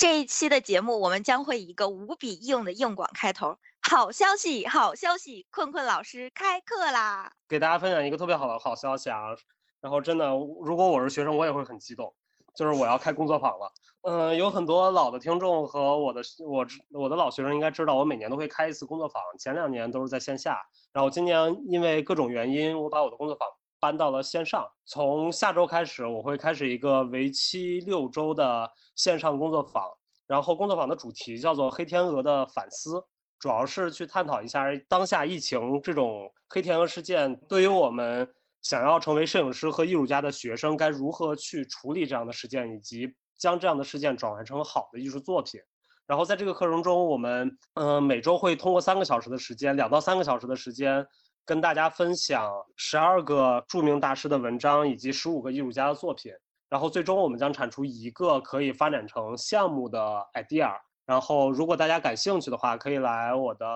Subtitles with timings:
[0.00, 3.58] 这一期的节目，我们将会以一个无比硬的硬广开头。
[3.82, 7.30] 好消息，好消息，困困老师开课啦！
[7.46, 9.36] 给大家分享一个特别好的好消息啊！
[9.82, 10.30] 然后真的，
[10.62, 12.14] 如果我是学生，我也会很激动，
[12.54, 13.70] 就是我要开工作坊了。
[14.00, 16.66] 嗯，有很多老的听众和我的我
[16.98, 20.62] 我的老学生应该知道，我每年都会开一次工作坊，前两年都是在线下，
[20.94, 23.46] 然后今年因为各种原因，我把我的工作坊
[23.80, 24.68] 搬到了线上。
[24.84, 29.84] 从下周开始，我会开始一个为期六周的线上工作坊，
[30.26, 33.02] 然后工作坊的主题叫做“黑天鹅的反思”，
[33.40, 38.28] 主要是去探讨一下当下疫情这种黑天鹅事件对于我们
[38.62, 43.14] 想要成为摄影师和艺术家的学生该如何去处理这样的事件，以及。
[43.40, 45.58] 将这样的事件转换成好的艺术作品，
[46.06, 51.06] 然后在这个课程中，我们嗯每周会通过三个小时的时间，两到三个小时的时间，
[51.50, 56.32] 跟大家分享十二个著名大师的文章以及十五个艺术家的作品，
[56.68, 59.98] 然后最终我们将产出一个可以发展成项目的
[60.34, 60.72] idea。
[61.04, 63.66] 然后如果大家感兴趣的话，可以来我的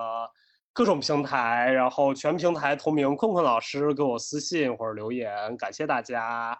[0.71, 6.57] 各种平台，然后全平台同名困困老师给我私信或者留言，感谢大家。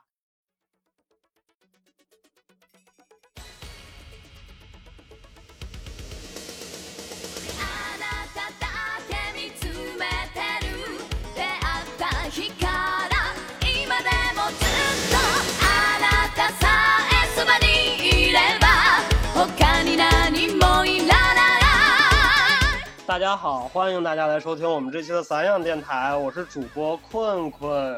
[23.16, 27.98] 大家好，欢迎大家来收听我们这期的散养电台，我是主播困困，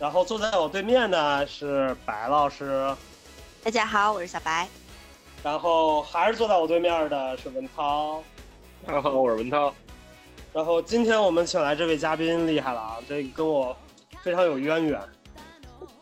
[0.00, 2.92] 然后坐在我对面的是白老师。
[3.62, 4.66] 大家好，我是小白。
[5.44, 8.20] 然后还是坐在我对面的是文涛。
[8.84, 9.72] 大家好，我是文涛。
[10.52, 13.76] 然后今天我们请来这位嘉宾厉害了啊，这跟我
[14.24, 15.00] 非常有渊源。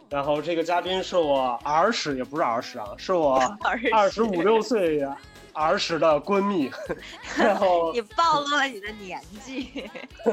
[0.08, 3.38] 然后这个嘉宾是我儿时，也不是儿时啊，是我
[3.92, 5.14] 二十五六岁呀。
[5.52, 6.70] 儿时的闺蜜，
[7.36, 9.90] 然后你暴露了你的年纪。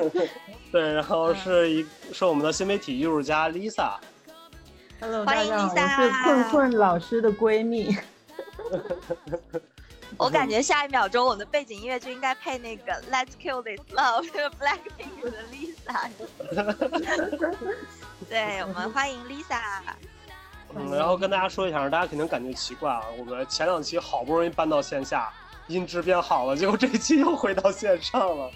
[0.72, 3.98] 对，然后是一是我们的新媒体艺术家 Lisa。
[5.00, 7.96] Hello，欢迎 Lisa，我是困困老师的闺蜜。
[10.18, 16.10] 我感觉下一秒钟我的背景音乐就应该配那个 Let's Kill This Love，那个 Blackpink 的 Lisa。
[18.28, 19.60] 对，我们欢迎 Lisa。
[20.76, 23.04] 嗯，然后跟大家说一下，大家肯定感觉奇怪啊。
[23.18, 25.32] 我们前两期好不容易搬到线下，
[25.68, 28.52] 音质变好了，结果这期又回到线上了。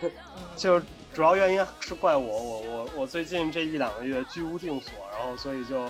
[0.56, 0.80] 就
[1.12, 5.88] 主要原因是怪我，我我我最近这一两个月居无定所，然后所以就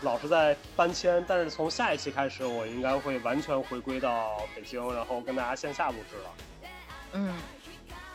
[0.00, 1.22] 老是在搬迁。
[1.28, 6.30] 但是从下一期开始，我应该会完全回归到北京，然后跟大家线下录制了。
[7.12, 7.34] 嗯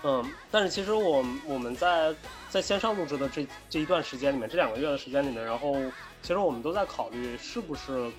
[0.03, 2.13] 嗯，但是其实我我们在
[2.49, 5.75] 在线上录制的这这一段时间里面，这两个月的时间里面，然后。
[6.21, 8.09] 其实我们都在考虑是不是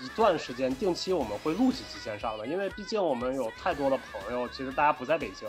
[0.00, 5.48] 一段时间定期我们会录几期线上的，因为毕竟我们有太多的朋友，其实大家不在北京，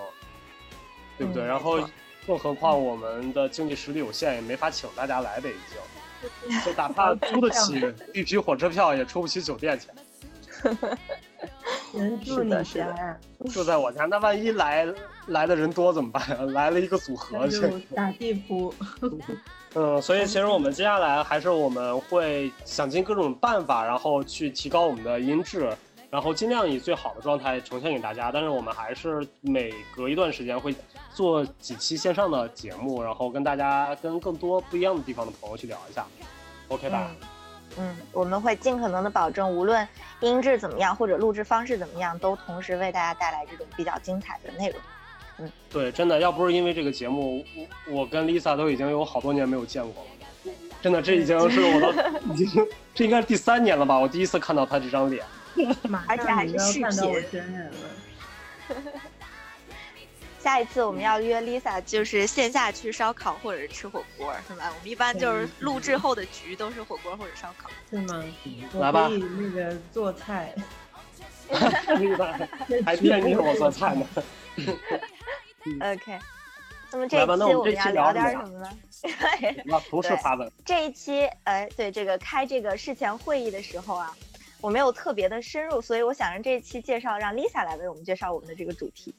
[1.18, 1.44] 对不对？
[1.44, 1.80] 然后
[2.26, 9.94] 更何况我们的经济实力有限，也没法请大家来北京， 就哪怕租得起一批火车票，也出不起酒店钱。
[11.94, 13.18] 人住你家呀？
[13.52, 14.88] 住在我家，那万一来
[15.28, 16.38] 来的人多怎么办呀？
[16.54, 17.62] 来了一个组合去
[17.94, 18.74] 打地铺。
[19.80, 25.72] 嗯，所以其实我们接下来还是我们会想尽各种办法，然后去提高我们的音质，
[26.10, 28.32] 然后尽量以最好的状态呈现给大家。
[28.32, 30.74] 但是我们还是每隔一段时间会
[31.14, 36.04] 做几期线上的节目，然后跟大家跟更多不一样的地方的朋友去聊一下
[36.70, 37.12] ，OK 吧？
[37.78, 39.88] 嗯，我们会尽可能的保证，无论
[40.22, 44.80] 音质怎么样或者录制方式怎么样，都同时为大家带来这种比较精彩的内容。
[45.40, 50.54] 嗯，对，真的，要不是因为这个节目，我我跟 Lisa 都已经有好多年没有见过了。
[50.82, 53.98] 真的，这已经是我的， 已经这应该是第三年了吧？
[53.98, 55.26] 我第一次看到他这张脸，
[56.08, 57.42] 而且还是视频。
[60.40, 64.72] 下一次我们要约 Lisa，就是线下去烧烤或者是吃火锅，是吧？
[64.74, 68.24] 我们一般就是录制后的局都是火锅或者烧烤，是吗？
[68.80, 70.56] 来吧，那个做菜。
[72.86, 74.06] 还惦记我做菜呢。
[75.82, 76.20] OK，
[76.92, 78.70] 那么这一期我们要聊点什么呢？
[79.66, 80.52] 那同事发问。
[80.66, 84.16] 这一期，哎，对这个开这个事前会议的时候啊，
[84.60, 89.14] 我没有特别的深入，所以我想让这一期介绍让 Lisa 来为我们介绍我们的这个主题。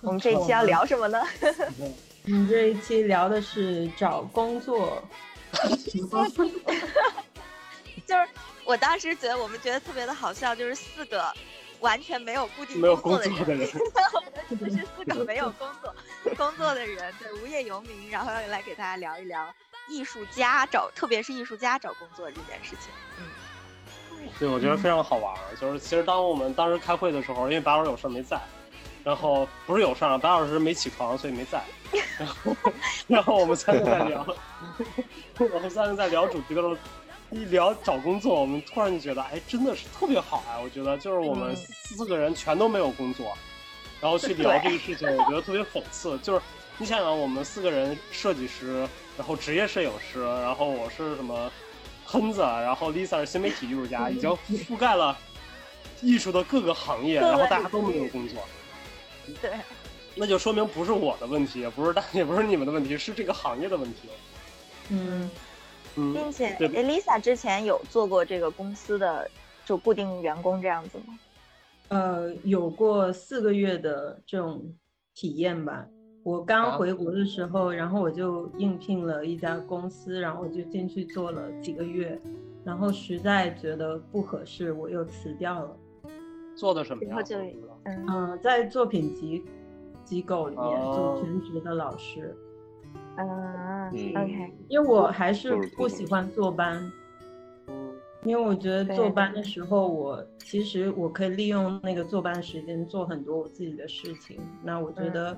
[0.00, 1.20] 我们这一期要聊什么呢？
[2.24, 5.02] 我们这一期聊的是找工作。
[8.06, 8.28] 就是
[8.64, 11.32] 我当时觉得我们觉得特别的好笑，就是四个。
[11.82, 13.68] 完全没有固定工作的人，
[14.48, 15.94] 我们 是四个没有工作
[16.36, 19.52] 工作的人，对无业游民，然后要来给大家聊一聊
[19.88, 22.88] 艺术家找，特别是艺术家找工作这件事情。
[23.18, 25.34] 嗯，对，我觉得非常好玩。
[25.60, 28.40] 就是其实当我们当时开会的时候，因为白老师有事没在，
[29.02, 31.60] 然后不是有事儿，白老师没起床，所以没在。
[32.18, 32.56] 然后，
[33.08, 34.24] 然后我们三个在聊，
[35.52, 36.76] 我们三个在聊主题的时候，
[37.32, 40.60] 一聊找工作，我们突然就觉得，哎，真的是特别好啊！
[40.62, 43.36] 我觉得就是我们四个人全都没有工作，
[44.00, 46.18] 然后去聊这个事情，我觉得特别讽刺。
[46.18, 46.42] 就是
[46.78, 48.86] 你想想，我们四个人，设计师，
[49.16, 51.50] 然后职业摄影师，然后我是什么？
[52.04, 54.28] 喷子，然后 Lisa 是新媒体艺术家，已经
[54.68, 55.16] 覆盖了
[56.02, 58.42] 艺术的各个行业，然后大家都没有工作。
[59.40, 59.52] 对，
[60.14, 64.10] 那就说明不是我的问题，也不是大，也不是你们的问题，是这个行业的问题。
[64.90, 65.30] 嗯
[65.96, 69.30] 嗯，并且 Lisa 之前有做过这个公司的
[69.64, 71.18] 就固定员工这样子吗？
[71.88, 74.74] 呃，有过四个月的这种
[75.14, 75.86] 体验吧。
[76.24, 82.18] 我刚回国的时候，然后我就应聘了一家公司，然后我就进去做了几个月，
[82.64, 85.76] 然后实在觉得不合适，我又辞掉了。
[86.54, 87.16] 做的什么呀？
[87.84, 89.44] 嗯，在作品集
[90.04, 92.36] 机构里面做全职的老师。
[93.18, 94.52] 嗯，OK。
[94.68, 96.80] 因为我还是不喜欢坐班。
[98.24, 104.40] 因为我觉得坐班的时候，我其实我可以利用那个坐班时间做很多我自己的事情。
[104.62, 105.36] 那我觉得。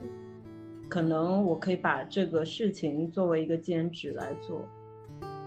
[0.87, 4.61] 可能我可以把这个事情作为一个兼职来做。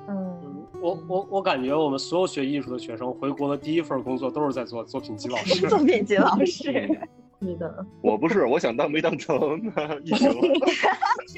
[0.09, 5.67] 嗯，我我我感觉我们所有学艺术的学生回国的第一份工作都是在做作品集老师。
[5.69, 6.89] 作品集老师，
[7.41, 7.85] 是的。
[8.01, 9.73] 我不是，我想当没当成呢。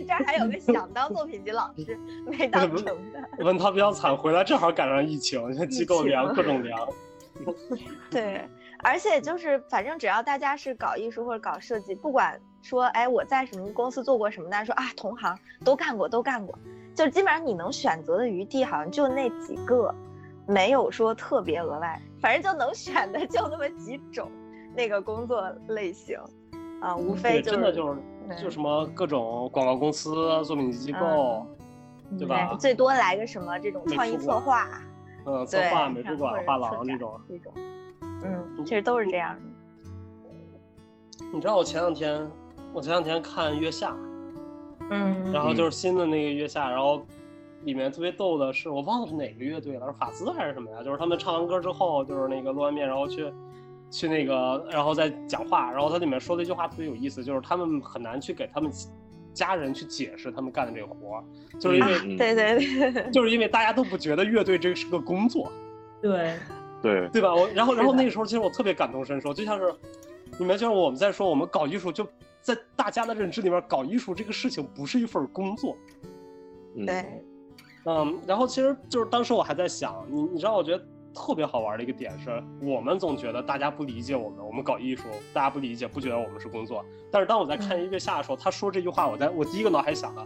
[0.07, 2.96] 这还有个想当作品集老师没当成的。
[3.44, 6.88] 问他比较惨，回来正好赶上疫情，机构凉，各种凉。
[8.10, 8.48] 对，
[8.80, 12.40] 而且就是反正只要大家是搞艺术或者搞设计，不管。
[12.62, 14.50] 说哎，我在什么公司做过什么？
[14.50, 16.60] 大家说啊，同行都干过，都干过。
[16.94, 19.95] 就基本上你能选择的余地好像就那几个，
[20.45, 24.30] 没有说特别额外，反正就能选的就那么几种
[24.75, 26.18] 那个工作类型
[26.81, 28.00] 啊，无非就真的就是
[28.42, 30.13] 就什么各种广告公司、
[30.44, 31.45] 作品机构，
[32.18, 32.56] 对吧？
[32.60, 34.68] 最多来个什么这种创意策划，
[35.25, 37.54] 嗯，策划、美术馆、画廊这种，这种，
[38.24, 39.42] 嗯，其实都是这样的。
[41.33, 42.30] 你知道我前两天。
[42.71, 43.89] 我前两天看《月下》，
[44.92, 47.04] 嗯，然后就是新的那个《月下》，然后
[47.63, 50.83] 里面特别逗的是，我忘了是哪个乐队了，是法兹还是什么呀？
[50.83, 53.33] 就是他们唱完歌之后，就是那个露完面，然后去
[53.89, 58.71] 去那个，然后再讲话，然后他里面说的一句话特别有意思，就是他们很难去给他们
[59.33, 61.24] 家人去解释他们干的这个活儿，
[61.59, 65.51] 就是因为对对对， 就是因为大家都不觉得乐队这是个工作，
[66.01, 66.36] 对
[66.81, 67.33] 对对吧？
[67.36, 69.74] 我然后然后那个时候其实我特别感同身受，就像是
[70.38, 72.07] 你们就是我们在说我们搞艺术就。
[72.42, 75.75] 在大家的认知里面，搞艺术这个事情不是一份工作。
[76.85, 77.21] 对，
[77.83, 80.81] 嗯，然后其实就是当时我还在想，你你知道，我觉得
[81.13, 85.03] 特别好玩的一个点是，我们总觉得大家不理解我们，我们搞艺术，
[85.33, 86.85] 大家不理解，不觉得我们是工作。
[87.11, 90.25] 但是当我在看《音乐下》的时候，他说这句话，我在我第一个脑海想的。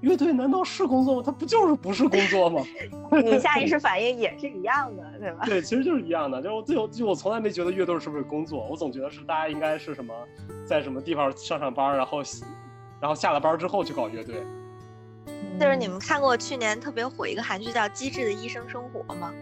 [0.00, 1.22] 乐队难道是工作吗？
[1.26, 2.62] 它不就是不是工作吗？
[3.24, 5.44] 你下意识反应也是一样的，对吧？
[5.44, 6.40] 对，其实就是一样的。
[6.40, 10.14] 就是我就就我从来没觉得乐队是不是工作，我总觉得是大家应该是什么，
[10.64, 12.18] 在什么地方上上班，然后
[13.00, 14.36] 然后下了班之后去搞乐队。
[15.58, 19.34] 就是你们看过去年特别火一个韩剧叫《机智的医生生活》吗？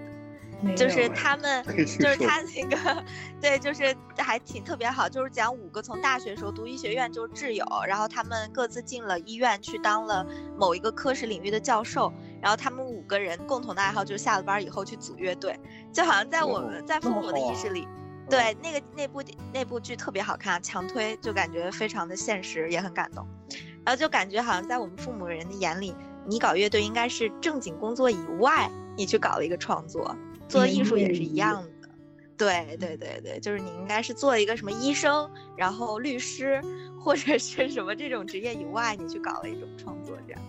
[0.74, 2.40] 就是他们，就是他。
[2.54, 3.04] 那个，
[3.40, 10.24] 对，就是还挺特别好，就是讲五个从大学时候读医学院就是挚友，然后他们各自进了医院去当了
[10.56, 12.10] 某一个科室领域的教授，
[12.40, 15.58] 然后他们五个人共同的爱好就是下了班以后去组乐队，
[15.92, 17.86] 就好像在我们在父母的意识里，
[18.30, 19.22] 对那个那部
[19.52, 23.26] 那部剧特别好看，强推，就感觉非常的现实，也很感动，
[23.84, 25.94] 然后就感觉好像在我们父母人的眼里，
[26.26, 30.16] 你搞乐队应该是正经工作以外，你去搞了一个创作。
[30.48, 31.88] 做艺术也是一样的，
[32.36, 36.60] 对对对对，就是你应该是做一个什么医生，然后律师
[37.00, 40.42] 或者是什么这种职业以外，你去搞了一种创作这样。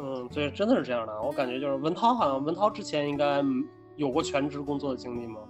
[0.00, 1.22] 嗯，对，真的是这样的。
[1.22, 3.42] 我感觉就是文涛，好像文涛之前应该
[3.96, 5.40] 有过全职工作的经历吗？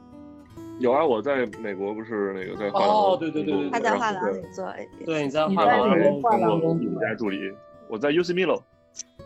[0.78, 4.72] 有啊，我在美国不是那个在画廊哦，对对对对，他在画廊里做，
[5.04, 7.52] 对，你在画廊工作，家助理，
[7.88, 8.60] 我在 UC Milo。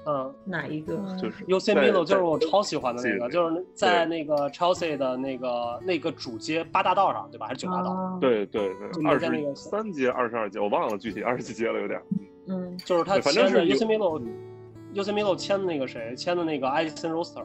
[0.07, 0.97] 嗯，哪一个？
[1.21, 7.47] 就是 U C Milo，就是我超喜欢的那个，就是在那个 Chelsea 的那个那个主街八大道上，对吧？
[7.47, 8.19] 还是九大道？
[8.21, 12.01] 对对对，二十三街、二十二街，我忘了具体二十几街了，有点。
[12.47, 16.15] 嗯，就是他签的 U C Milo，U C Milo 签的那个谁？
[16.17, 17.45] 签的那个 Edison Roster，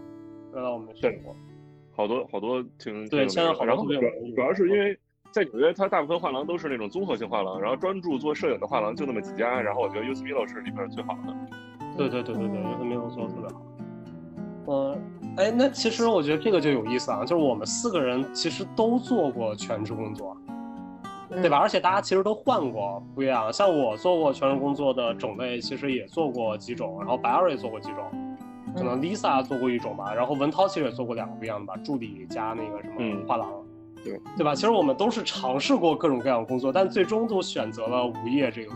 [0.54, 1.36] 知道我们对过，
[1.94, 3.76] 好多好多挺对，签了好多。
[3.76, 4.98] 主要是因为
[5.32, 11.36] 在纽约，它大部分画廊都是那种综合性画廊，然后专注做摄影的画廊就那么几家，然后我觉得 U C Milo 是里边最好的。
[11.98, 13.62] 对对对对对，有的没有做的特别好。
[14.66, 14.98] 嗯，
[15.38, 20.38] 哎，那其实我觉得这个就有意思啊，就是我们四个人其实都做过全职工作，
[21.30, 21.58] 对吧？
[21.58, 28.38] 而且大家其实都换过不一样，像我做过全职工作的种类，其实也做过几种，然后白二也做过几种，
[28.74, 33.50] 可能 Lisa 做过一种吧，然后文涛其实也做过两个不一样的吧，助理加那个什么画廊，
[34.02, 34.56] 对对吧？
[34.56, 38.72] 其实我们都是尝试过各种各样的工作，但最终都选择了无业这个。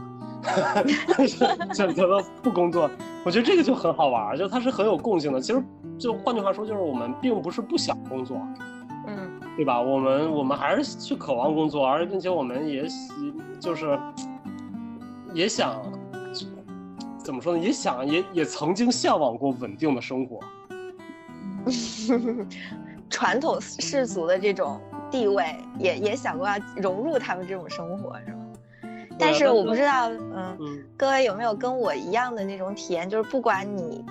[1.74, 2.90] 选择了不工作，
[3.26, 5.42] 我觉得这个就很好玩，就它是很有共性的。
[5.42, 5.64] 其实，
[5.98, 8.40] 就换句话说，就是我们并不是不想工作，
[9.08, 9.82] 嗯，对吧？
[9.82, 12.88] 我们我们还是去渴望工作，而并且我们也
[13.60, 14.00] 就是
[15.34, 15.82] 也想
[17.18, 17.60] 怎么说呢？
[17.60, 20.40] 也想也也曾经向往过稳定的生活，
[23.10, 24.80] 传统世俗的这种
[25.12, 28.38] 地位，也也想过要融入他们这种生活，是吧？
[29.20, 33.10] 但是我不知道，嗯，各位有没有跟我一样的那种体验？
[33.10, 34.06] 就是不管你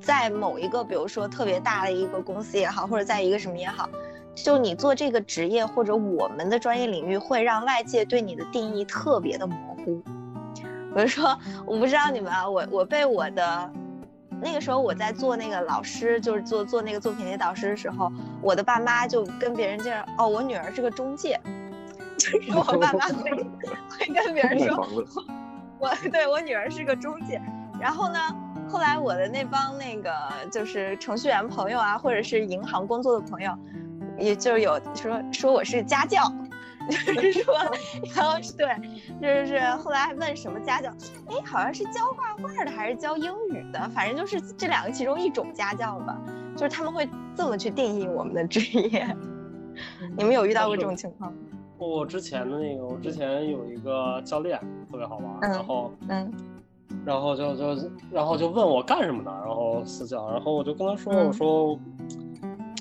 [0.00, 3.88] 在某一个，比如说特别大的一个公司也好，或者在一个什么也好，
[4.34, 10.02] 就你做这个职业或者我们的专业领域，会让外界对你的定义特别的模糊。
[10.94, 13.70] 比如说，我不知道你们啊，我我被我的
[14.40, 21.40] 那个时候我在做那个老师，就是做做那个作品类导师的时候，我的爸妈就跟别人介绍，哦，我女儿是个中介。
[22.18, 24.86] 就是我爸妈会会跟别人说，
[25.78, 27.40] 我对我女儿是个中介。
[27.80, 28.18] 然后呢，
[28.68, 30.12] 后来我的那帮那个
[30.50, 33.52] 就是程序员朋友啊，或者是银行工作的朋友，
[34.18, 36.22] 也就有说说我是家教，
[36.88, 37.54] 就是说，
[38.14, 38.76] 然后对，
[39.20, 40.90] 就是后来还问什么家教，
[41.28, 46.16] 哎，好像是教画画的还是教英语的，反正就是这两个其中一种家教吧。
[46.54, 49.16] 就是他们会这么去定义我们的职业。
[50.18, 51.38] 你们有遇到过这种情况吗？
[51.86, 54.58] 我之前的那个，我之前有一个教练
[54.90, 56.32] 特别好玩，然后，嗯，
[57.04, 61.78] 然后就就然后就问我干什么的，然后私教，然后我就跟他说，我说，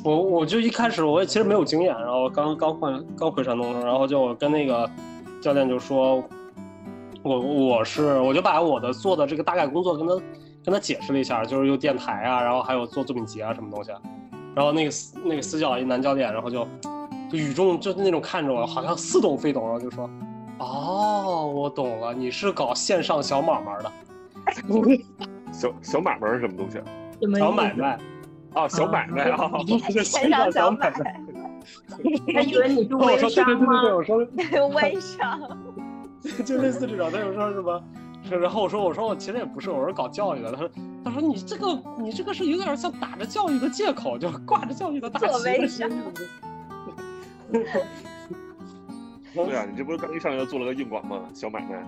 [0.03, 4.89] 我我就一开始我也其实没有经验，然后刚刚换刚回山东，然后就我跟那个
[5.41, 6.23] 教练就说，
[7.23, 10.13] 我我是我就把我的做的这个大概工作跟他
[10.63, 13.91] 跟他解释了一下，就是有电台啊，然后还有做作品集啊什么东西，
[14.55, 14.91] 然后那个
[15.23, 16.67] 那个私教一男教练，然后就。
[17.31, 20.09] 语重就是那种看着我，好像似懂非懂，然后就说
[20.59, 23.91] ：“哦，我懂了，你是搞线上小买卖的。
[25.51, 26.79] 小小买卖是什么东西？
[27.37, 27.97] 小买卖
[28.53, 29.51] 啊，小买卖啊，
[30.03, 31.21] 线上小买卖。
[32.33, 33.83] 他以为你是微商吗？
[34.73, 35.39] 微商，
[36.43, 37.11] 就类似这种。
[37.11, 37.83] 他有说什么？
[38.29, 40.51] 然后我说，我说我其实也不是，我是搞教育的。
[40.51, 40.69] 他说，
[41.05, 45.43] 他说你这个，你这个是有点像打着教育的借口，就挂着教育的大旗。
[45.43, 45.89] 微商。
[49.33, 51.21] 对啊，你这不是刚一上来就做了个硬广吗？
[51.33, 51.83] 小买卖，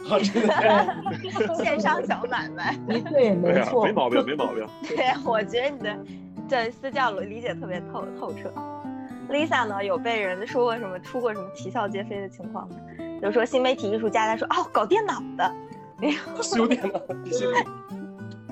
[1.62, 4.66] 线上小买卖，对，没错，没毛病，没毛病。
[4.88, 5.98] 对，我觉得你的
[6.48, 8.52] 对私教理解特别透透彻。
[9.28, 12.76] Lisa 呢，有被人说过什么出过什么啼笑皆非的情况吗？
[12.98, 15.52] 比如说新媒体艺术家，他说哦，搞电脑的，
[16.42, 16.98] 修电脑，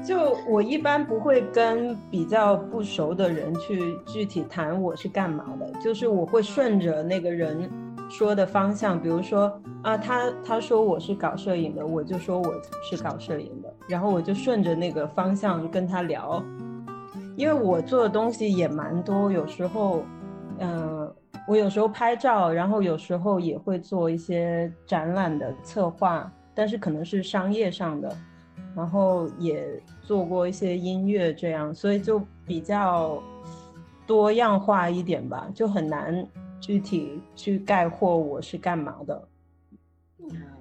[0.09, 7.71] 就我一般不会跟比较不熟的人去具体谈我是干嘛的，就是我会顺着那个人
[8.09, 16.43] 说的方向，比如说啊，他他说我是搞摄影的，我就说我是搞摄影的，然后我就顺着那个方向跟他聊，
[17.37, 20.03] 因为我做的东西也蛮多，有时候，
[20.59, 21.13] 嗯，
[21.47, 28.11] 我有时候拍照，然后有时候也会做一些展览的策划，但是可能是商业上的。
[28.77, 29.67] 然后也
[30.09, 33.23] 做过一些音乐，这样，所以就比较
[34.07, 36.27] 多样化一点吧，就很难
[36.63, 39.29] 具体去概括我是干嘛的。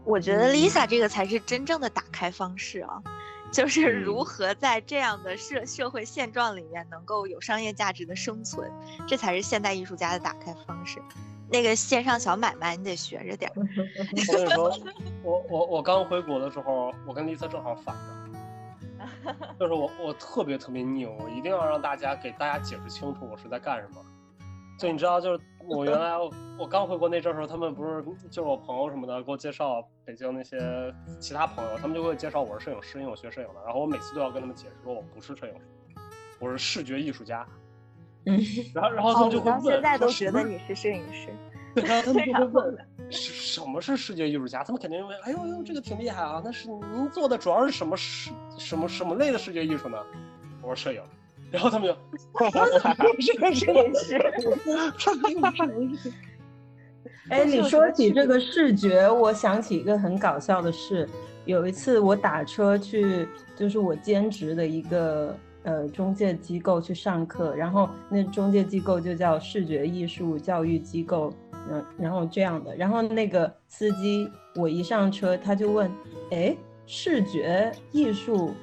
[0.03, 3.01] 我觉得 Lisa 这个才是真正的打开方式啊，
[3.49, 8.69] 就是如何在这样的社社会现状里面能够有商业价值的生存，
[9.07, 11.01] 这才是现代艺术家的打开方式。
[11.49, 13.49] 那个线上小买卖，你得学着点。
[13.55, 14.77] 我跟你说，
[15.23, 18.26] 我我我刚回国的时候，我跟 Lisa 正好反着，
[19.60, 24.03] 就是我我特别特别拧，我一定要让大家给大家解释清楚我是在干什么。
[24.79, 26.13] 就你知道，就是我原来
[26.60, 30.60] 我刚回国那阵时候，他们不是就是我朋友什么的给我介绍北京那些
[31.19, 33.55] 其他朋友，他们就会介绍我是摄影师，因为我学摄影的。
[33.65, 35.62] 然后我每次都要跟他们解释说我不是摄影师，
[36.39, 37.48] 我是视觉艺术家。
[38.27, 38.38] 嗯，
[38.75, 41.29] 然后然后他们就会问，现在都觉得你是摄影师，
[41.75, 42.77] 然后他们 就会问，
[43.09, 44.63] 什么是视觉艺术家？
[44.63, 46.41] 他们肯定认为，哎呦呦，这个挺厉害啊！
[46.43, 49.97] 那是您做的主要是什么视什么什么类的视觉艺术呢？
[50.61, 51.01] 我说摄影，
[51.51, 51.95] 然后他们就，
[53.53, 54.17] 摄影师，
[57.29, 61.07] 哎，你说起这个视觉，我想起一个很搞笑的事。
[61.45, 65.37] 有一次我打车去，就是我兼职的一个。
[65.63, 71.33] 呃中介机构去上课，然后那中介机构就叫视觉艺术教育机构，
[71.69, 75.91] 嗯，然后这样的，然后那个司机我一上车他就问，
[76.31, 76.55] 哎，
[76.86, 78.53] 视觉艺术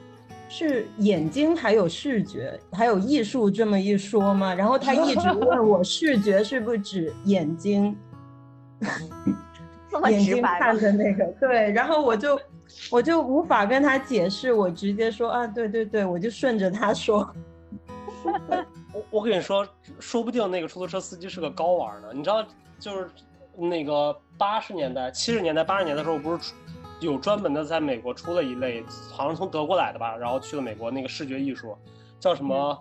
[0.49, 4.54] 是眼睛还有视觉还有艺术这么一说吗？
[4.54, 7.96] 然后他一直问 我视觉是不是指眼睛，
[10.11, 12.38] 眼睛看的那个，对，然后我就。
[12.90, 17.30] 我就无法跟他解释，我直接说啊，对对对，我就顺着他说。
[18.92, 19.64] 我我跟你说，
[20.00, 22.44] 说不定那个出租车司机是个高玩呢，你知道，
[22.78, 23.11] 就是
[23.57, 26.52] 那个八十年代、七十年代、八十年代的时候，不是
[27.00, 31.76] 有专门的在美国出了一类，好像从德国来的吧，然后去了美国那个视觉艺术，
[32.19, 32.81] 叫什么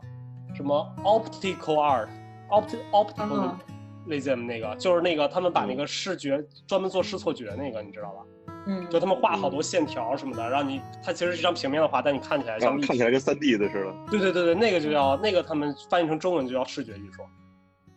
[0.56, 8.22] 什么 optical art，opt opticalism 那个，就是那个他们把那个视觉专门做视错觉那个，你知道吧？
[8.66, 13.94] 嗯，就他们画好多线条什么的，让你它其实是一张平面的画，但你看起来像看起来跟三 D 的似的。
[14.10, 17.24] 对对对对，那个就叫那个他们翻译成中文就叫视觉艺术，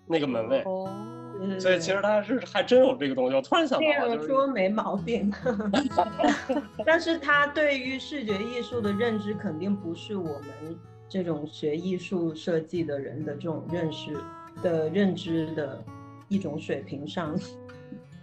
[0.08, 0.62] 那个门类。
[0.64, 0.90] 哦，
[1.58, 3.34] 所以其实他是还真有这个东西。
[3.34, 5.32] 我突然想到，这样说没毛病。
[6.84, 10.78] 但是他对于视觉艺术的认知肯定不是我们
[11.08, 14.16] 这种学艺术设计的人的这种认识
[14.62, 15.82] 的认知的
[16.28, 17.38] 一种水平上。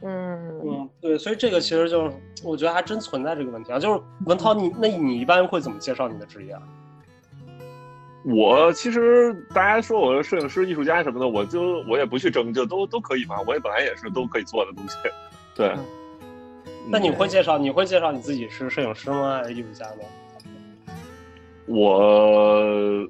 [0.01, 3.79] 嗯嗯，对，所以这个其实就是我觉得还真存在这个问题啊。
[3.79, 6.61] 就是文涛，你那你一般会怎么介绍你的职业啊？
[8.23, 13.35] 我其实大家说我摄影师、艺术家什么的，我就我也不去争，就都都可以嘛。
[13.45, 14.95] 我也本来也是都可以做的东西。
[15.55, 15.73] 对。
[16.87, 19.41] 那你会介绍你会介绍你自己是摄影师吗？
[19.43, 20.03] 还是艺术家呢？
[21.65, 23.07] 我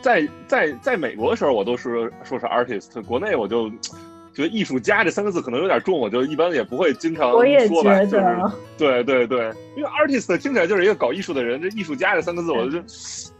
[0.00, 3.70] 在在在美国的时候，我都是说是 artist，国内我就。
[4.36, 8.04] 觉得艺术家这三个字可能有点重，我就一般也不会经常说吧。
[8.04, 8.36] 就是
[8.76, 12.78] 对对对，因为 artist 听起来就是一个搞艺术的人，这艺术家这三个字我就，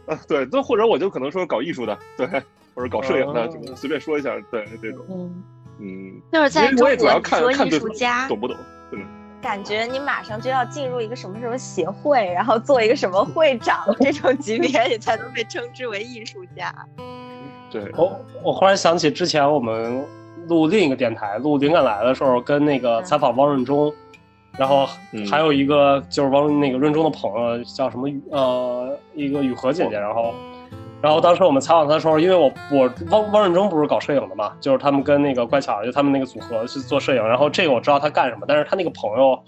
[0.07, 2.25] 啊对，都或者我就可能说搞艺术的，对，
[2.73, 5.43] 或者搞摄影的，随便说一下，对这种，嗯
[5.79, 8.57] 嗯，就是在中国说艺术家懂不懂？
[8.91, 9.05] 嗯，
[9.39, 16.73] 感觉你马上就要进入一个什么什么协会，然后做一个什么会长这种级别，你才能被称之为艺术家。
[17.69, 20.03] 对，我我忽然想起之前我们。
[20.47, 23.93] 录另一个电台，录《灵感来》的时候，跟那个采访汪润中，
[24.57, 24.87] 然后
[25.29, 30.33] 还有一个就是汪那个润中的朋友叫什么呃，一个雨禾姐姐，然后，
[31.01, 39.39] 然后当时我们采访他的时候，因为我我汪汪润中不是搞摄影的嘛，就是他们跟那个怪巧就他们那个组合去做摄影，然后这个我知道他干什么，但是他那个朋友，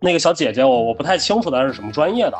[0.00, 2.38] 那个小姐姐我我不太清楚她是什么专业的，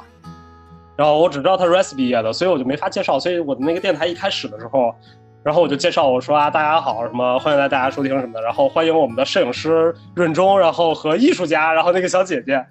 [0.96, 4.94] 然后我只知道她是 RES 毕业的，所以我就没法介绍，所以我的那个电台一开始的时候。
[5.44, 12.64] 然后我就介绍我说啊，大家好，什么欢迎来大家收听什么的，然后欢迎我们的摄影师润中，然后和艺术家，然后那个小姐姐，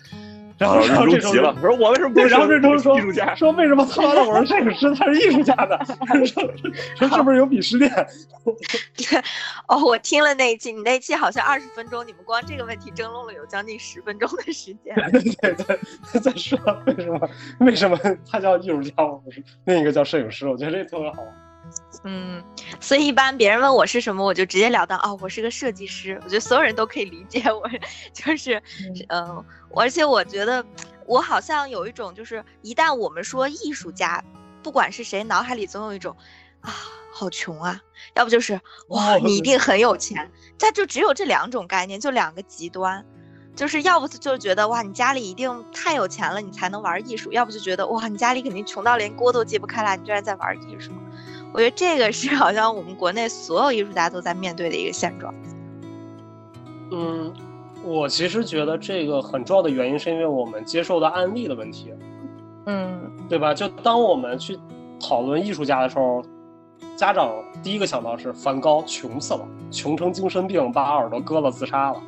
[0.58, 5.80] 然后然后这急了，我说我为什么不然后润中说艺术家，说为什么他妈的我是摄影师，他是艺术家的，
[6.26, 7.94] 说说是不是有鄙视链？
[9.70, 14.96] 哦，我听了那一期，你那期好像二十分钟，你们光这个问题争论了有将近十分钟的时间。
[15.14, 16.58] 对对对，在说
[16.88, 17.96] 为什么为什么
[18.28, 21.18] 他叫艺术家，我不是另一个叫摄影师，我觉得这特别好。
[22.06, 22.44] 嗯，
[22.82, 26.20] 所以一般别人问我是什么，我就直接了当哦，我是个设计师。
[26.24, 27.64] 我觉得所有人都可以理解我，
[28.14, 28.62] 就是，
[29.08, 30.66] 嗯，而且我觉得
[31.06, 34.24] 我好像有一种，就是一旦我们说艺术家，
[34.62, 36.16] 不管是谁，脑海里总有一种
[36.60, 36.74] 啊，
[37.14, 37.80] 好穷啊，
[38.16, 43.06] 要不就是哇，你一定很有钱，它就只有这两种概念，就两个极端，
[43.56, 50.92] 就是要不就觉得哇，你家里一定太有钱了，你才能玩艺术；要不就觉得哇，你家里肯定穷到连锅都揭不开来，你居然在玩艺术。
[51.54, 55.34] 我觉得这个是好像我们国内所有艺术家都在面对的一个现状。
[56.92, 57.32] 嗯，
[57.84, 61.94] 我其实觉得这个很重要的原因是因为我们接受的案例的问题。
[62.66, 63.54] 嗯，对吧？
[63.54, 64.58] 就当我们去
[65.00, 66.24] 讨论艺术家的时候，
[66.96, 72.02] 家长第一个想到是梵高穷死了，穷成精神病，把耳朵割了自杀了，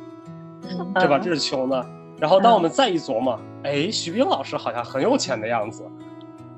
[0.94, 1.18] 对吧？
[1.18, 1.86] 这是穷的。
[2.18, 5.84] 然后当我们再一琢磨，哎，徐冰老师好像很有钱的样子。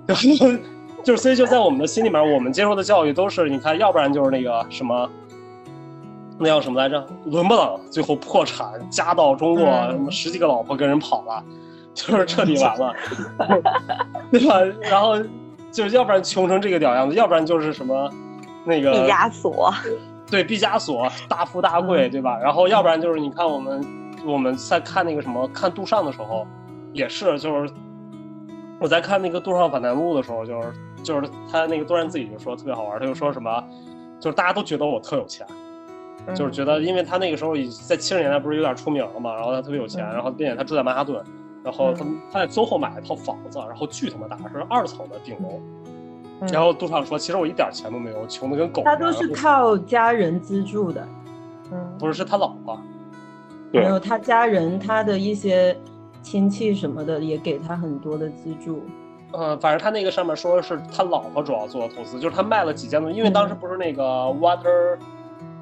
[1.05, 5.09] 就是，所以就在我们的心里面，我们接受的教育都是，你看，要不然就是那个什么，
[6.39, 7.07] 那叫什么来着？
[7.27, 11.43] 伦勃朗最后破产，家道中落，什么十几个老婆跟人跑了，
[11.95, 12.95] 就是彻底完了，
[14.31, 14.61] 对吧？
[14.83, 15.17] 然后
[15.71, 18.11] 就是要不然穷成这个屌样子，要不然就是什么
[18.65, 19.73] 那个毕加索，
[20.31, 22.39] 对，毕加索大富大贵，对吧？
[22.43, 23.85] 然后要不然就是你看我们
[24.27, 26.47] 我们在看那个什么看杜尚的时候，
[26.93, 27.73] 也是，就是
[28.81, 30.73] 我在看那个杜尚反弹录的时候，就是。
[31.03, 33.65] 就是他那个多然自己就说特别好玩，他就说什么，
[34.21, 35.47] 就是大家都觉得我特有钱，
[36.35, 41.23] 就是觉得因为他那个时候已在七十年代不是有点出名了嘛，然后他特别有钱，然后并且他住在曼哈顿，
[41.63, 45.61] 然后他他在 SOHO 买了一套房子，然后巨他妈大，是二层的顶楼，
[46.53, 51.07] 然后杜尚说：“其实我一点钱都没有，穷的跟狗。”他都是靠家人资助的。
[51.73, 52.81] 嗯，不是，是他老婆。
[53.73, 55.77] 没有，他家人，他的一些
[56.23, 58.83] 亲戚什么的也给他很多的资助。
[59.33, 64.99] 嗯，反正他那个上面说是他老婆主要做的投资，就是他卖了几件东西，因为当时不是那个 Water。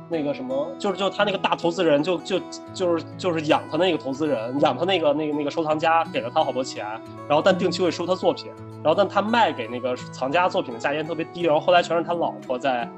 [0.09, 2.41] 那个什么，就是就他那个大投资人，就就
[2.73, 6.87] 就是就是养他那个投资人，养他那个那个那个收藏家，给了他好多钱，
[7.27, 8.53] 然后但定期会收他作品，
[8.85, 12.89] 然后但他卖给那个藏家作品的价钱特别低，然后后来全是他老婆在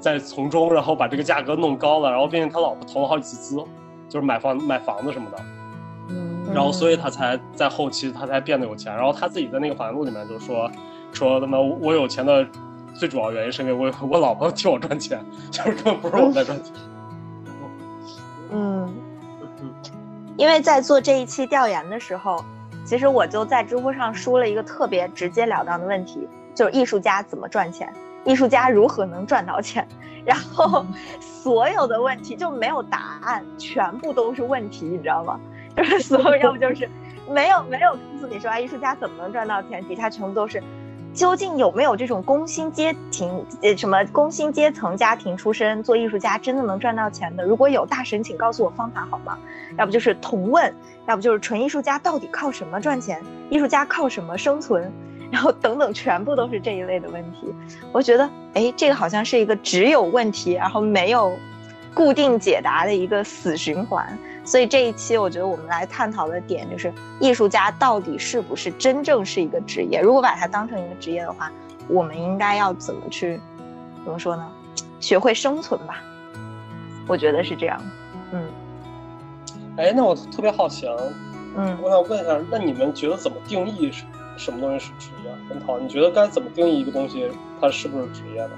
[0.00, 3.64] 在从中，然后把这个价格弄高了，然后并且他老婆投了好几次资，
[4.08, 5.55] 就是买房买房子什么的，嗯，
[6.56, 10.70] 然后所以他才在后期他才变得有钱，然后他自己在那个访谈录里面就说
[11.12, 12.46] 说他妈我有钱的。
[12.98, 16.72] 最主要原因是因为我我老婆替我赚钱，就是根本不是我在赚钱。
[18.50, 18.90] 嗯，
[20.38, 22.42] 因为在做这一期调研的时候，
[22.86, 27.92] 其实我就在知乎上输了一个特别直截了当的问题，就是艺术家怎么赚钱，
[28.24, 29.86] 艺术家如何能赚到钱。
[30.24, 30.82] 然后
[31.20, 35.38] 所有的问题就没有答案，全部都是问题，你知道吗？
[35.82, 36.88] 就是所有要不就是
[37.30, 40.62] 没有没有告诉你说啊，艺术家怎么能赚到钱，底下全部都是。
[41.12, 47.42] 究竟有没有这种工薪阶庭呃什么工薪阶层家庭出身做艺术家真的能赚到钱的？
[47.42, 49.38] 如果有大神，请告诉我方法好吗？
[49.78, 50.74] 要不就是同问，
[51.06, 53.22] 要不就是纯艺术家到底靠什么赚钱？
[53.48, 54.92] 艺术家靠什么生存？
[55.32, 57.52] 然后等等，全部都是这一类的问题。
[57.92, 61.34] 我觉得，哎，这个好像是一个只有问题，然后没有
[61.94, 64.06] 固定解答的一个死循环。
[64.46, 70.00] 所以这一期，我觉得我们来探讨的点就是，艺术家到底是不是真正是一个职业？
[70.00, 71.50] 如果把它当成一个职业的话，
[71.88, 73.40] 我们应该要怎么去，
[74.04, 74.48] 怎么说呢？
[75.00, 76.00] 学会生存吧。
[77.08, 77.82] 我觉得是这样。
[78.30, 78.48] 嗯。
[79.76, 80.94] 哎，那我特别好奇啊。
[81.56, 81.76] 嗯。
[81.82, 84.04] 我想问一下，那你们觉得怎么定义什
[84.36, 85.30] 什么东西是职业？
[85.50, 87.28] 文涛，你觉得该怎么定义一个东西，
[87.60, 88.52] 它是不是职业呢？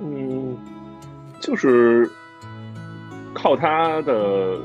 [0.00, 0.58] 嗯，
[1.40, 2.10] 就是。
[3.34, 4.56] 靠它的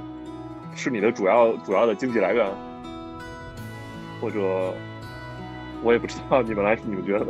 [0.75, 2.45] 是你的主要主要的经济来源，
[4.21, 4.39] 或者
[5.83, 7.25] 我也不知道你们来你们觉得？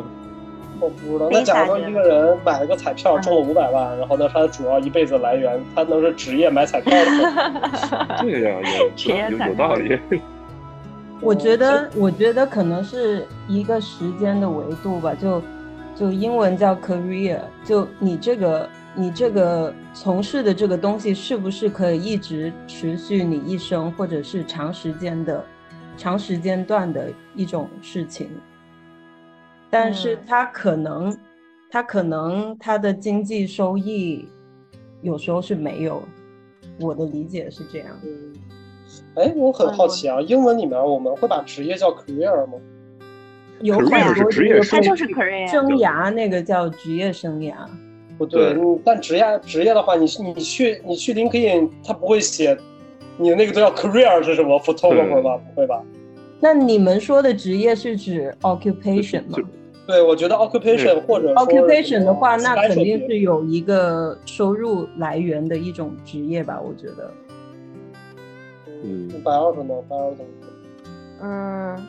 [0.79, 1.29] 我不知道。
[1.31, 8.07] 那假如说一个人买了个彩票中了五百万，然后呢，他的主要一辈子来源，他能是职业买彩票的吗？
[8.21, 9.99] 对呀，有有有道理。
[11.21, 15.41] 我觉得，我觉得可能是一个时间的维度吧，就
[15.95, 18.69] 就英文叫 career，就你这个。
[18.99, 25.41] 你这个从事的这个东西是不是可以一直持续你一生，或者是长时间的、
[25.95, 28.29] 长时间段的一种事情？
[29.69, 31.17] 但是它可能，
[31.71, 34.27] 它可能它的经济收益
[35.01, 36.03] 有时候是没有。
[36.81, 37.87] 我的理解是这样。
[38.03, 38.33] 嗯，
[39.15, 42.53] 哎，我很好奇啊，英文里面我们会把职业叫 career 吗？
[43.61, 47.53] 有很多职业，它就是 career 生涯，那个叫职业生涯。
[48.19, 52.55] 不对，但职业职业的话，你你去你去 LinkedIn，他不会写
[53.17, 55.37] 你的那个都叫 career 是什么 photographer 吧？
[55.37, 55.81] 不会吧？
[56.41, 59.39] 那你们说的职业是指 occupation 吗？
[59.87, 66.59] 对，我觉得 occupation 或者 occupation 的话，那肯定是有一个收入来源的一种职业吧？
[66.61, 67.11] 我觉得。
[68.83, 69.81] 嗯，白二什么？
[69.89, 70.31] 白二怎么？
[71.21, 71.87] 嗯，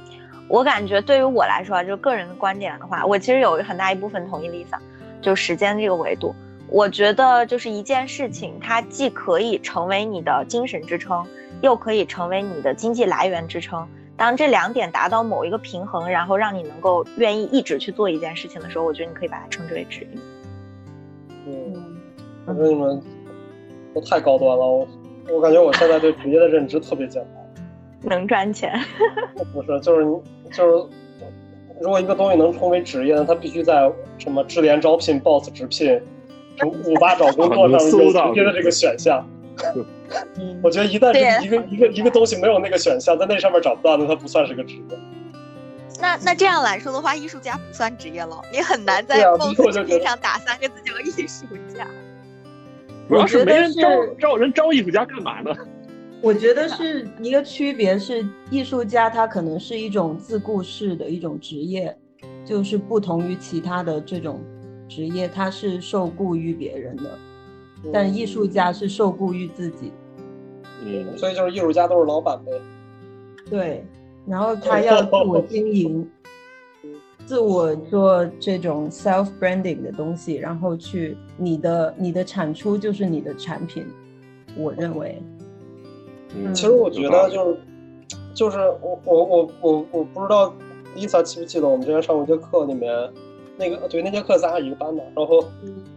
[0.49, 4.79] 我感觉对于我来说，就个人的观点的话，我其实有很大一部分同意 Lisa。
[5.21, 6.35] 就时间这个维度，
[6.69, 11.27] 我觉得就是一件事情，它既可以成为你的精神支撑，
[11.61, 13.87] 又可以成为你的经济来源支撑。
[14.17, 20.09] 当这两点达到某一个平衡，然后让你能够愿意一直去做一件事情的时候，我觉得你可以把它称之为职业。
[21.47, 21.97] 嗯，
[22.47, 23.03] 我觉得你们
[23.95, 24.89] 都太高端了，我
[25.31, 28.79] 我感觉我现在对职业的认知特别简单，能赚钱。
[29.53, 30.89] 不是，就是你就是。
[31.81, 35.89] 如果一个东西能成为职业，它必须在什么智联招聘、Boss 直聘、
[36.57, 39.27] 什么五八找工作 上有直接的这个选项。
[40.63, 44.99] 我觉得一旦是一个一个一个东西没有那个选项，在那上面找不到，那它不算是个职业。
[46.01, 51.87] 那那这样来说的话，艺术家不算职业了，你很难在 Boss 直聘上打三个字叫艺术家。
[53.09, 53.89] 主要是没人招
[54.19, 55.51] 招人招艺术家干嘛呢？
[56.23, 61.97] 我觉得是一个区别，是艺术家他可能是一种自雇式的一种职业，
[62.45, 64.39] 就是不同于其他的这种
[64.87, 67.19] 职业，他是受雇于别人的，
[67.91, 69.93] 但艺术家是受雇于自己。
[70.85, 72.53] 嗯，所以就是艺术家都是老板呗。
[73.49, 73.85] 对，
[74.27, 76.07] 然后他要自我经营，
[77.25, 83.87] 自我做这种 self branding 的东西，然后去你的你的产出就是你的产品，
[84.55, 85.19] 我认为。
[86.55, 87.57] 其实我觉得就是，
[88.35, 90.53] 就是我我我我我不知道
[90.97, 92.93] Lisa 记不记得我们之前上过一节课里面，
[93.57, 95.45] 那个对那节课咱俩一个班的，然后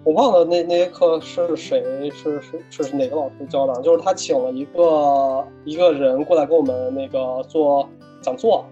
[0.04, 7.88] 我忘了那那节课是谁是是是哪个老师教的，就是他请了一个一个人过来给我们那个做
[8.22, 8.66] 讲座，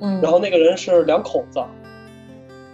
[0.00, 1.60] 嗯，然后那个人是两口子。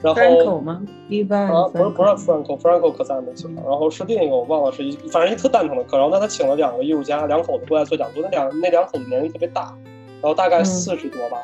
[0.01, 0.81] 然后吗？
[1.09, 3.53] 一般啊，不是不是 Franco，Franco 可咱没请。
[3.57, 5.97] 然后是另一个我忘了是一，反正一特蛋疼的课。
[5.97, 8.23] 然后那他请了两个艺术家，两口子过来做讲座。
[8.23, 9.77] 那两那两口子年龄特别大，
[10.23, 11.39] 然后大概四十多吧。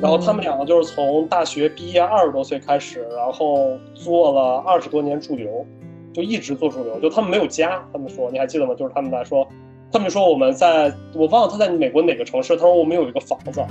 [0.00, 5.66] 然后他们两个就是从大学毕业二十多岁开始，然后做了二十多年驻留，
[6.14, 6.98] 就一直做驻留。
[7.00, 8.74] 就他们没有家，他们说你还记得吗？
[8.74, 9.46] 就是他们来说，
[9.92, 12.56] 他们说我们在我忘了他在美国哪个城市。
[12.56, 13.62] 他说我们有一个房子，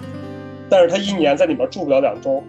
[0.70, 2.44] 但是他一年在里面住不了两周。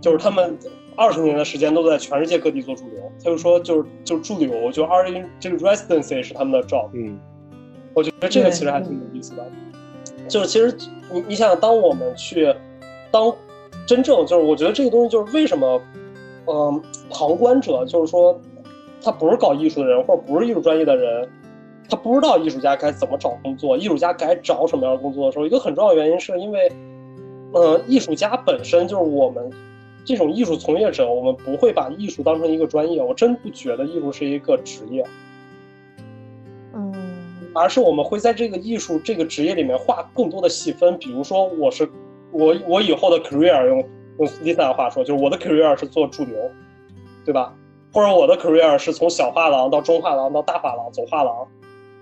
[0.00, 0.58] 就是他们
[0.96, 6.88] 二十年的时间都在全世界各地做驻留，他就说就是就是驻留，就 R in 这个 residency 是他们的 job。
[6.94, 7.18] 嗯，
[7.94, 9.44] 我觉得这个其实还挺有意思的。
[10.28, 10.74] 就是其实
[11.12, 12.54] 你你想想，当我们去
[13.10, 13.34] 当
[13.86, 15.80] 真正就是我觉得这个东西就是为什么，
[16.46, 18.38] 嗯，旁观者就是说
[19.02, 21.28] 他不是搞艺术的人或者不是艺术专业的人，
[21.88, 26.72] 他不知道艺术家该怎么找工作，艺术家该找什么样的工作的时候，一个很重要的原因是因为，
[27.52, 29.50] 呃，艺术家本身就是我们。
[30.10, 35.06] 这种艺术从业者，我们不会把艺术当成一个专业，我真不觉得艺术是一个职业，
[36.74, 36.92] 嗯，
[37.54, 40.98] 而是我们会在这个艺术这个职业里面画更多的细分。
[40.98, 41.88] 比如说，我是
[42.32, 43.78] 我我以后的 career 用
[44.18, 46.50] 用 Lisa 的话说，就是我的 career 是做驻留，
[47.24, 47.54] 对吧？
[47.92, 51.46] 或者我的 career 是从小画廊到中画廊到大画廊走画廊，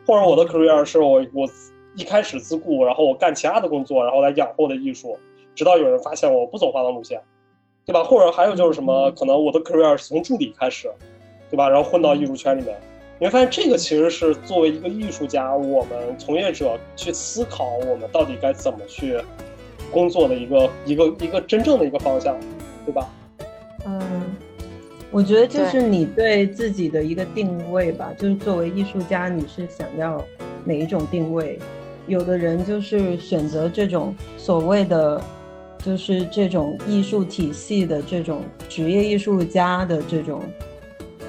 [0.07, 1.47] 或者我的 career 是我我
[1.95, 5.19] 一开始自雇，然后我干其他的工作，然后来养活我的艺术，
[5.55, 7.21] 直到有人发现我不走画廊路线。
[7.89, 8.05] 对吧？
[8.05, 9.11] 或者还有就是什么？
[9.13, 10.91] 可能我的 career 是从助理开始，
[11.51, 11.71] 对吧？
[11.71, 12.77] 然后混到艺术圈里面，
[13.19, 19.19] 你会发现这个其实是作为一个艺术家，我们从业者去思考我们到底该怎么去
[19.91, 22.39] 工作的一个一个一个真正的一个方向，
[22.85, 23.09] 对吧？
[23.87, 24.37] 嗯，
[25.11, 30.23] 我觉得就是你对自己的一个定位吧，就是作为艺术家，你是想要
[30.63, 31.59] 哪一种定位？
[32.07, 35.19] 有的人就是选择这种所谓的。
[35.85, 40.43] 就是这种艺术体系的这种职业艺术家的这种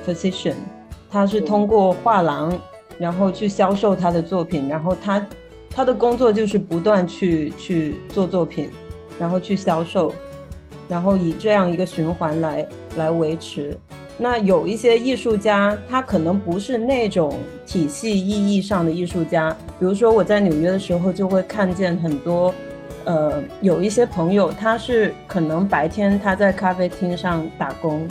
[0.05, 0.55] position，
[1.09, 2.59] 他是通过画廊，
[2.97, 5.25] 然后去销售他的作品，然后他
[5.69, 8.69] 他的工作就是不断去去做作品，
[9.19, 10.13] 然后去销售，
[10.87, 13.77] 然后以这样一个循环来来维持。
[14.17, 22.53] 那有一些艺术家，他可能不是那种体系意义上的艺术家，比如说我在纽约的时候就会看见很多。
[23.09, 28.07] 呃，有一些朋友，他是可能白天他在咖啡厅上打工，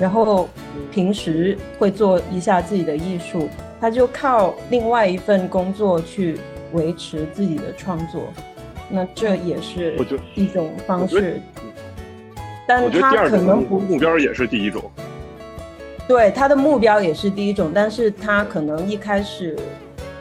[0.00, 0.48] 然后
[0.90, 3.46] 平时会做一下自己的艺术，
[3.78, 6.38] 他就靠另外一份工作去
[6.72, 8.22] 维持自己的创作，
[8.88, 9.98] 那这也是
[10.34, 11.38] 一种方式。
[12.66, 14.82] 但他可能不目标也是第一种。
[16.08, 19.54] 对，他的目标也是第一种，但是他可能一开始，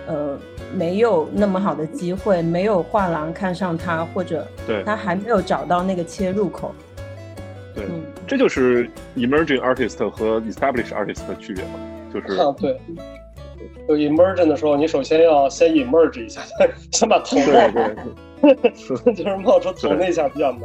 [0.05, 0.37] 呃。
[0.75, 6.73] 没有那么好的机会，没有画廊看上他，或者对他还没有找到那个切入口。
[7.73, 7.83] 对，
[8.25, 11.71] 这就是 emerging artist 和 established artist 的区别嘛，
[12.13, 12.79] 就是啊，对，
[13.87, 16.41] 就 emerging 的时候，你首先要先 emerge 一下，
[16.91, 17.95] 先把头冒出来，
[19.13, 20.61] 就是冒出头那一下比较难。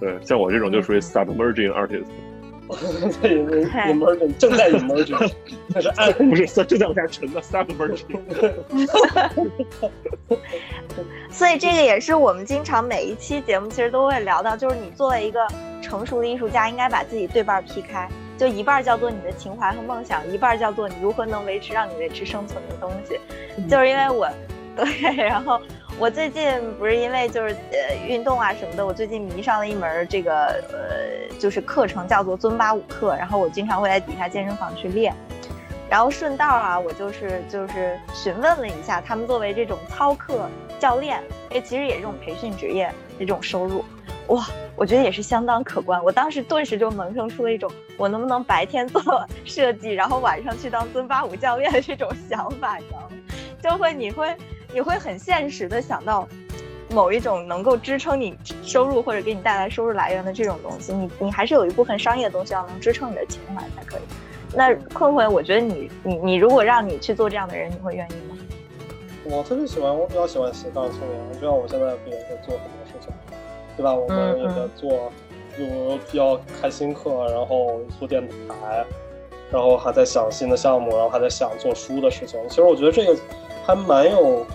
[0.00, 2.04] 对，像我这种就属于 submerging artist。
[2.68, 3.30] 在
[3.92, 5.32] emerging 正在 emerging，
[5.68, 8.20] 那是暗，不是正在往下沉的 submerging。
[11.30, 15.46] 所以这个也是我们经常每一期节目其实都会聊到，就是你作为一个
[15.80, 23.18] 成熟的艺术家，应该把自己对半劈开，就一半叫做你的情怀和梦想，一半叫做你如何能维持让你维持生存的东西。
[23.68, 24.28] 就是因为我，
[24.76, 25.60] 对，然后。
[26.00, 33.16] 我最近不是因为就是呃运动啊什么的，我最近迷上了一门这个呃就是课程，叫做尊巴舞课。
[33.16, 35.12] 然后我经常会在底下健身房去练，
[35.90, 43.84] 然后顺道啊，我就是就是询问了一下他们作为这种操课教练，哎，其实也是这种培训职业这种收入，
[44.28, 46.00] 哇，我觉得也是相当可观。
[46.04, 49.02] 我当时顿时就萌生出了一种我能不能白天做
[49.44, 53.08] 设计，然后晚上去当尊巴舞教练的这种想法，你知道吗？
[53.60, 54.32] 就会你会。
[54.72, 56.28] 你会很现实的想到，
[56.90, 64.00] 某一种能够支撑你收入或者给你带来收入来源的这种东西，你你还是有一部分商业的东西要能支撑你的情怀才可以。
[64.54, 68.36] 那困困，我觉得你你你如果让你去做这样的人，你会愿意吗？
[69.24, 73.12] 我特别喜欢，我比较喜欢斜杠青年，就像我现在不也在做很多事情，
[73.76, 73.94] 对吧？
[73.94, 75.12] 我们也在做，
[75.58, 78.84] 有比较开新课，然后做电台，
[79.50, 82.40] 然后还在想新的项目，然后还在想做书的事情。
[82.48, 83.14] 其实我觉得这个
[83.66, 84.46] 还蛮有。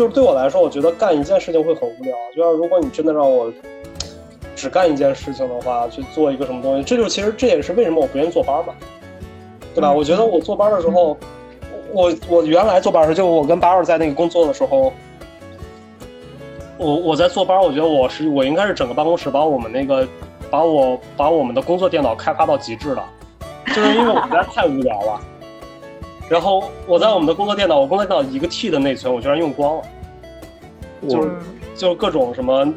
[0.00, 2.16] 就是对我来说，我觉得干一件事情会很无聊。
[2.34, 3.52] 就是如果你真的让我
[4.56, 8.72] 只干一件事情的话，去做一个什么东西，这就其实这也是为什么我不愿意坐班嘛，
[9.74, 9.92] 对吧？
[9.92, 11.14] 我觉得我坐班的时候，
[11.92, 14.90] 我我原来坐班时，就我跟八二在那个工作的时候，
[16.78, 20.08] 我我在坐班，我觉得我是我应该是整个办公室把我们那个
[20.50, 23.04] 把我把我们的工作电脑开发到极致了，
[23.66, 25.20] 就是因为我实在太无聊了。
[26.30, 29.82] 然后我在我们的工作电脑，我工作电脑一个 T 的内存，我居然用光了，
[31.08, 31.28] 就是
[31.74, 32.72] 就各种什么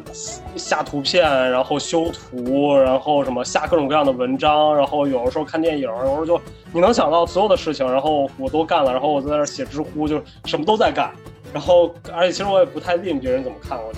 [0.56, 6.40] 下图片，然后修图，然后什么下各种各样的文章，然后有的时候看电影，有时候就
[6.72, 11.12] 你能想到所有的事情，然后我都干了，然后我在那写知乎，就什么都在干，
[11.52, 13.92] 然后而且其实我也不太吝别人怎么看我，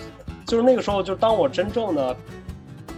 [0.47, 2.15] 就是那个时候，就当我真正的。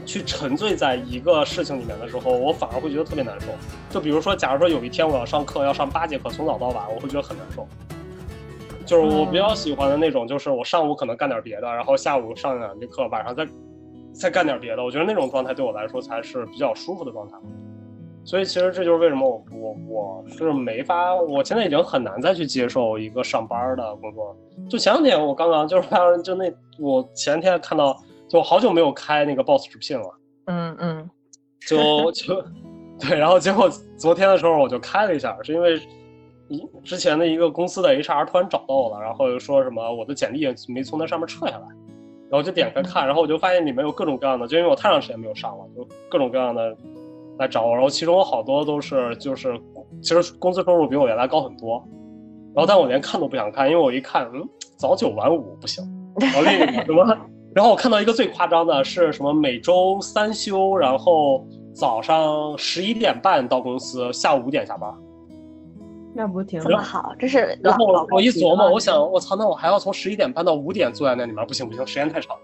[0.08, 3.48] 去沉醉在一个事情里面的时候，我反而会觉得特别难受。
[3.90, 7.68] 就比如说，假如说有一天我要上课，要上八节课，从早到晚，我会觉得很难受。
[8.86, 13.46] 就是我比较喜欢的那种，就是我上午可能干点别的，然后下午上两节课，晚上再
[14.14, 14.82] 再干点别的。
[14.82, 17.36] 我觉得那种状态对我来说才是比较舒服的状态。
[18.24, 24.34] 所以其实这就是为什么我我我是没法，我现在已经很难再去接受一个上班的工作。
[24.70, 25.88] 就前两天我刚刚就是
[26.24, 27.94] 就那我前天看到。
[28.28, 30.14] 就好久没有开那个 Boss 直聘了，
[30.46, 31.10] 嗯嗯，
[31.66, 32.44] 就就
[33.00, 35.80] 对，然后结果昨天的时候我就开了一下，是因为
[36.48, 41.66] 一之前的一个公司的 HR 突然找到我了，然后又说什么我的简历没从那上面撤下来，
[42.30, 46.76] 然后就点开看，然后我就发现里面有各种各样的，就因为我太长时间没有上了，就各种各样的
[47.38, 49.58] 来找我，然后其中有好多都是就是
[50.02, 51.82] 其实工资收入比我原来高很多，
[52.54, 55.84] 然后但我连看都不想看，因为我一看，嗯，早九晚五不行，
[56.20, 57.16] 然后另一个什么。
[57.58, 59.34] 然后我看到一个最夸张的是什么？
[59.34, 61.44] 每周三休，然后
[61.74, 64.88] 早上十一点半到公司，下午五点下班。
[66.14, 67.12] 那不挺这么好？
[67.18, 67.58] 这是。
[67.60, 72.36] 然后我一琢磨，我想，我操，那我还要从十一点半到五点坐在那里面，不行不行，时间太长。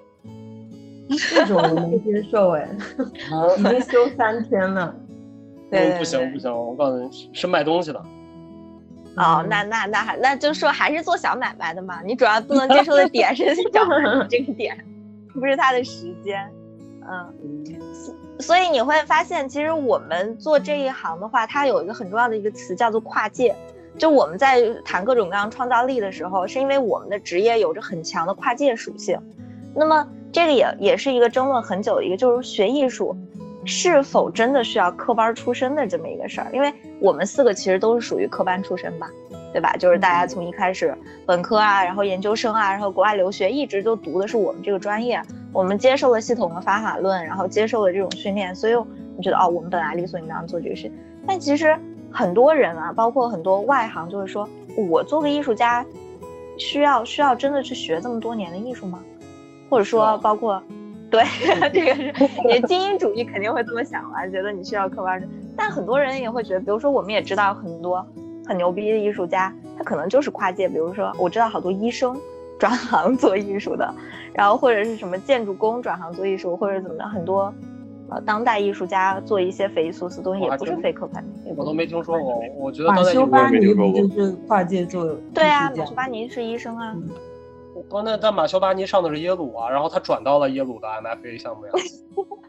[1.31, 2.69] 这种我能接受哎，
[3.57, 4.93] 已经休三天了。
[5.71, 8.01] 对，不行不行，我告诉你，是卖东西的。
[9.17, 12.03] 哦，那那那还那就说还是做小买卖的嘛？
[12.05, 13.85] 你主要不能接受的点是 小
[14.29, 14.77] 这个点。
[15.35, 16.49] 不是他的时间，
[17.09, 17.35] 嗯，
[18.41, 23.55] 所以你会发现，其实我们做这一行的话，它有一个很重要的一个词叫做跨界。
[23.97, 29.19] 就我们在谈各种各样创造力的时候，是因为我们的职业有着很强的跨界属性。
[29.75, 33.17] 那么这个也也是一个争论很久的一个，就是学艺术
[33.65, 36.51] 是否真的需要科班出身的这么一个事儿？
[36.53, 39.09] 因为我们四个其实都是属于科班出身吧。
[39.55, 39.73] 对吧？
[39.79, 40.93] 就是大家从一开始
[41.25, 45.23] 本科啊，然后研究生啊，然后国外留学，一直都读的是我们这个专业。
[45.53, 48.75] 我们接受了系统的方法论，然后接受了这种训练，所以
[49.17, 50.91] 你觉得哦，我们本来理所应当做这个事。
[51.25, 51.79] 但其实
[52.11, 54.49] 很多人啊，包括很多外行，就会说
[54.89, 55.87] 我做个艺术家，
[56.59, 58.99] 需要需要真的去学这么多年的艺术吗？
[59.71, 60.61] 或者说，包括
[61.09, 61.23] 对
[61.73, 62.13] 这个是
[62.49, 65.23] 你精英主义肯定会这么想啊，觉得你需要科班。
[65.57, 68.05] 但很多人也会觉得，比如说我们也知道很多。
[68.47, 70.69] 很牛逼的艺术家，他可能就是跨界。
[70.69, 72.17] 比如说，我知道好多医生
[72.59, 73.95] 转行做艺术的，
[74.33, 77.53] 然后或者是什么建筑工转行做艺术，或者怎么的，很多
[78.11, 81.25] 呃当代艺术家做一些匪夷所思东西，也不是非科班。
[81.57, 82.43] 我都没听说过。
[82.57, 83.69] 我觉得马修巴尼就
[84.11, 85.17] 是跨界做。
[85.33, 86.95] 对啊，马修巴尼是医生啊。
[87.89, 91.73] 不， 那但马修巴尼上的是耶鲁啊，然后他转到了耶鲁的 MFA 项目呀。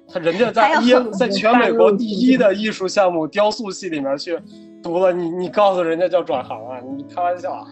[0.07, 4.37] 他人家在耶鲁，在全美国第一的艺术项目雕塑系里面去。
[4.85, 6.79] 读了你，你告诉人家叫转行啊？
[6.95, 7.67] 你开玩笑啊？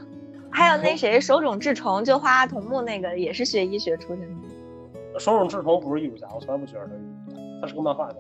[0.49, 5.19] 还有那谁，手冢治虫，就花桐木那个，也是学医学出身的。
[5.19, 8.15] 手冢治虫不是艺术家，我从来不觉得他是艺术家，他是个漫画家。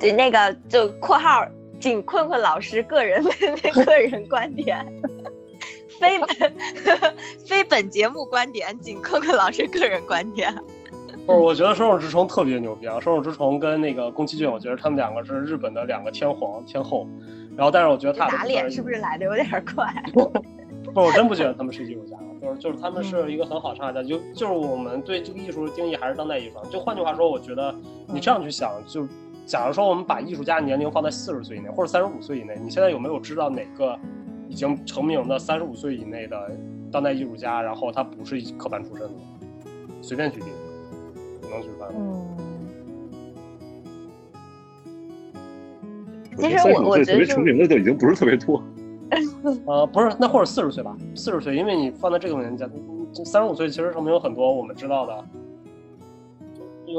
[0.00, 1.46] 对，那个就括号，
[1.78, 4.84] 仅困困老师个人个人观点，
[6.00, 6.52] 非本
[7.46, 10.52] 非本节目观点，仅困困老师个人观点。
[11.24, 12.98] 不是，我觉得手冢治虫特别牛逼啊！
[12.98, 17.06] 手冢治虫跟那个宫崎骏，我觉得他们两个是日本的两个天皇天后。
[17.56, 19.92] 然后，但是我觉得他打脸是不是来的有点快？
[20.14, 26.56] 不，我真不觉得他们是艺术家，就是就是他们是一个很好的唱家，就就是我们对这个艺术的定义还是当代艺术。
[26.70, 27.74] 就换句话说，我觉得
[28.06, 29.06] 你这样去想，就
[29.46, 33.98] 假如说我们把艺术家年龄放在四十岁以内或者三十五岁以内，你现在有没有知道哪个
[34.48, 36.50] 已经成名的三十五岁以内的
[36.90, 37.60] 当代艺术家？
[37.60, 39.12] 然后他不是科班出身的？
[40.02, 40.46] 随便举例，
[41.42, 42.26] 你能举出来吗？
[46.38, 48.62] 其实我我觉得特别成名的就已经不是特别多，
[49.66, 52.64] 呃，不是，那或者四十岁吧，四十岁，因为你放在这个年纪，
[53.24, 55.24] 三十五岁其实上面有很多我们知道的。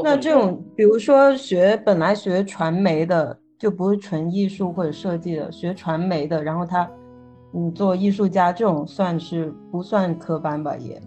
[0.04, 6.90] 那这种，比如说学本来学传媒的，就不是纯艺术或者设计的，学传媒的，然后他，
[7.54, 10.78] 嗯，做艺术家这种算是不算科班吧？
[10.78, 11.02] 也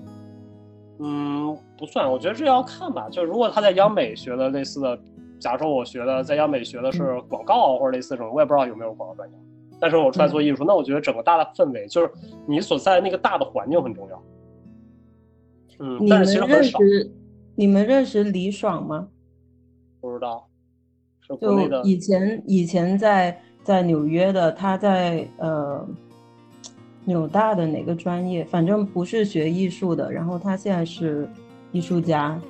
[0.98, 3.08] 嗯，不算，我觉得这要看吧。
[3.10, 4.98] 就如果他在央美学的类似的，
[5.38, 9.34] 假如说我学的在央美学的是广告或者类似这种，我也不知道有没有广告专业。
[9.80, 12.10] 但是我出来做艺术，那我觉得整个大的氛围，就是
[12.46, 14.22] 你所在那个大的环境很重要。
[15.80, 16.78] 嗯，但是其实很少。
[17.56, 19.08] 你们认识李爽吗？
[20.00, 20.48] 不知道。
[21.40, 25.86] 就以前以前在在纽约的，他在呃
[27.04, 28.44] 纽大的哪个专业？
[28.44, 30.10] 反正不是学艺术的。
[30.10, 31.28] 然后他现在是
[31.72, 32.40] 艺术家。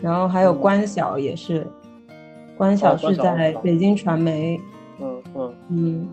[0.00, 1.66] 然后还有关晓也是，
[2.56, 4.60] 关晓是在北京传媒。
[5.00, 6.08] 嗯嗯嗯。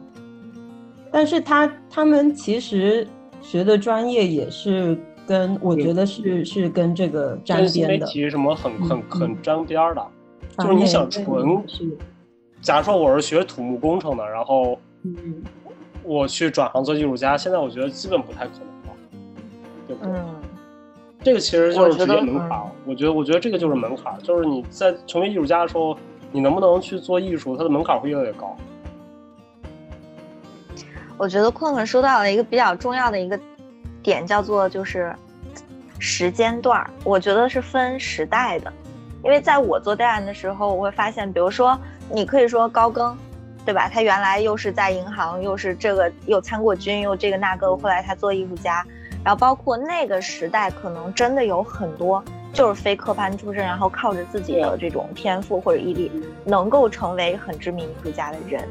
[1.12, 3.08] 但是他他们其实
[3.42, 10.08] 学的专业也是跟我觉得是是跟这个沾边的，什么很很很沾边的。
[10.58, 11.64] 就是你想纯，
[12.62, 14.78] 假如说我是学土木工程的，然后
[16.04, 18.98] 我去转行做艺术家，现在我觉得基本不太可能了，
[19.88, 20.14] 对不对？
[21.24, 22.62] 这个其实就是职业门槛。
[22.86, 25.96] 我觉得，我觉得这个就是门槛，就是你在成为艺术家的时候，
[26.32, 28.56] 你能不能去做艺术，它的门槛会越来越高。
[31.18, 33.40] 我觉得困困说到了一个比较重要的一个
[34.02, 35.16] 点，叫做就是
[36.00, 38.74] 时间段我觉得是分时代的，
[39.24, 41.80] 因为在我做代案的时候，我会发现，比如说
[42.12, 43.16] 你可以说高更，
[43.64, 43.88] 对吧？
[43.88, 48.84] 他原来又是在银行，又是这个又参过军，又这个那个，后来他做艺术家，
[49.24, 52.24] 然后包括那个时代，可能真的有很多
[52.54, 56.12] 就是非科班出身，然后靠着自己的这种天赋或者毅力，
[56.46, 58.68] 能够成为很知名艺术家的人。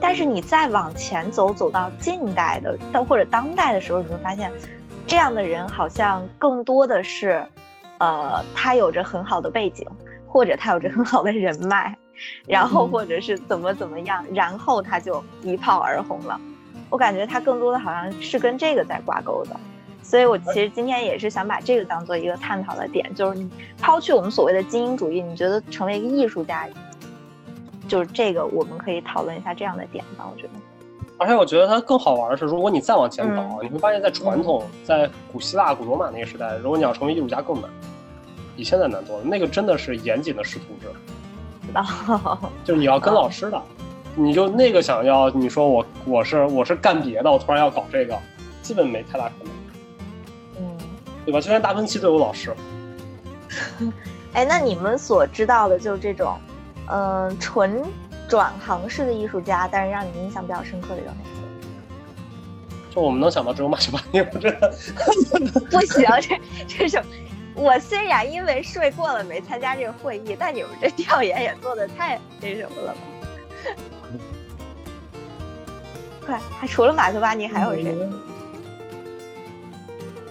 [0.00, 4.50] 但是你再往前走，走到近代的，到或者当代的时候，你会发现，
[5.06, 7.46] 这样的人好像更多的是，
[7.98, 9.86] 呃，他有着很好的背景，
[10.26, 11.94] 或者他有着很好的人脉，
[12.46, 16.40] 然后或者是怎么怎么样，然后他就一炮而红了。
[16.88, 19.60] 我感觉他更多的好像是跟这个在挂钩的，
[20.10, 23.48] 所以我其实今天也是想把这个当做一个探讨的点，就是你
[23.80, 26.68] 抛去我们所谓的精英主义，你觉得成为一个艺术家？
[27.86, 30.28] 就是这个，我们可以讨论一下这样的点吧。
[30.28, 30.54] 我觉得，
[31.16, 37.70] 而且我觉得它更好玩的是，如果你再往前倒，你会发现在传统，在古希腊、古罗马那个时代，如果你要成为艺术家更难，
[38.56, 39.22] 比现在难多了。
[39.24, 40.88] 那个真的是严谨的师徒制，
[42.64, 43.62] 就是你要跟老师的，
[44.16, 48.18] 你就那个想要你说我我是我是干别的，我突然要搞这个，
[48.60, 49.59] 基本没太大可能。
[51.20, 51.40] 嗯，对吧？
[51.40, 52.54] 就连达芬奇都有老师。
[54.32, 56.38] 哎，那你们所知道的，就这种。
[56.92, 57.84] 嗯，纯
[58.28, 61.30] 转行式的艺术家，但是让你印象比较深刻的有哪些？
[62.92, 64.72] 就我们能想到只有马修巴尼，我 真的
[65.70, 66.04] 不行。
[66.20, 67.00] 这这种，
[67.54, 72.98] 我虽然因为睡过了没参加这个会议，但你们这调研也做的太那什么了吧？
[76.26, 77.96] 快，还除了马修巴尼还有谁？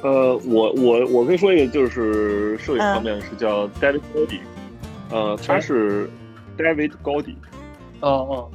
[0.02, 4.40] 呃，我我我可以说一个，就是摄影方面是叫 David Cody，
[5.12, 6.10] 呃，他是。
[6.60, 7.36] David Gaudi，
[8.02, 8.52] 哦哦，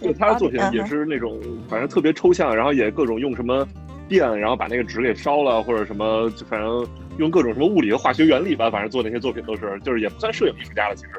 [0.00, 1.38] 就他的作品也是那种，
[1.68, 3.68] 反正特别抽象，然后也各种用什么
[4.08, 6.86] 电，然后把那个纸给烧了，或者什么，就反正
[7.18, 11.10] 用各种什么物理和化学原理吧，反正做那些作品都是，就是也不算摄影艺术家了，其实。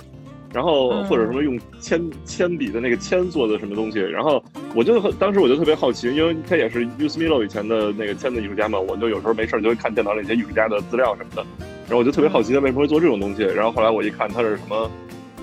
[0.53, 4.43] 然后或者什么用铅铅笔的那个铅做的什么东西，然后
[4.75, 11.45] 我就当时我就特别好奇，因为他也是 u s m i l o 以前的那个铅的艺术家嘛，我就有时候没事就会看电脑里那些艺术家的资料什么的，
[11.87, 14.89] 然后我就特别好奇他为什么会做这种东西，然后后来我一看他是什么。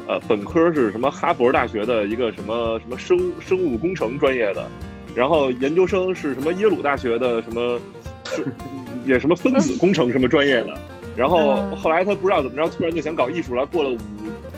[0.08, 1.08] 呃，本科是什么？
[1.08, 4.66] 哈佛大学的一个什么什么生生物工程专业的，
[5.14, 7.78] 然后研究生是什么耶鲁大学的什么，
[9.06, 10.76] 也什么分子工程什么专业的，
[11.16, 13.64] 然后后来他不知道怎么着，突然就想搞艺术了。
[13.66, 13.98] 过了五，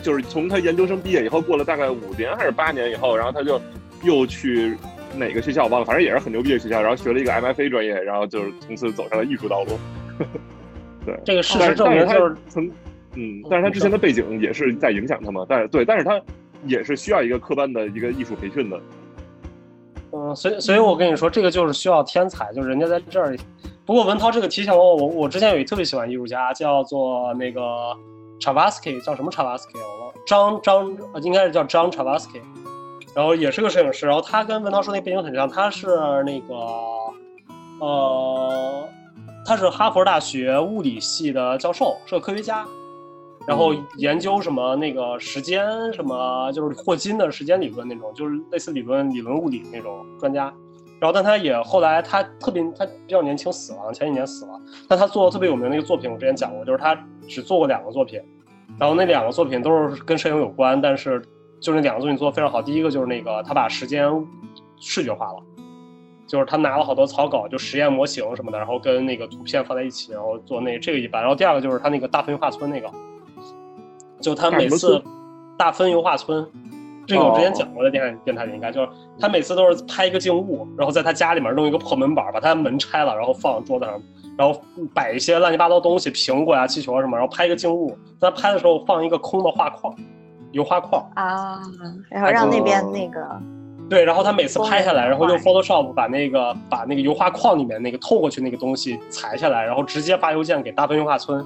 [0.03, 3.59] 就是从他研究生毕业以后，过了大概五年还是八年以后，然后他就
[4.03, 4.77] 又去
[5.15, 9.71] 哪个学校我忘了，反正也是很牛逼的学校，然后学了一个 MFA 专业，然后就是从此走上了艺术道路。
[11.05, 12.69] 对，这个事实证明就是从。
[13.15, 16.19] 嗯，但是他之前的背景也是在影响他嘛，但是对，但是他
[16.65, 18.81] 也是需要一个科班的一个艺术培训的。
[20.13, 23.37] 嗯，所以所以我跟你说，这个就是需要天才，就是人家在这儿。
[23.85, 27.61] 不过文涛这个提醒我，我我之前有一特别喜欢艺术家，叫做那个
[28.39, 32.41] Chavaski，叫什么 Chavaski 我忘了，张张应该是叫张 Chavaski，
[33.15, 35.87] 然后也是个摄影师，然后他跟文涛说那背景很像，他是
[36.23, 36.55] 那个
[37.79, 38.87] 呃，
[39.45, 42.65] 他是哈佛大学物理系的教授，是个科学家。
[43.45, 50.53] 然后研究什么那个时间什么，就是霍金的时间理论那种，就是类似理论理论物理那种专家。
[51.03, 54.51] 然后，但他也后来他特别他比较年轻死了，前几年死了。
[54.87, 56.97] 但他做的特别有名的一个作品，我之前讲过，就是他
[57.27, 58.21] 只做过两个作品，
[58.79, 61.21] 然后那两个作品都是跟摄影有关，但是
[61.59, 62.61] 就那两个作品做的非常好。
[62.61, 64.09] 第一个就是那个他把时间
[64.79, 65.43] 视觉化了。
[66.25, 71.21] 就是他拿了好多草稿，就实验模型什么的，然后跟那个图片放在一起，然后做那这个一般。
[71.21, 72.89] 然后第二个就是他那个大分油画村那个，
[74.21, 75.03] 就他每次
[75.57, 76.49] 大分油画村，
[77.05, 78.89] 这个我之前讲过的电电台里应该就是
[79.19, 84.01] 他每次都是拍一个静物，然后在他家里面弄一个破门板，把他门拆了，然后放桌子上，
[84.37, 84.61] 然后
[84.93, 87.97] 摆一些乱七八糟东西，苹果呀、气球啊什么，然后拍一个静物。
[88.19, 89.93] 在拍的时候放一个空的画框，
[90.53, 91.59] 油画框啊，
[92.09, 93.21] 然后让那边那个。
[93.89, 101.45] 对，然后他每次拍下来，然后用 Photoshop 把那个把那个油画框里面那个透过去那个东西裁下来，然后直接发邮件给大分油画村，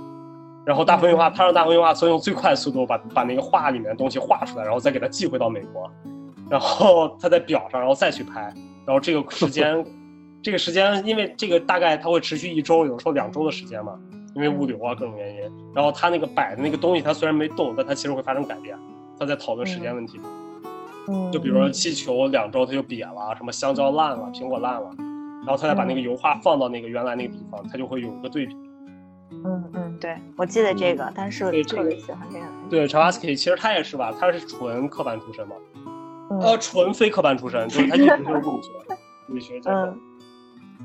[0.68, 5.90] 然后大分油画他让大分油画村用最快速度把把那个画里面的东西画出来，然后再给他寄回到美国，
[6.50, 8.54] 然后他在表上，然后再去拍，
[8.86, 9.82] 然后这个时间，
[10.44, 13.98] 这个时间因为这个大概它会持续一周，有时候两周的时间嘛，
[14.36, 15.42] 因为物流啊各种原因，
[15.74, 18.78] 然后他那个摆的那个东西，他虽然没动，但他其实会发生改变，
[19.18, 20.20] 他在讨论时间问题。
[21.32, 24.92] 就比如说气球两周它就瘪了，什么香蕉烂了，苹果烂了，
[25.46, 28.54] 然后他再把那个油画放到那个原来那个地方，它就会有一个对比。
[29.46, 32.46] 嗯嗯，对，我记得这个，但是我特别喜欢这个。
[32.70, 35.56] 对，查瓦斯基其实他也是吧，他是纯科班出身嘛，
[36.42, 38.72] 呃，纯非科班出身，就是他一直就是物理学，
[39.30, 39.62] 物理学。
[39.66, 40.00] 嗯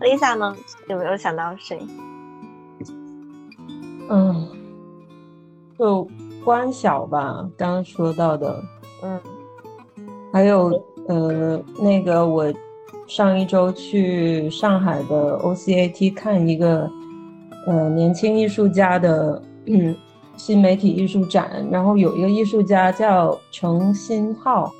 [0.00, 0.56] ，Lisa 呢，
[0.88, 1.78] 有没有想到谁？
[4.08, 4.48] 嗯，
[5.78, 6.08] 就
[6.44, 8.62] 关晓吧，刚刚说到的，
[9.02, 9.20] 嗯。
[10.32, 12.50] 还有呃，那个我
[13.06, 16.90] 上一周去上海的 OCAT 看一个
[17.66, 19.94] 呃年轻艺术家的嗯
[20.36, 24.72] 新媒体艺术展，然后有一个艺术家叫程新浩，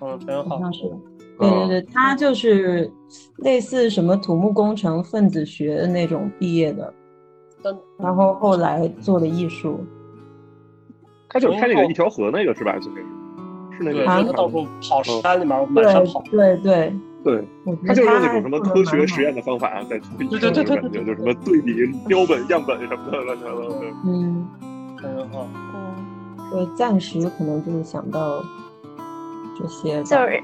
[0.00, 0.90] 嗯，陈浩，是，
[1.38, 2.90] 对对对，他就是
[3.38, 6.92] 类似什么土木工程、分子学的那种毕业的，
[7.98, 9.80] 然后后来做的艺术，
[11.28, 12.76] 他就是开那个一条河那个是吧？
[12.76, 13.04] 就是。
[13.82, 16.22] 对，他到处跑山里面满山跑。
[16.30, 16.94] 对对对，
[17.86, 23.86] 他就是用那种什么科学实验的方法在对对对对对，就什么对比标本样本什么的乱七八糟的。
[24.06, 24.48] 嗯，
[24.96, 25.46] 很好。
[25.74, 25.94] 嗯，
[26.52, 28.42] 我暂时可能就是想到
[29.58, 30.02] 这些。
[30.02, 30.42] 就是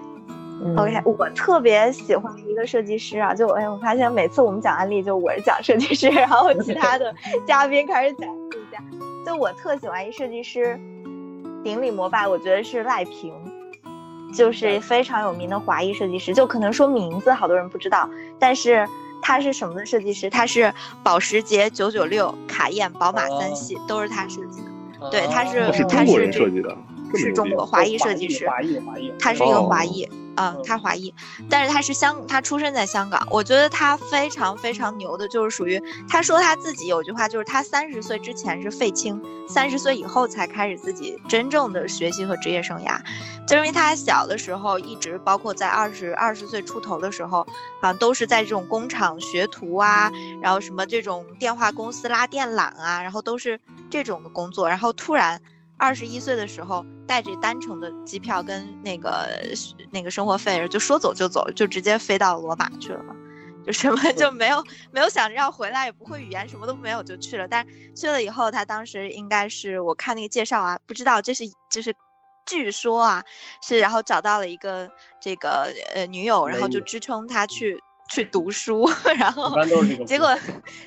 [0.76, 7.14] OK，我特别喜欢一个设计师啊，就哎，我发现每次我们讲案例，就我是讲设计师，然后其他的
[7.46, 8.78] 嘉宾开始讲艺术家。
[9.24, 10.78] 就我特喜欢一设计师。
[11.64, 13.34] 顶礼膜拜，我觉得是赖平，
[14.36, 16.34] 就是非常有名的华裔设计师。
[16.34, 18.08] 就可能说名字好多人不知道，
[18.38, 18.86] 但是
[19.22, 20.28] 他是什么的设计师？
[20.30, 20.72] 他是
[21.02, 25.10] 保时捷996、卡宴、宝马三系都是他设计的。
[25.10, 26.76] 对，他是他是设计的，
[27.16, 30.08] 是中国华裔设计师，华裔华裔，他是一个华裔。
[30.38, 31.14] 嗯，他华裔，
[31.48, 33.26] 但是他是香，他出生在香港。
[33.30, 43.00] 我觉得他非常非常牛的，就是属于他说他自己有句话，就是他三十岁之前是废青，三十岁以后才开始自己真正的学习和职业生涯。
[43.48, 47.38] 就因为他小的时候一直，包括在二十二十岁出头的时候，
[47.80, 50.12] 好像都是在这种工厂学徒啊，
[50.42, 53.58] 然后什么这种电话公司拉电缆啊，然后都是
[53.88, 55.40] 这种的工作，然后突然。
[55.78, 59.28] 二十一岁的时候，带着单程的机票跟那个
[59.90, 63.14] 那个生活费，就说走就走，就直接飞到罗马去了嘛，
[63.64, 67.46] 就什么就没有没有想着要回来，也不会语言，什么都没有就去了。
[67.46, 71.94] 但去了以后，他当时应该是我看那个介绍啊，不知道这是就是，
[72.46, 73.22] 据说啊
[73.62, 79.54] 是，然后找到了一个这个呃女友，然后就支撑他去去读书，然后
[80.06, 80.34] 结果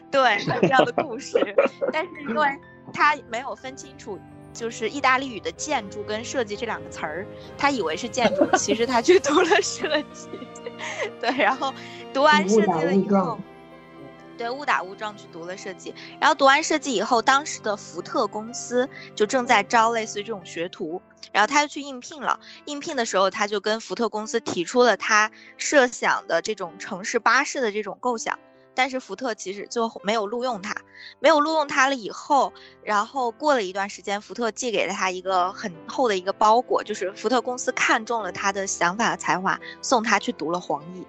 [0.09, 1.37] 对这样的故事，
[1.93, 2.47] 但是因为
[2.91, 4.19] 他没有分清楚。
[4.59, 7.25] 就是意大利语的建筑跟设计这两个词儿，
[7.57, 10.27] 他以为是建筑，其实他去读了设计。
[11.21, 11.73] 对，然后
[12.13, 13.39] 读完设计了以后，
[14.37, 15.95] 对，误打误撞去读了设计。
[16.19, 21.01] 然后读完设计以后，当时的福特公司就正在招类似于这种学徒，
[21.31, 22.37] 然后他就去应聘了。
[22.65, 28.37] 应聘的时候，他就跟福特公司提出了他设想的这种城市巴士的这种构想。
[28.75, 30.75] 但是福特其实就没有录用他，
[31.19, 32.53] 没有录用他了以后，
[32.83, 41.03] 然后过了一段时间，福特寄给了他一个很厚的一个包裹，就是福特公司看中了他的想法和才华，送他去读了黄奕。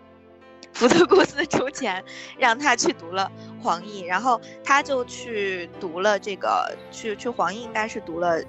[0.72, 2.02] 福特公司出钱
[2.38, 3.30] 让他去读了
[3.60, 8.40] 黄奕，然后他就去读了这个，去去黄奕应该是读了，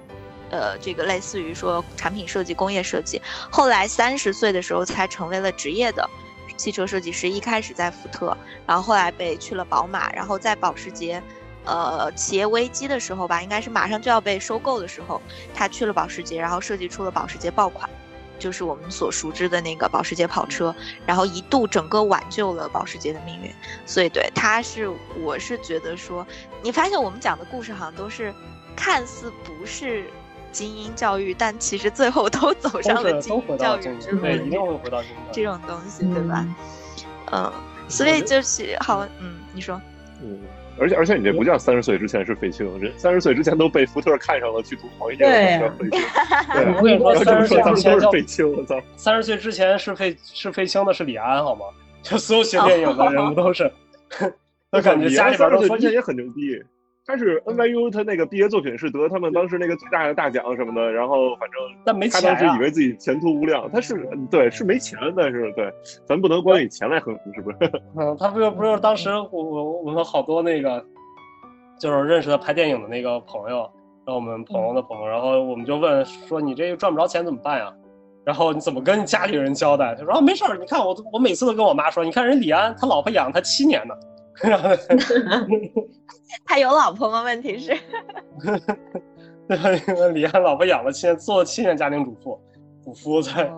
[0.50, 6.08] 呃，这个类似于说产品设计、工业设计，后来三十岁的时候才成为了职业的。
[6.62, 11.20] 汽车设计师一开始在福特，然后后来被去了宝马，然后在保时捷，
[11.64, 15.20] 呃，企业危机的时候吧，应该是马上就要被收购的时候，
[15.52, 17.90] 他去了保时捷，然后设计出了保时捷爆款，
[18.38, 20.72] 就是我们所熟知的那个保时捷跑车，
[21.04, 23.52] 然后一度整个挽救了保时捷的命运。
[23.84, 24.88] 所以对他是，
[25.20, 26.24] 我是觉得说，
[26.62, 28.32] 你发现我们讲的故事好像都是
[28.76, 30.08] 看似不是。
[30.52, 34.20] 精英教育，但其实最后都走上了精英教育之路。
[34.20, 36.46] 对，一定会回到这种东西，对吧？
[37.32, 37.52] 嗯，
[37.88, 39.80] 所以就是好，嗯，你说，
[40.22, 40.38] 嗯，
[40.78, 45.60] 而且而且你这不叫三十岁之前是废青，这三十岁之前都被福特看上了去读行业，对，
[46.76, 51.64] 我跟你说，三十岁之前是废青，我操，三十岁之前是废是废青的是李安，好吗？
[52.02, 53.72] 就所有写电影的人 都是，
[54.70, 56.62] 我感觉家里边都之前也很牛逼。
[57.04, 65.68] 他是 NYU，他那个毕业作品是得他们当时那个最大的大奖什么的，然后反正但没钱他当时以为自己前途无量，他是对是没钱，但是对，
[66.06, 67.56] 咱不能光以钱来衡量，是不是？
[67.98, 70.84] 嗯，他不是不是当时我我我们好多那个
[71.78, 73.68] 就是认识的拍电影的那个朋友，
[74.06, 77.72] 然后我们朋友的朋友，然后我们就问说你这赚不着钱怎么办呀？
[78.24, 79.92] 然后你怎么跟家里人交代？
[79.98, 83.94] 他说啊没事儿，你看我我每次都跟我妈说，你看人李安他老婆养他七年呢。
[86.46, 87.22] 他有老婆吗？
[87.22, 87.76] 问题是，
[90.14, 92.40] 李安老婆养了七年，做了七年家庭主妇，
[92.84, 93.50] 主夫在。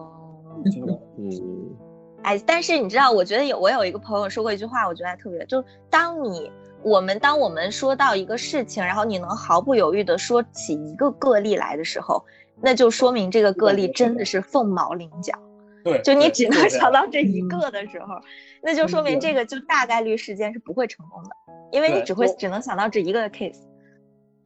[1.18, 1.76] 嗯，
[2.22, 6.50] 哎，但是你知道，我觉得有我有一个朋友说过一句话，我觉得还特别，就当你
[6.82, 12.24] 我们当我们说到一个事情，然后你能毫不犹豫的说起一个个例来的时候，
[12.60, 15.32] 那就说明这个个例真的是凤毛麟角。
[15.84, 18.14] 对，就你只能想到这一个的时候，
[18.64, 21.30] 那就说明这个就大概率事件是不会成功的，
[21.70, 23.60] 因为你只会只能想到这一个 case。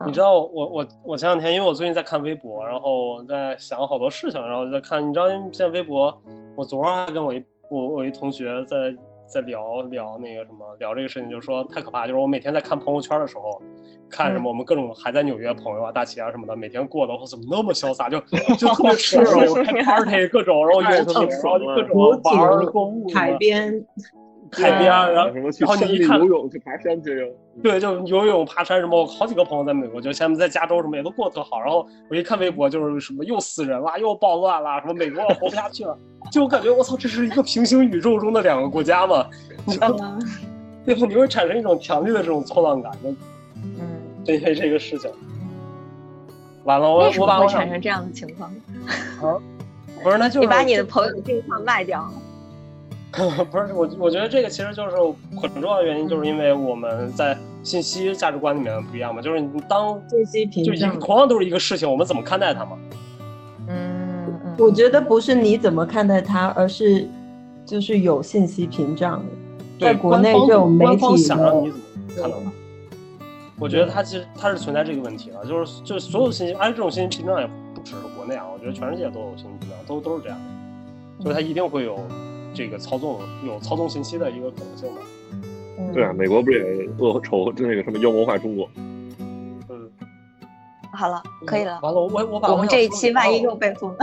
[0.04, 6.20] 你知道我我我前两天，因为我最近在看微博，然后在想好多事情，然后在看，你知道现在微博，
[6.56, 8.76] 我昨儿还跟我一我我一同学在。
[9.28, 12.06] 在聊聊那个什么，聊这个事情，就是说太可怕。
[12.06, 13.60] 就是我每天在看朋友圈的时候，
[14.08, 18.18] 看什么我们各种还在纽约朋友啊、大齐啊什么的，每天过得我怎么那么潇洒，就
[18.56, 19.18] 就特别吃
[19.64, 23.84] 开 party 各种，然后游艇，然后各种玩购物，海边。
[24.52, 27.32] 海边，然后然后你一看游泳去爬山去，
[27.62, 29.00] 对，就游泳爬山什么。
[29.00, 31.60] 我好几个朋友在美国，就现在在加州什么也都过得特好。
[31.60, 35.98] 然后我一看微博，就是什么又死人了，又暴乱了，什么美国要活不下去了。
[36.30, 39.26] 就我感觉，我操，这是一个平行宇宙中的两个国家嘛？
[39.64, 40.18] 你知道吗？
[40.84, 43.10] 最后你会产生一种强烈的这种错乱感，就
[43.56, 45.10] 嗯，因为这个事情。
[46.64, 48.50] 完了，我我把我产生这样的情况？
[49.22, 49.36] 啊，
[50.02, 52.12] 不是，那 就你把你的朋友的这块卖掉了。
[53.50, 54.96] 不是我，我觉得这个其实就是
[55.40, 59.22] 很重要的原因，就是因为我们在信息价值观里面不一样嘛。
[59.22, 62.78] 就是你当信息屏障，同样都是一个事情，我们怎么看待它嘛？
[63.66, 67.08] 嗯，我觉得不是你怎么看待它，而是
[67.64, 69.24] 就是有信息屏障，
[69.80, 71.84] 在国内这种媒体想让你怎么
[72.14, 72.52] 看到它？
[73.58, 80.38] 我觉得它其实它是存在这个问题的，就是就是所有信息，而且这种信息屏障也不只是国内啊，我觉得全世界都有信息屏障，都都是这样，
[81.22, 81.98] 所以它一定会有。
[82.58, 85.00] 这个操纵有操纵信息的一个可能性吧？
[85.94, 88.68] 对啊，美国不是也恶丑那个什么妖魔化中国？
[88.74, 89.88] 嗯，
[90.92, 91.78] 好了，可以了。
[91.80, 93.98] 完了，我我把我们这一期万一又被封了。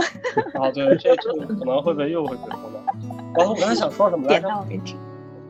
[0.54, 2.80] 啊，对，这这可能会被又会被封的。
[3.34, 4.48] 完了，我刚才想说什么来着？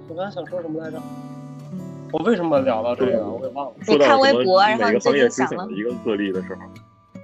[0.09, 1.01] 我刚才想说什么来着？
[2.11, 3.25] 我为什么聊到这个？
[3.25, 3.73] 我给忘了。
[3.87, 6.61] 你看微博，然后最近想了一个个例的时候。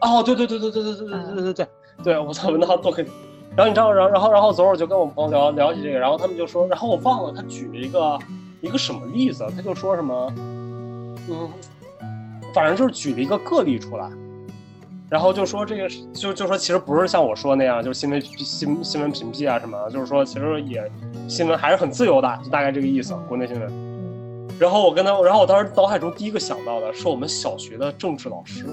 [0.01, 1.67] 哦，对对对对对对对对对对对
[2.05, 3.07] 对，我操，那都可以。
[3.55, 8.19] 然后你知道，然后然后然后昨儿我就跟我朋友聊聊起这个，然后他们就说，然后我忘了他举了一个
[8.63, 10.33] 一个什么例子，他就说什么，
[11.29, 11.51] 嗯，
[12.55, 14.09] 反正就是举了一个个例出来，
[15.11, 20.91] 然后就说这个就就说其实不是像我说那样，就是新闻新新闻屏蔽啊什么，就是说其实也
[21.29, 23.93] 新闻还是很自由的，就大概这个意思，国内新闻。
[24.59, 28.65] 然后我跟他，然后我当时脑海中第一个想到的是我们小学的政治老师，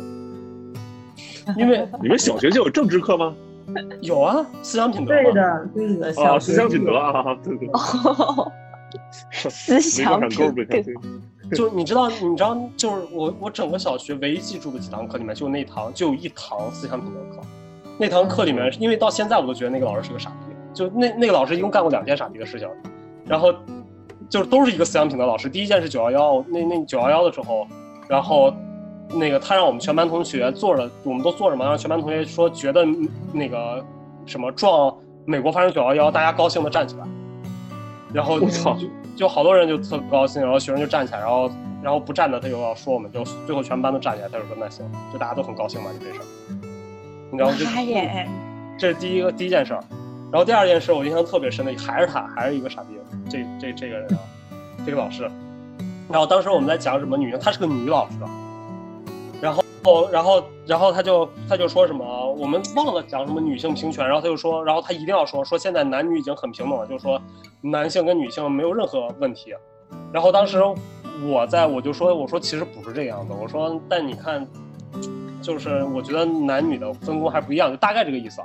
[1.57, 3.36] 因为 你们小学就有政治课吗？
[4.01, 5.13] 有啊，思想品德。
[5.13, 6.07] 对的，对的。
[6.24, 7.70] 啊，思想品德啊，对对。
[9.49, 11.55] 思想品德。
[11.55, 17.41] 就你知道，你知道，就是我我整个小学唯一记住的几堂课里面，就那堂就有一堂思想品德课。
[17.97, 20.36] 那堂课里面，因为到现在我都觉得那个老师是个傻逼。
[20.74, 22.67] 就那那个老师一共干过两件傻逼的事情，
[23.26, 23.53] 然后
[24.30, 25.49] 就都是一个思想品德老师。
[25.49, 27.67] 第一件是九幺幺，那那九幺幺的时候，
[28.07, 28.53] 然后。
[29.12, 31.66] 那个他让我们全班同学坐着，我们都坐着嘛。
[31.66, 32.86] 让全班同学说觉得
[33.34, 33.84] 那个
[34.26, 34.95] 什么撞
[35.26, 37.05] 美国发生九幺幺，大家高兴的站起来。
[38.14, 38.47] 然后就
[39.16, 41.51] 就好多人就特高兴，然后学生就站起来，然后
[41.84, 44.30] 然后不站的他又要说我们，就最后全班都站起来。
[44.30, 46.24] 他就说那行，就大家都很高兴嘛，就这事儿。
[47.32, 47.55] 你知道吗？
[48.80, 49.84] 这是第一个第一件事儿。
[50.32, 52.97] 然后第二件事我印象特别深的还是他，还是一个傻逼。
[53.30, 54.20] 这这这个人啊，
[54.86, 55.30] 这个老师。
[56.10, 58.16] 然后当时我们在讲什么女，她是个女老师。
[58.20, 58.30] 然
[59.84, 67.21] 哦，然后，然后他就他就说什么，我们忘了讲什么女性平权，然后他就说，然后他一定要说说现在男女已经很平等了，就是说
[67.61, 69.53] 男性跟女性没有任何问题。
[70.11, 70.61] 然后当时
[71.27, 74.45] 我在我就说我说其实不是这样的，我说但你看，
[75.41, 78.41] 就是我觉得男女的分工还不一样，就大概这个意思。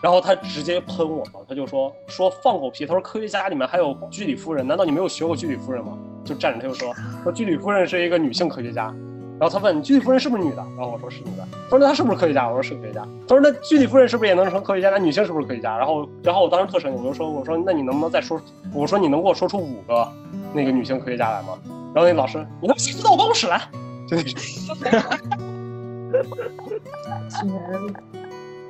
[0.00, 5.98] 然后他直接喷我了，他就说说放狗屁，他说科学家里面还有居里夫人，难道你没有学过居里夫人吗？
[6.24, 8.94] 就站着他就说说居里夫人是一个女性科学家，
[9.38, 12.48] 然后他问居里夫人是不是女的，然后我说是女的，他说那她是不是科学家？
[12.48, 14.90] 我说是科学家，他说那居里夫人是不是也能成科学家？
[14.90, 15.78] 那女性是不是科学家？
[15.78, 18.40] 然后然后我当时特生气，我就说我说那你能不能再说？
[18.74, 20.10] 我说你能给我说出五个
[20.52, 21.58] 那个女性科学家来吗？
[21.94, 23.60] 然后那老师你能写到我办公室来？
[24.08, 24.32] 就那种。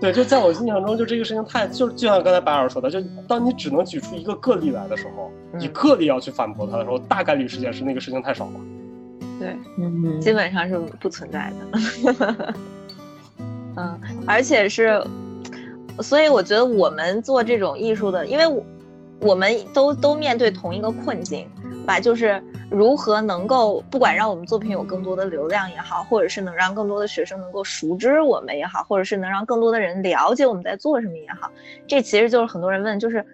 [0.01, 8.61] 对，就在我印象中，就这个事情太，就就像刚才白老师说的，就当你只能举出一个个例来的时候，以个例要去反驳他的时候，大概率事件是那个事情太少了。
[9.39, 12.55] 对，基本上是不存在的。
[13.77, 15.03] 嗯，而且是，
[16.01, 18.65] 所以我觉得我们做这种艺术的，因为我
[19.21, 21.49] 我们都都面对同一个困境
[21.87, 22.43] 吧，就是。
[22.71, 31.51] 如何能够不管让我们作品有更多的流量也好，或者是能让更多的学生能够熟知我们也好，或者是能让更多的人了解我们在做什么也好，
[31.87, 33.25] 这其实就是很多人问，就是，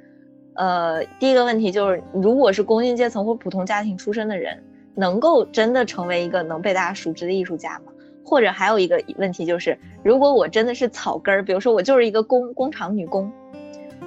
[0.55, 4.63] 呃，第一个问题就是，如果是工薪阶层或普通家庭出身的人，
[4.95, 7.93] 能够真的成为一个能被大家熟知的艺术家吗？
[8.25, 13.31] 或者还有一个问题就是，如果我真的是草根儿，比如说我就是一个工工厂女工，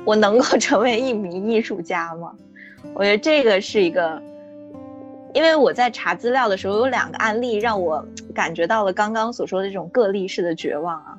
[0.05, 2.33] 我能够成为一名艺术家吗？
[2.93, 4.21] 我觉得这个是一个。
[5.33, 11.17] 因为我在查资料的时候，有两个案例让我感觉到了刚刚所说的这种个例式的绝望啊，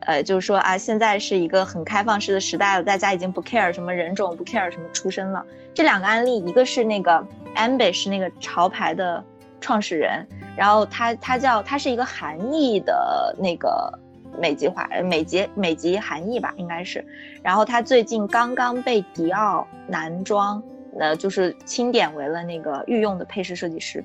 [0.00, 5.44] 呃，就是说啊，现在是一个很开放式的时代了，大家已经不 care 什么人种，不 care 什么出身了。
[5.74, 7.24] 这两个案例，一个是那个
[7.56, 9.22] Ambish 那个潮牌的
[9.60, 13.92] 创始人，然后他他叫他是一个韩裔的那个
[14.38, 17.04] 美籍华美籍美籍韩裔吧，应该是，
[17.42, 20.62] 然后他最近刚刚被迪奥男装。
[20.98, 24.04] 呃，就是钦点为了那个御用的配饰设计师，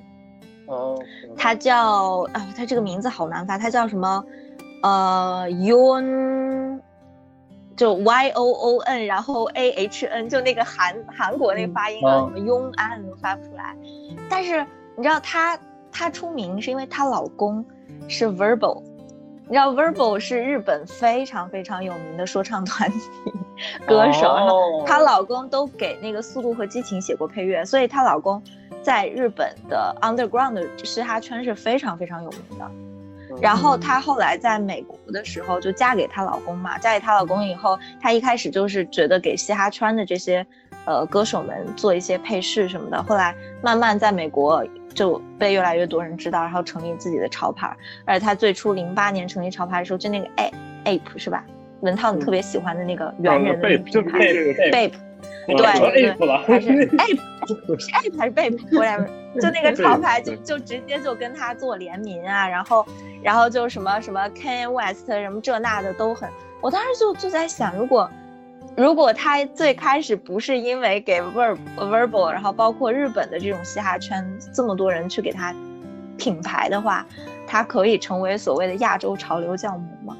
[0.66, 0.96] 哦，
[1.36, 4.24] 他叫啊，他这个名字好难发，他叫什么？
[4.84, 6.78] 呃，Yoon，
[7.76, 13.76] 就 Y O O N，然后 A H N，就那个韩韩国那个发音啊，什么 Yoon An 发不出来。
[14.30, 14.66] 但是
[14.96, 15.58] 你知道她
[15.92, 17.64] 她出名是因为她老公
[18.08, 18.82] 是 Verbal。
[19.48, 22.98] 你知道 Verbal 是日本非常非常有名的说唱团体
[23.86, 28.42] 歌手，然后她老公都给那个《速度和激情》写过配乐，所以她老公
[28.82, 32.70] 在日本的 Underground 的嘻哈圈是非常非常有名的。
[33.40, 40.46] 然后她后来在美国的时候就嫁给她老公嘛，嫁给她老公以后，她一开始就是觉得给嘻哈圈的这些
[40.84, 44.64] 呃歌手们做一些配饰什么的，后来慢慢在美国。
[44.96, 47.70] 就被越来越多人知道，然后成立自己的潮牌。
[48.06, 50.50] 而且她最初零八年成立潮牌的时候，就那个 A
[50.86, 51.44] Ape 是吧？
[51.80, 54.32] 文涛你特别喜欢的那个猿人的品牌
[55.46, 56.12] 对对，
[56.46, 59.06] 还是 Ape，Ape 还是 Bape，whatever，
[59.40, 62.86] 就那个潮牌就就直接就跟他做联名啊，然后
[63.22, 66.28] 然后就什么什么 Kanye West 什么这那的都很，
[66.60, 68.10] 我当时就就在想，如果。
[68.76, 74.22] 如果他最开始不是因为给 Verb Verbal，然后包括日本的这种嘻哈圈
[74.52, 75.54] 这么多人去给他
[76.18, 77.06] 品牌的话，
[77.46, 80.14] 他可以成为所谓的亚洲潮流教母吗？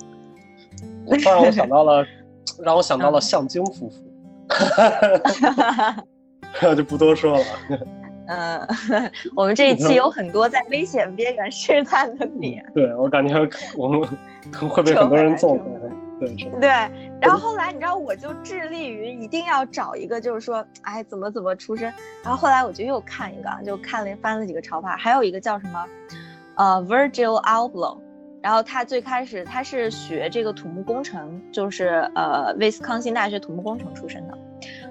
[1.22, 2.06] 让我想到了，
[2.62, 4.05] 让我想到了向京夫妇，
[6.62, 7.44] 那 就不多说了。
[8.28, 8.60] 嗯，
[9.36, 12.60] 我们这一期有很多在危险边缘试探的你。
[12.74, 13.34] 对我感觉
[13.76, 14.00] 我们
[14.68, 15.56] 会被很多人揍。
[16.60, 16.68] 对，
[17.20, 21.92] 然后后来你知道，我就致力于一定要找一个，就是说，哎，怎么怎么出身。
[22.24, 25.84] 然后后来我就又看一个，就看了翻了几个潮牌，还有一个叫什么，
[26.56, 27.98] 呃，Virgil Abloh。
[28.42, 34.38] 然后他最开始他是学这个土木工程，就是呃威斯康星大学土木工程出身的。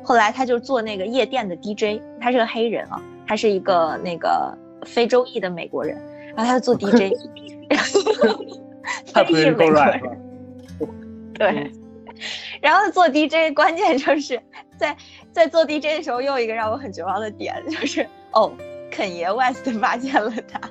[0.03, 5.97] 后来他就做那个夜店的 DJ，他是个黑人啊，他是一个那个非洲裔的美国人，
[6.35, 7.13] 然后他就做 DJ，
[9.13, 10.01] 非裔美国人。
[11.33, 11.71] 对，
[12.61, 14.39] 然后做 DJ，关键就是
[14.77, 14.95] 在
[15.31, 18.51] 在做 DJ 的时候，又一个让我很绝望的点就是，哦，
[18.91, 20.61] 肯爷 West 发现了他，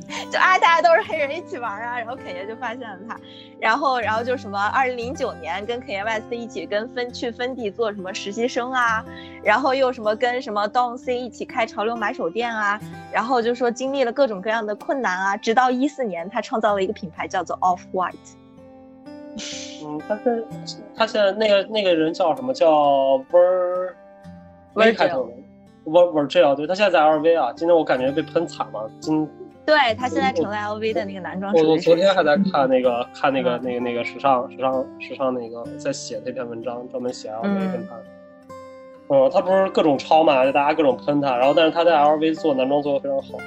[0.30, 3.18] 就啊，大家都是黑人一起玩啊，然后肯爷就发现了他，
[3.60, 9.04] 然后然后就什么，二零零九年跟肯爷 West 一起跟分去分地做什么实习生啊，
[9.42, 12.80] 然后又什么跟什么 Don C 一起开潮流买手店啊，
[13.12, 18.14] 然后就说经历了各种各样的困难啊，直到一四年他创造了一个品牌叫做 Off White。
[19.84, 20.44] 嗯，他现
[20.94, 22.52] 他现在那个那个人叫什么？
[22.52, 22.70] 叫
[23.30, 23.92] Ver
[24.74, 27.52] V 开头的 Ver Vergil，对他现在在 LV 啊。
[27.56, 28.90] 今天我感觉被喷惨了。
[29.00, 29.28] 今
[29.64, 31.52] 对他现在成了 LV 的那个男装。
[31.54, 37.94] 我我昨天还在看那个看那个那个那个时尚时尚时尚那个在写那篇文章，专门写 LV 跟他。
[39.08, 43.38] 嗯，他不是各种抄嘛，就大家各种喷他，然后但是他在 LV 做男装做的非常好。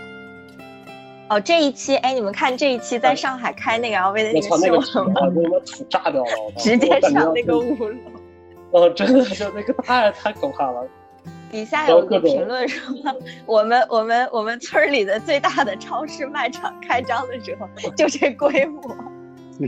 [1.27, 5.21] 哦，这一期，哎，你们看这一期在上海开那个 LV 的那个秀了吗？
[5.35, 7.95] 被他妈土炸掉了，直接上那个五楼。
[8.71, 10.85] 哦，真的是那个太太可怕了。
[11.55, 12.93] 底下有个评论说，
[13.45, 18.81] 我们我们我们村里的最大的超市卖场开张的时候就这规模。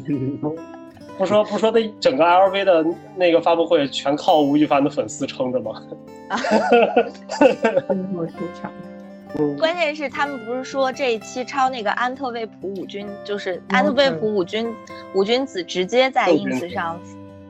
[1.18, 2.86] 不说不说，那整个 LV 的
[3.16, 5.72] 那个发布会全靠吴亦凡的粉丝撑着吗？
[6.30, 6.48] 哈哈
[7.88, 7.94] 哈
[8.28, 8.70] 出场。
[9.58, 14.72] 关键是他们不是说这一期抄那个安特卫普五军，就是安特卫普五军
[15.16, 17.00] 五君子直接在 ins 上，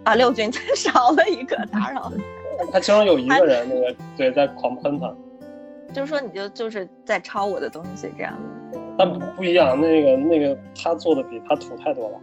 [0.03, 2.13] 啊六君子 少了一个，打扰了。
[2.71, 5.13] 他其中有一个人，那个对在狂喷他，
[5.93, 8.79] 就是说你就就是在抄我的东西这样的。
[8.97, 12.19] 但不一样，那个那个他做的比他土太多了。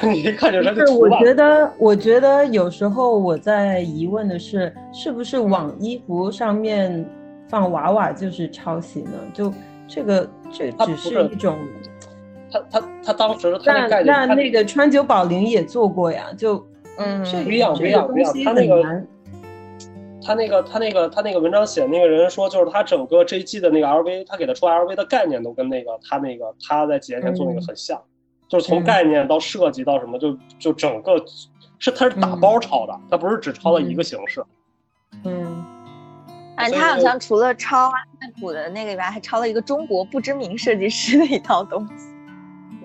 [0.02, 7.04] 你一看就是是，我觉得，我觉得有时候我在疑问的是，是不是往衣服上面
[7.48, 9.12] 放娃娃就是抄袭呢？
[9.32, 9.52] 就
[9.88, 11.56] 这个，这只是一种。
[12.50, 16.64] 他他他当时那那那个川久保玲也做过呀，就
[16.98, 18.82] 嗯，不一样不一样不一样，他那个
[20.22, 28.02] 他那个他那个他那个文章写的那个人说，就是他整个这一季的那个 LV，他给他出 LV 的概念都跟那个他那个他在几年前做那个很像。
[28.48, 31.22] 就是从概念到设计到什么，就就整个
[31.78, 34.42] 是他是打包抄的，他不是只抄了一个形式。
[35.24, 35.64] 嗯，
[36.56, 42.06] 哎，他好像除了抄安踏普的那个以外，还抄了一个中国不知名设计师的一套东西。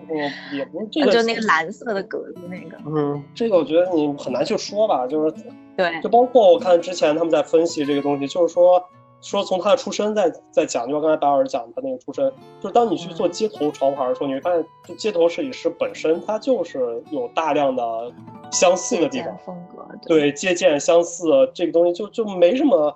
[0.09, 2.77] 嗯，也不是这个，就那个蓝色的格子那个。
[2.85, 5.35] 嗯，这个我觉得你很难去说吧，就是
[5.77, 8.83] 对，就包括我看之前他们在分析这个东西，就是说。
[9.25, 12.29] 说从他的出身在在讲，就刚才白老师讲他那个出身，
[12.59, 18.11] 就是当你去做街头潮牌的时候，你会发现，就街头设计师本身他就是有大量的
[18.51, 22.93] 相似的地方，风格对借鉴相似这个东西就就没什么，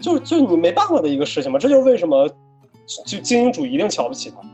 [0.00, 1.58] 就就你没办法的一个事情嘛。
[1.58, 2.30] 这就是为什么
[3.04, 4.48] 就精英主义一定瞧不起他，嗯，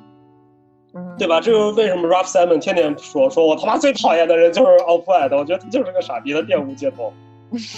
[1.19, 1.41] 对吧？
[1.41, 7.13] 这就是为什么 Ralph Simon 天天说说我他妈最讨厌的人就是 Off White，我觉得他就是个傻逼，他玷污街头。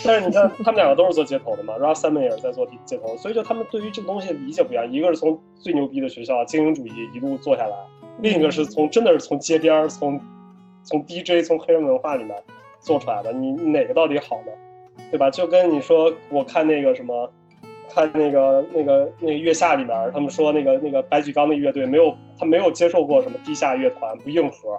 [0.05, 4.91] 但是你看，他们两个都是做街头的嘛，Ralph Simon 也是在做街头，所以就他们对于这个东西的理解不一样。
[4.93, 7.77] 一个是从最牛逼的学校精英主义一路做下来，
[8.19, 10.21] 另一个是从真的是从街边从
[10.83, 12.37] 从 DJ 从黑人文化里面
[12.81, 13.33] 做出来的。
[13.33, 14.53] 你哪个到底好呢？
[15.11, 15.31] 对吧？
[15.31, 17.33] 就跟你说，我看那个什么，
[17.93, 24.79] 看那个那个那个月下里面，他们说那个那个白举纲的乐队没有他没有接受过什么地下乐团，不硬核。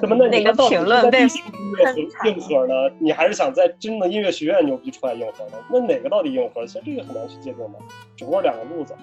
[0.00, 0.14] 怎么？
[0.16, 2.74] 那你个评论被硬核呢？
[3.00, 5.58] 你还是想在真正的音乐学院牛逼出来硬核呢？
[5.68, 6.64] 那哪个到底硬核？
[6.64, 7.78] 其实这个很难去界定的，
[8.16, 8.94] 只不过两个路子，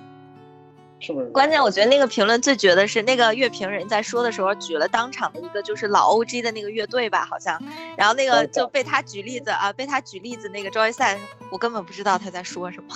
[1.06, 1.28] 是不是？
[1.28, 7.62] 关键我觉得那个评论最绝的是那个乐评人在说的时候举了当场的一个就是老 OG 的那个乐队吧，好像，
[7.96, 11.18] 然后那个就被他举例子啊，被他举例子那个 Joyce，
[11.52, 12.96] 我根本不知道他在说什么，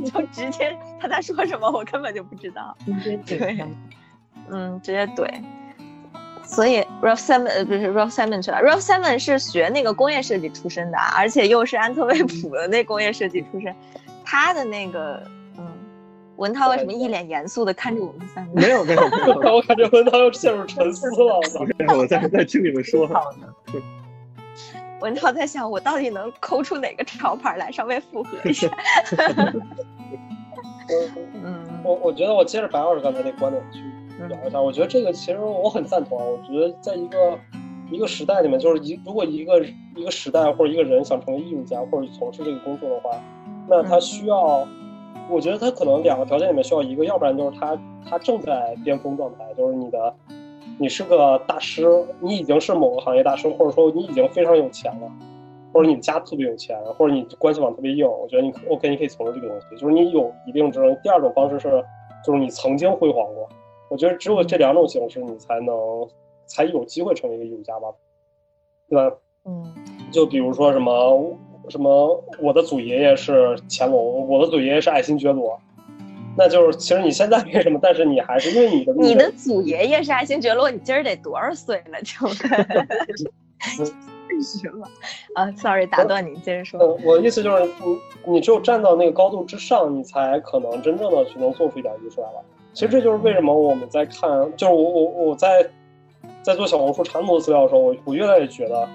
[0.10, 3.66] 就直接他在说什么，我根本就不知道，直接怼。
[4.48, 5.28] 嗯，直接怼。
[6.44, 13.74] 所以 Ralph Simon 呃不是 Ralph Simon 去了，Ralph Simon 是学那个工业设计出身的，而且又是安特卫普的那工业设计出身。
[14.24, 15.35] 他的那个嗯，
[16.36, 18.60] 文涛为什么一脸严肃的看着我们三个？
[18.60, 19.16] 没有没有没
[19.48, 21.40] 有， 我感觉文涛又陷入沉思了。
[21.96, 23.08] 我 在在听你们说。
[25.00, 28.66] 文涛在想，我到底能抠出哪个潮牌来，稍微复合一下。
[31.34, 33.80] 嗯，我我觉得我接着白老师刚才那观点去。
[34.28, 36.24] 聊一下，我觉得这个其实我很赞同啊。
[36.24, 37.38] 我觉得在一个
[37.90, 39.62] 一个时代里面，就是一如果一个
[39.94, 43.10] 一个时代或者一个人想成为艺术家或者从事这个工作的话，
[43.68, 44.66] 那他需要，
[45.28, 50.14] 我觉得他可能两个条件里面需要一个，要不然就是他他正在巅峰状态，就是你的
[50.78, 55.10] 你是个大师，你已经是某个行业大师，或者说你已经非常有钱了，
[55.72, 60.96] 或者你的家特别有钱，或者你关系网特别硬，我觉得你 OK，你可以从事这个东西，就是你有一定知名。
[61.02, 61.82] 第二种方式是，
[62.24, 63.48] 就是你曾经辉煌过。
[63.88, 65.74] 我觉得只有这两种形式，你才能
[66.46, 67.88] 才有机会成为一个艺术家吧，
[68.88, 69.16] 对吧？
[69.44, 69.64] 嗯，
[70.10, 71.36] 就比如说什么
[71.68, 75.58] 什么，我的祖爷爷是乾隆，我的祖爷爷是爱新觉罗，
[76.36, 82.00] 那就是其实你现在没什么，但是你还是因为你的你的祖爷爷是爱新觉罗，你今儿得多少岁了？
[82.02, 82.28] 就
[84.42, 84.86] 什么
[85.34, 86.98] 啊？Sorry，打断你，接着说。
[87.02, 87.64] 我的意思就是，
[88.24, 92.40] 你你只有站到那个高度之上，你才可能真正的去能做出一点艺术来吧。
[92.74, 95.66] 其实这就是为什么我们在看，就是我我我在
[96.42, 98.86] 在做小红书长图资料的时候，我我越来越觉得，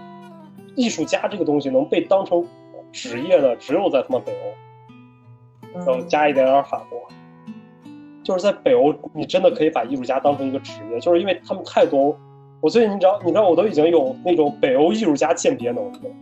[0.75, 2.45] 艺术家这个东西能被当成
[2.91, 7.07] 职业的，只有在他妈北欧，然后加一点点法国，
[8.23, 12.17] 就是在北欧，你真的可以把艺术家当成一个职业，就是因为他们太多。
[12.61, 16.13] 我最近你知道，你知道我都已经有那种北欧艺术家鉴别能力了，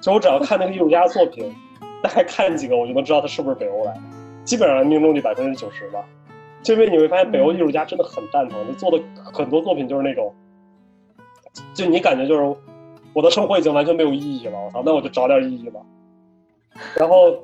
[0.00, 1.54] 就我只要看那个艺术家作品，
[2.02, 4.00] 大概看几个，我就能知道他是不是北欧来的。
[4.44, 6.04] 基本上命中率百分之九十吧。
[6.62, 10.34] 就因为你会发现北欧艺术家真的很蛋疼，他做的很多作品就是那种，
[11.72, 12.56] 就你感觉就是
[13.12, 15.80] 我的生活已经完全没有意义了，我操，那我就找点意义吧。
[16.96, 17.34] 然后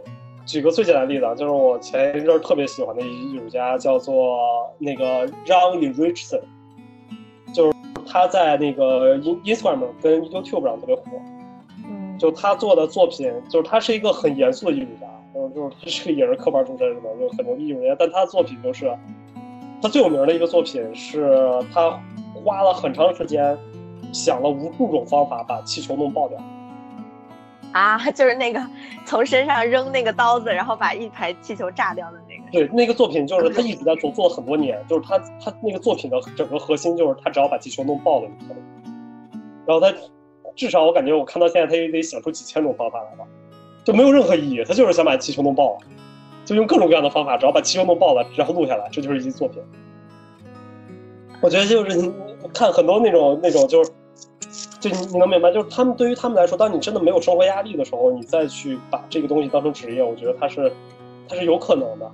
[0.45, 4.39] 举个最简单的例子啊，就是我前一阵特别喜欢的一艺术家叫做
[4.79, 6.43] 那个 John Richardson，
[7.53, 11.03] 就是他在那个 Instagram 跟 YouTube 上特别火。
[11.89, 17.11] 嗯就他做的作品，就是他是一个很严肃的艺术家，嗯，就是他是个也是科班出身，的嘛？
[17.21, 17.95] 就很牛逼艺术家。
[17.99, 18.91] 但他的作品就是，
[19.83, 21.29] 他最有名的一个作品是
[21.75, 22.01] 他
[22.43, 23.55] 花了很长时间，
[24.13, 26.39] 想了无数种方法把气球弄爆掉。
[27.73, 28.61] 啊， 就是那个
[29.05, 32.51] 从身上扔那个刀子，然后把一排气球炸掉的那个。
[32.51, 34.83] 对，那个作品就是他一直在做，做了很多年。
[34.89, 38.63] 就是他他那个作品的整个核心就是他只要把气球弄爆了就可以。
[39.67, 39.93] 然后他。
[40.55, 43.27] 至少我感觉我看到现在，他也得想出几千种方法来吧，
[43.85, 44.65] 就没有任何意义。
[44.65, 45.77] 他就是想把气球弄爆，
[46.47, 49.63] 就用各种各样的方法，只要把气球弄爆了，然后录下来，这就是一集作品。
[51.43, 52.11] 我觉得就是你
[52.49, 53.91] 看很多那种那种，就是
[54.81, 60.73] 就你你能明白，就是他们对于他们来说，当你真的没有生活压力的时候，你再去把这个东西当成职业，我觉得它是
[61.29, 62.13] 它是有可能的。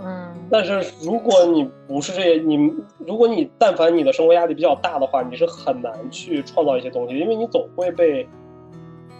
[0.00, 8.28] 嗯，但是如果你不是这些，你如果你但凡你的生活压力比较大的话，你是很难去创造一些东西，因为你总会被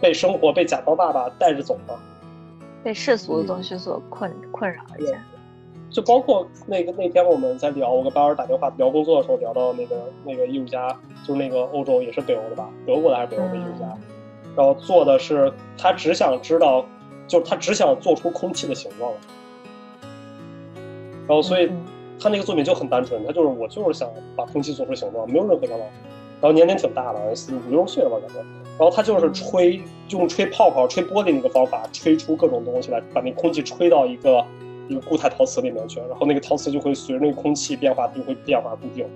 [0.01, 1.95] 被生活、被甲方爸爸带着走嘛，
[2.83, 5.13] 被世俗的东西所困困扰一下。
[5.95, 10.89] 就包括那个那天我们在聊，我跟巴尔打电话聊工作的时候，聊到那个那个艺术家，
[11.25, 13.97] 就是那个欧洲也是北欧的吧，德国的还是北欧的艺术家，
[14.57, 16.85] 然后做的是他只想知道，
[17.29, 19.13] 就他只想做出空气的形状。
[21.29, 21.71] 然后，所以
[22.19, 25.85] 他那个作品就很单纯，他就是我就是想把空气做出形状，没有任何想法。
[26.41, 28.41] 然后年龄挺大的，五六十岁了吧感觉。
[28.77, 29.81] 然后他就是吹，
[30.11, 34.45] 用吹泡泡、吹玻璃那个方法，吹出各种东西来，把那空气吹到一个
[34.89, 39.07] 一个固态陶瓷里面去，然后那个陶瓷就会随着那个空气变化就会变化固定。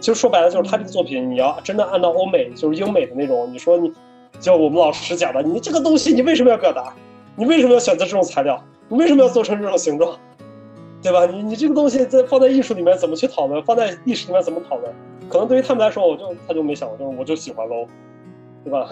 [0.00, 3.92] 其实说白了就是他这个作品，你要真的按照欧美就是英美的那种，你说你
[4.40, 6.92] 就我们老师讲的，你这个东西你为什么要表达？
[7.34, 8.62] 你为什么要选择这种材料？
[8.88, 10.18] 你为什么要做成这种形状？
[11.02, 11.24] 对吧？
[11.26, 13.62] 你你这个东西在放在艺术里面怎么去讨论？
[13.64, 14.92] 放在历史里面怎么讨论？
[15.28, 17.86] 可能对于他们来说，我就他就没想过，就是我就喜欢喽，
[18.64, 18.88] 对吧？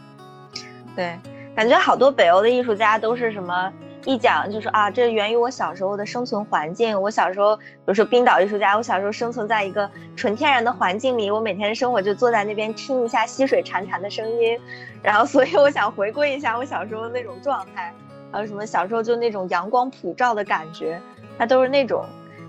[0.96, 1.14] 对，
[1.54, 3.72] 感觉好多北欧的艺术家都是什么
[4.06, 6.98] 一讲就是啊，这源于我小时候的生存环境。
[7.02, 14.56] 我小时候，比如说冰岛艺术家，我小时候生存在一个纯天然的环境里，我每天生活就坐在那边听一下溪水潺潺的声音，
[15.02, 17.92] 然后所以我想回归一下我小时候那种状态，
[18.30, 21.00] 还有什么小时候就那种阳光普照的感觉。
[21.36, 22.06] 它都是那种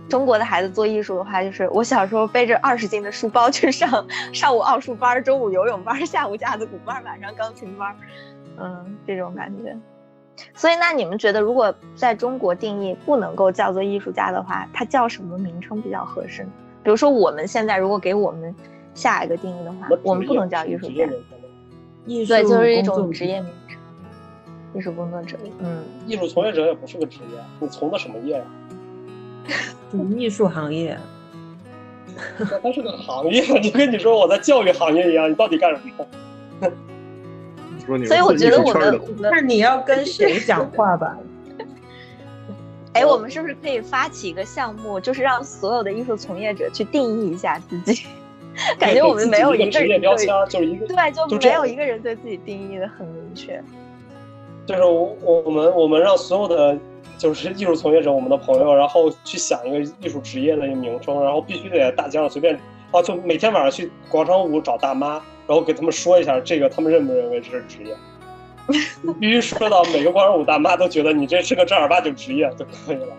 [0.07, 7.95] 中国的孩子做艺术的话，就是我小时候背着二十斤的书包去上上午奥数班，中午游泳班，下午架子鼓班，晚上钢琴班，
[8.59, 9.75] 嗯，这种感觉。
[10.53, 16.49] 所以，那你们觉得，如果在中国定义不能够叫做艺术家的话，他叫什么名称比较合适呢？
[16.83, 18.53] 比如说，我们现在如果给我们
[18.93, 21.05] 下一个定义的话，我们不能叫艺术家，
[22.05, 23.77] 对，就是一种职业名称，
[24.73, 25.37] 艺术工作者。
[25.59, 28.43] 嗯，艺术从业者也不是个职业，你从的什么业呀？
[30.17, 30.97] 艺术行业，
[32.61, 36.05] 它是个行业， 就跟你说我在教育行业一样，你到底干什么？
[38.05, 41.17] 所以我觉得我们，那你要跟谁讲话吧？
[42.93, 48.05] 哎，我们是不是可以发起一个项目，就是让所有的艺术从业者去定义一下自己？
[48.77, 53.63] 感觉我们没有一个职业标签，就是一个对，就没有一个人对自己定义的很明确。
[54.65, 56.77] 就是我我们我们让所有的。
[57.17, 62.55] 就是艺术从业者，我们的朋友，然后去想一个艺术职业的一个名称，然后必须得大街上随便，
[62.91, 67.95] 啊，就每天晚上去广场舞找大妈，然后给他们说一下这个，他们认不认为这是职业？
[69.01, 73.15] 你必须说到每个广场舞大妈都觉得你这是个正儿八经职业就可以了。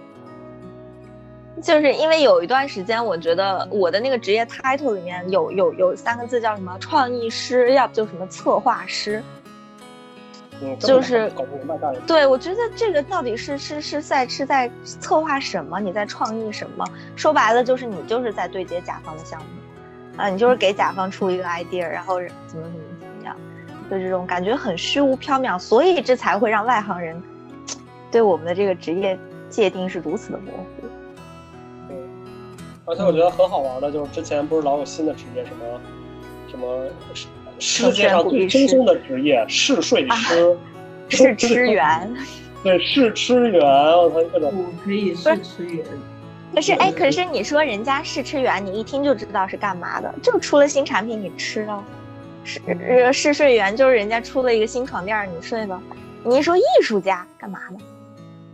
[1.63, 9.23] 就是因为有一段时间，我觉得我的那个职业 title 里面有有有三个字叫什么创意师，要不就什么策划师。
[10.81, 15.79] 就是搞不明白对，我觉得这个到底是是是在是在策划什么？
[15.79, 16.85] 你在创意什么？
[17.15, 19.47] 说白了就是你就是在对接甲方的项目，
[20.19, 22.17] 啊，你就是给甲方出一个 idea，然后
[22.47, 23.35] 怎么怎么怎么样，
[23.91, 27.23] 就这种感觉很虚无缥缈，所以这才会让外行人
[28.11, 30.89] 对我们的这个职业界定是如此的模糊。
[31.89, 31.97] 对，
[32.85, 35.81] 而且我觉得很好玩的就是之前不是老有新的职业什么
[36.51, 36.85] 什么。
[37.61, 40.57] 世界上最轻松的职业试睡师，
[41.11, 42.17] 试吃员，
[42.63, 44.55] 对试吃员，我操，各种
[44.85, 45.85] 可以试吃员。
[46.55, 51.85] 可是哎，可是你说人家试吃员，你一听就知道是干嘛的，就出了新产品你吃了。
[52.45, 55.81] 试试睡员就是人家出了一个新床垫你睡了。
[56.25, 57.77] 你一说艺术家干嘛的？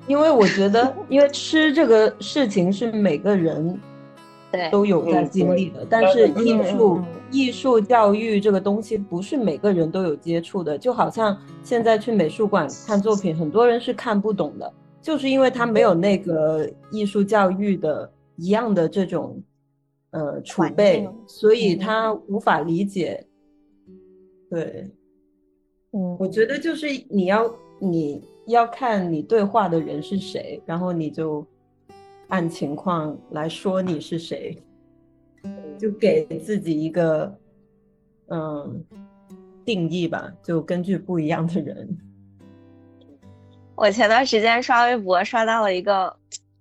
[0.07, 3.81] 因为我觉得，因为吃这个事情是每个人
[4.71, 14.71] 都有在经历的，但是艺术艺术教育这个东西不是每个人都有接触的，就好像现在去美术馆看作品，很多人是看不懂的，
[15.05, 19.41] 就是因为他没有那个艺术教育的一样的这种
[20.11, 23.25] 呃储备，所以他无法理解。
[24.51, 24.91] 对，
[25.93, 28.21] 嗯，我觉得就是你要你。
[28.47, 31.43] 要看你对话的人是谁，然后你就
[32.29, 34.63] 按情况来说你是谁，
[35.79, 37.35] 就给自己一个
[38.27, 38.85] 嗯
[39.65, 41.89] 定义吧，就根据不一样的人。
[43.77, 46.17] 我前段时间刷微博刷到了一个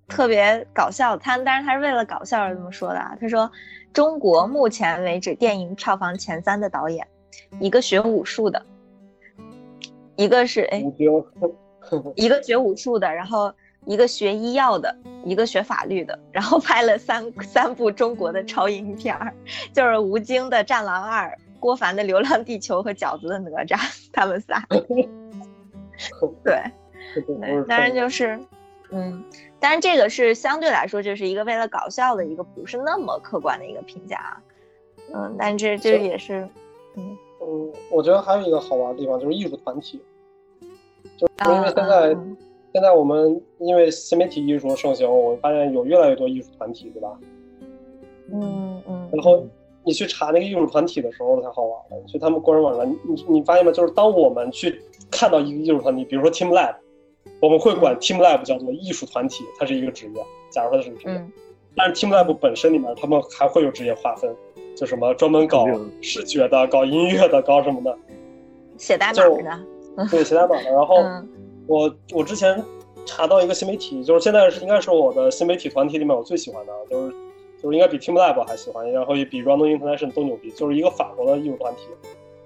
[0.08, 3.16] 特别搞笑，他但是他是为了搞笑而这么说的啊。
[3.20, 3.50] 他说
[3.94, 7.08] 中国目前为止电影票房前三的导演，
[7.60, 8.66] 一个学武术的，
[10.16, 10.84] 一个是哎。
[12.16, 13.54] 一个学武术的，然后
[13.86, 14.96] 一个学医药的，
[15.26, 19.34] 一个学法律的，然后拍了三三部中国的超英片儿，
[19.74, 21.28] 就是吴京的《战狼二》，
[21.60, 23.78] 郭帆的《流浪地球》和饺子的《哪吒》，
[24.14, 24.66] 他们仨。
[26.42, 26.64] 对，
[27.22, 28.40] 对，当然就是，
[28.92, 29.24] 嗯，
[29.60, 34.42] 当然这个是相对来说就是一个为了搞笑的一个不是那么客观的一个评价啊，
[35.14, 36.48] 嗯，但这这也是，
[36.96, 40.02] 嗯嗯，我觉得还有一个好玩的地方就是艺术团体。
[41.18, 42.16] 就因为现在，
[42.74, 47.20] 现在我们因为新媒体艺术盛行，我发现有越来越多艺术团体，对吧？
[48.32, 49.10] 嗯嗯。
[49.12, 49.46] 然后
[49.84, 53.72] 你去查那个艺术团体的时候才好玩了，去他们个人网站，你你发现吗？
[53.72, 56.76] 就是当我们去看到一个艺术团体，比如说 Team Lab，
[57.44, 60.26] 我们会管 Team Lab 叫做艺术团体，它是一个职业。
[60.50, 61.22] 假如说它是个职业，
[61.76, 64.34] 但是 Team Lab 本身里面，他们还会有职业划分，
[64.78, 65.66] 就什么专门搞
[66.00, 67.98] 视觉的、搞音乐的、搞什么的，
[68.78, 69.60] 写代码的。
[70.10, 70.72] 对，写代码的。
[70.72, 71.04] 然后
[71.68, 72.64] 我我之前
[73.06, 77.14] 查到一个新媒体，就是现在是应该是我的新媒体团体里面我最喜欢的，就是
[77.62, 81.82] 就是应该比 TeamLab 还喜欢，然后也比 Random International 都牛逼，就是一个法国的艺术团体，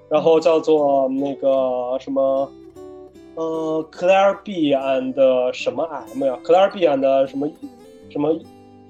[0.09, 2.51] 然后叫做那个什么
[3.37, 7.47] 呃 Claire B and 什么 M 呀，Claire B and 什么
[8.09, 8.33] 什么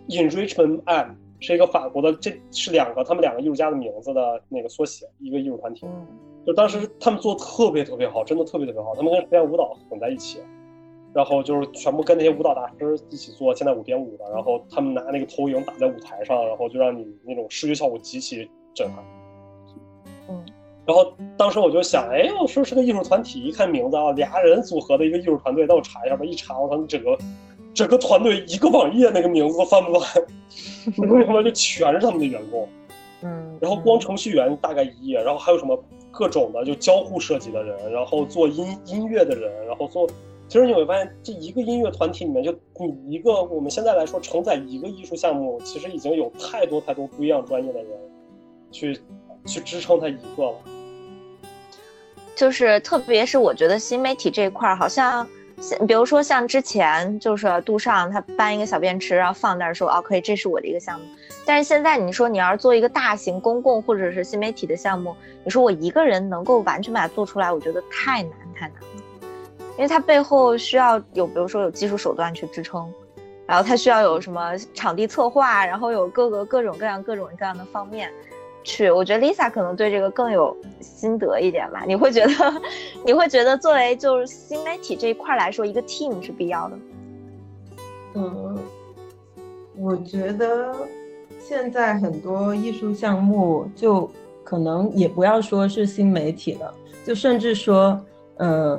[0.08, 1.10] Enrichment M
[1.41, 5.86] 是一个法国的，这是两个他们两个艺术家的名字的那个缩写，一个艺术团体。
[6.45, 8.95] 就当时他们做的特别特别好，真的特别特别好。
[8.95, 10.39] 他们跟实验舞蹈混在一起，
[11.14, 14.24] 然后就是全部跟那些舞蹈大师一起做现代舞编舞的。
[14.32, 19.04] 然后他们拿那个投影打在舞台上，然后就让你那种视觉效果极其震撼。
[20.30, 20.45] 嗯。
[20.88, 25.66] 然后当时我就想，哎，我说是个艺术团体，一看名字啊，俩人组合的一个艺术团队。
[25.68, 27.18] 那我查一下吧，一查我操，整个
[27.74, 30.02] 整个团队一个网页那个名字都翻不完，
[31.10, 32.68] 为什么就全是他们的员工？
[33.22, 33.58] 嗯。
[33.60, 35.78] 然后光程序员大概一页，然后还有什么？
[36.10, 40.08] 各种的就交互设计的人，然后做音音乐的人，然后做，
[40.48, 47.92] 其实你会发现，这一个音乐团体里面，就你一个我们现在来说承载一个艺术项目，其实已经有太多太多不一样专业的人，
[48.72, 49.00] 去
[49.46, 50.56] 去支撑它一个了。
[52.38, 55.28] 就是特别是我觉得新媒体这一块儿，好像
[55.60, 61.06] 像比如说像之前就是杜尚他搬一个小便池，然后放那儿说哦可以，这是我的一个项目。
[61.48, 68.88] 但是现在你说你要是做一个大型公共或者是新媒体的项目，你说我一个人能够完全把它做出来，我觉得太难太难了，
[69.76, 72.94] 因为它背后需要有，比如说有技术手段去支撑，
[73.48, 78.12] 然后它需要有什么场地策划，然后有各个各种各样各种各样的方面，
[78.68, 78.91] 去。
[78.91, 81.84] 我觉得 Lisa 可能对这个更有心得一点吧。
[81.88, 82.61] 你会觉得，
[83.05, 86.78] 你会觉得作为就是新媒体这一块来说，一个 team 是必要的。
[88.15, 88.57] 嗯，
[89.77, 90.76] 我觉得。
[91.39, 94.10] 现在很多艺术项目就
[94.44, 96.73] 可能也不要说是新媒体了，
[97.06, 97.98] 就甚至说，
[98.35, 98.77] 呃，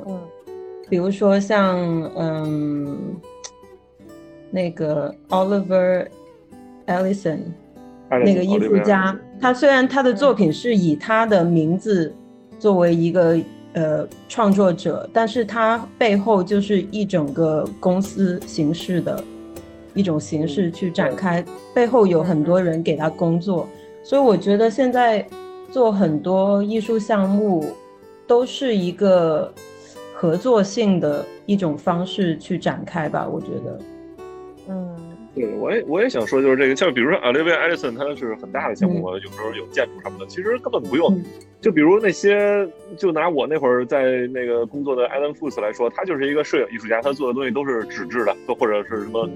[0.87, 1.79] 比如说像
[2.15, 3.15] 嗯，
[4.51, 6.05] 那个 Oliver
[6.85, 7.39] Ellison
[8.09, 12.13] 那个艺术家，他虽然他的作品是以他的名字
[12.57, 13.37] 作为一个
[13.73, 19.23] 呃创作者，但是他背后就是一整个公司形式的。
[19.95, 23.67] 一种形式去展开，背后有很多人给他工作，
[24.03, 25.27] 所以我觉得现在
[25.71, 27.65] 做很多艺术项目
[28.27, 29.51] 都是一个
[30.13, 33.27] 合作性的一种方式去展开吧。
[33.27, 33.85] 我觉得，嗯，
[35.35, 41.21] 对，我也我也想说，就是这个，像比如说 Olivia Ellison，他是很大的项目，有时候有建筑什么的，其实根本不用。
[41.61, 49.29] 就比如那些，就拿我那会儿在那个工作的 Alan Fuss 来说，他就是一个摄影艺术家，他做的东西都是纸质的，都或者是什么。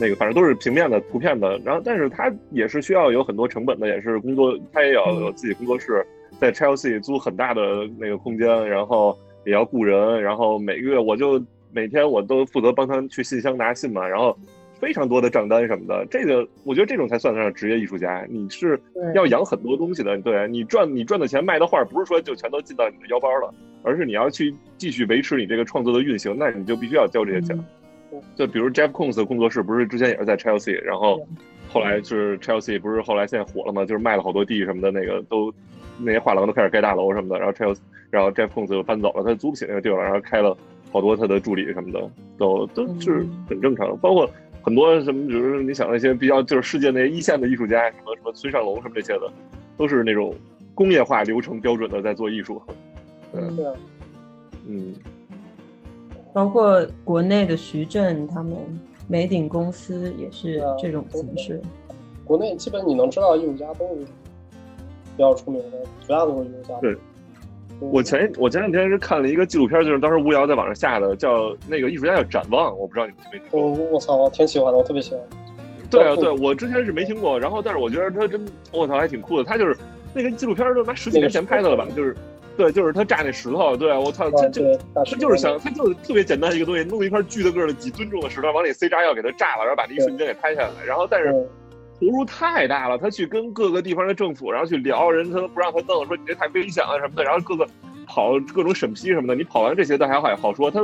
[0.00, 6.06] 那个反正都是平面的图片的，然后但是他也是需要有很多成本的，也是工作，他也要有自己工作室，
[6.38, 11.42] 在 Chelsea 租很大的那个空间，然后也要雇人，然后每个月我就
[11.72, 14.36] 每每天我都负责帮他去信箱拿信嘛，然后
[14.80, 16.06] 非常多的账单什么的。
[16.10, 18.24] 这个我觉得这种才算得上职业艺术家。
[18.28, 18.80] 你是
[19.14, 23.52] 要养很多东西的，对你赚你赚的钱卖的画，不是说就全都进到你的腰包了，
[23.82, 27.58] 而是你要去继续维持你这个创作的运行，那你就必须要交这些钱。
[28.34, 31.20] 就比如 Jeff Koons 的工作室，不是之前也是在 Chelsea，然后
[31.68, 35.52] 后来就是 Chelsea 不是后来现在火了嘛，就是卖了好多地什么的，那个都
[35.98, 37.80] 那些画廊都开始盖大楼什么的，然后 Chelsea，
[38.10, 40.56] 然后 Jeff Koons 又搬走了，他租不起那个地了，然后开了
[40.90, 43.96] 好多他的助理什么的，都都是很正常的。
[43.96, 44.28] 包括
[44.62, 49.32] 很多什么，比如你想那些比较就是世界那些一线的艺术家，什么什么村上龙什么这些的，
[49.76, 50.34] 都是那种
[50.74, 52.60] 工业化流程标准的在做艺术。
[53.32, 53.58] 嗯，
[54.66, 54.94] 嗯。
[56.32, 58.54] 包括国内的徐震他们
[59.08, 61.60] 美鼎公司也是这种形式。
[62.24, 66.78] 国内基本你能知道艺术家都是比较出名的，绝大多数艺术家。
[66.80, 66.94] 对，
[67.80, 73.90] 我前我前两天是看了一个纪录片，就是当时吴瑶在网上下的，叫那个艺术家叫展望，我不知道你们听没听过。
[73.90, 75.20] 我操，我挺喜欢的，我特别喜欢。
[75.90, 79.44] 对啊，对我之前是没听过，然后但是我觉得他真，我操，还挺酷的。
[79.44, 79.76] 他就是
[80.12, 82.16] 那个纪录片都妈十几年前拍的了吧，就是。
[82.58, 83.76] 对，就是他炸那石头。
[83.76, 90.84] 对我操，他就他就是想，他就是特别简单一个东西，弄一块巨大个的几吨重的石头，往里塞炸药，给它炸了，然后把那一瞬间给拍下来。
[90.84, 91.32] 然后，但是
[92.00, 97.24] 投入太大了，他去跟各个地方的政府，然后去聊，人他都不让他弄，说你这太危险了什么的。
[97.24, 97.66] 然后各个
[98.06, 100.70] 跑各种审批什么的，你跑完这些，倒还好好说。
[100.70, 100.80] 他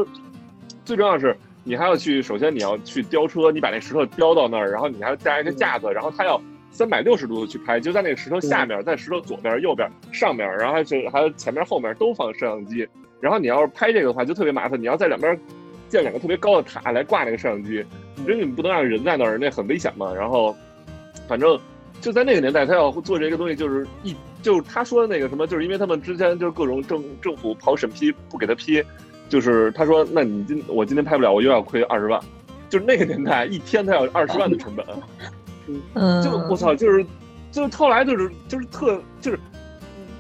[0.85, 6.41] 最重要是，你还要去，首先你要去雕车，你把那石头雕到那儿，然后你还要架一个架子，然后他要。
[6.71, 12.85] 三百六十度的去拍，就在那个石头下面，在石头左边、右边、上面，然后还是还有前面、后面都放摄像机。
[13.21, 15.39] 然后你要是拍这个的话，就特别麻烦，你要在两边
[15.89, 17.75] 建两个特别高的塔来挂那个摄像机，
[18.17, 20.13] 因为你不能让人在那儿，那很危险嘛。
[20.13, 20.57] 然后，
[21.29, 21.59] 反正
[22.01, 28.83] 就在那个年代，他要做这个东西，就是一就是他说的那个什么，就是因为他们之前就是各种政政府跑审批不给他批，
[29.29, 32.21] 就是他说，那你今我今天拍不了，我又要亏二十万，
[32.69, 34.85] 就是那个年代一天他要二十万的成本。
[35.95, 37.07] 嗯，就我操，就是，
[37.51, 39.41] 就是后来就是就是特就是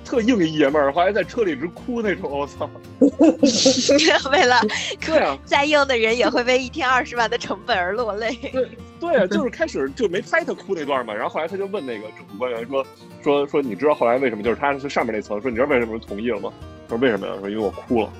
[0.02, 2.70] 特硬一爷们儿，后来在车里直哭那种，我操！
[4.32, 4.58] 为了
[5.04, 8.34] 对啊，再硬的人也会为一天二十万的成本而落泪。
[8.52, 8.68] 对
[9.06, 12.86] 对啊， 就是开始就没拍他哭那段嘛，然后后来他就问那个政府官员说
[13.22, 16.52] 说说，你知道后来为什么就是他是上面那层说你知道为什么同意了吗？
[16.88, 17.34] 说为什么呀？
[17.40, 18.12] 说因为我哭了。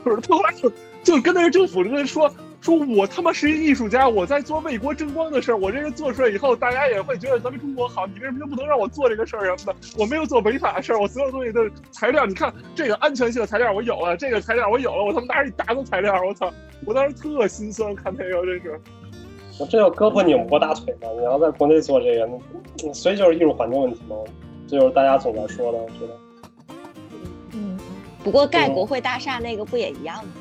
[0.05, 0.71] 就是，他后来就
[1.03, 2.31] 就跟那个政府人说。
[2.61, 5.55] 说我他妈是一艺术家，我在做为国争光的事儿。
[5.55, 8.05] 我这个做出来以后，大家也会觉得咱们中国好。
[8.05, 9.75] 你为什么就不能让我做这个事儿什么的？
[9.97, 16.51] 我没有做违法的事儿，我所有东西的材料，你看这个安全性的材料我有了，这个材料我有了，我他妈拿着一沓子材料，我操！
[16.85, 18.77] 我当时特心酸，看那个真是。
[19.59, 21.09] 我这叫胳膊拧不过大腿嘛。
[21.17, 24.15] 你要在国内做这个，所以就是艺术环境问题嘛。
[24.67, 26.13] 这就是大家总在说的，我觉得。
[27.53, 27.77] 嗯，
[28.23, 30.31] 不过盖国会大厦那个不也一样吗？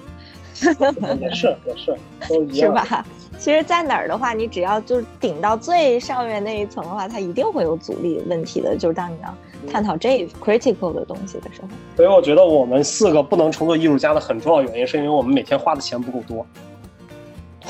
[1.21, 1.97] 也 是也是，
[2.53, 3.05] 是吧？
[3.39, 8.77] 其实，在哪儿的话，你只要就是顶到最上面那一层的话，它一定会有阻力问题的。
[8.77, 9.33] 就是当你要
[9.73, 16.45] 探讨这 critical 的东西的时候，所以我觉得我们四个不能称作艺术家的很重要原因，是因为我们每天花的钱不够多。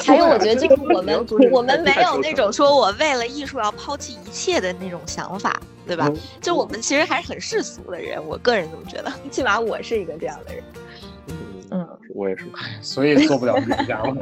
[0.04, 6.10] 还有， 我觉得就是我们 我们没有那种说我为了艺术要抛弃一切的那种想法，对吧？
[6.40, 10.64] 就我们其实还是很世俗的人，我个人这么觉得， 起码我是一个这样的人。
[11.70, 12.46] 嗯，我也是，
[12.80, 14.14] 所以做不了艺术家了。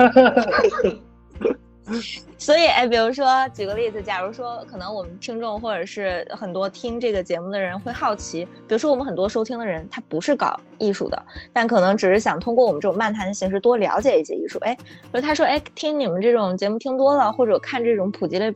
[2.37, 11.23] 所以，哎，比如说，举个例子，假如说，可能我们听众或者是很多听这个节目的人会好奇，比如说，我们很多收听的人，他不是搞艺术的，
[11.53, 14.59] 但可能只是想通过我们这种漫谈的形式多了解一些艺术。
[14.63, 14.77] 哎，
[15.13, 18.53] 就他说，哎，听你们这种节目听多了，或者看这种普及类，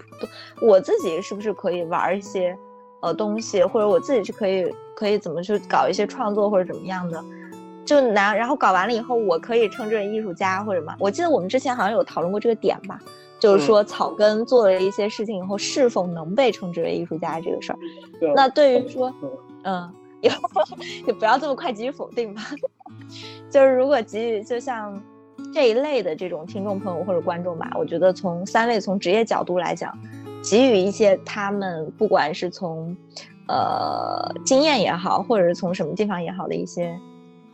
[0.60, 2.56] 我自己是不是可以玩一些
[3.00, 7.22] 呃东西，或者我自己是可以可以怎么去搞一些创作或者怎么样的？
[7.86, 10.94] 就拿，然后搞完了以后，我可以称之为艺术家或者什么？
[11.00, 13.00] 我记得我们之前好像有讨论过这个点吧，
[13.40, 17.78] 就是说草根做了一些事情以后，是否能被称之为艺术家这个事儿。
[18.36, 19.12] 那对于说，
[19.64, 19.90] 嗯，
[20.20, 20.30] 也
[21.08, 22.42] 也不要这么快给予否定吧。
[23.50, 25.02] 就是如果给予，就像
[25.52, 29.92] 这一类的这种听众朋友或者观众吧，我觉得从三位从职业角度来讲，
[30.44, 32.96] 给予一些他们不管是从
[33.48, 36.96] 呃经验也好，或者是从什么地方也好的一些。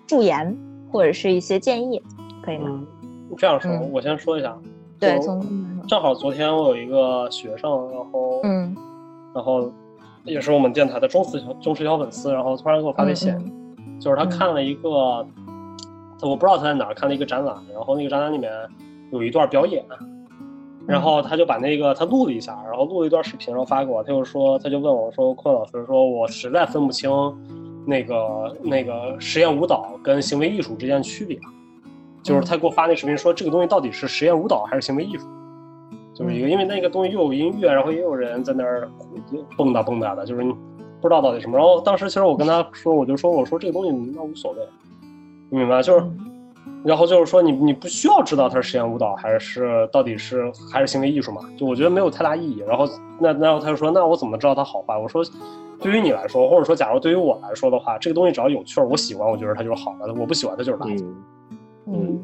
[0.07, 0.57] 助言
[0.93, 2.01] 或者是一些建议，
[2.41, 2.81] 可以吗？
[3.37, 4.57] 这样说，我先说一下。
[5.01, 5.45] 对，从
[5.87, 8.77] 正好昨天我有一个学生，然后嗯，
[9.35, 9.71] 然后
[10.25, 13.33] 也是我们电台的忠实忠实小粉丝，然后突然给我发微信，
[14.01, 18.51] 就是他看了一个，我不知道他在哪儿看了一个展览，然后那个展览里面
[19.13, 19.85] 有一段表演，
[20.87, 27.11] 然后他就把那个他录了一下，然后录了一段视频，然后发给我，他就说他就问我说：“坤老师，说我实在分不清。”
[27.89, 31.39] 那个那个实验舞蹈跟行为艺术之间的区别，
[32.21, 35.25] 就是他给我发那视频说这个东西到底是实验舞蹈还是行为艺术，
[36.17, 38.89] 就是一个因为那个东西又有音乐，然后也有人在那儿
[39.57, 40.53] 蹦跶蹦跶的，就是你
[41.01, 41.59] 不知道到底什么。
[41.59, 44.59] 然后当时其实我跟他说，我就说我说这个东西那无所谓，
[45.51, 45.83] 你明白？
[45.83, 46.07] 就是。
[46.85, 51.41] 然后就是说，你你不需要知道它是实验舞蹈还是到底是还是行为艺术嘛？
[51.59, 52.63] 就我觉得没有太大意义。
[52.65, 52.89] 然后
[53.19, 54.97] 那那他就说，那我怎么知道它好坏？
[54.97, 55.25] 我说，
[55.81, 61.05] 对于你来说，或者说假如对于我来说的话，这个东西只要有趣儿，我喜欢，我觉得它就是好的；我不喜欢，它就是垃圾。
[61.87, 62.23] 嗯，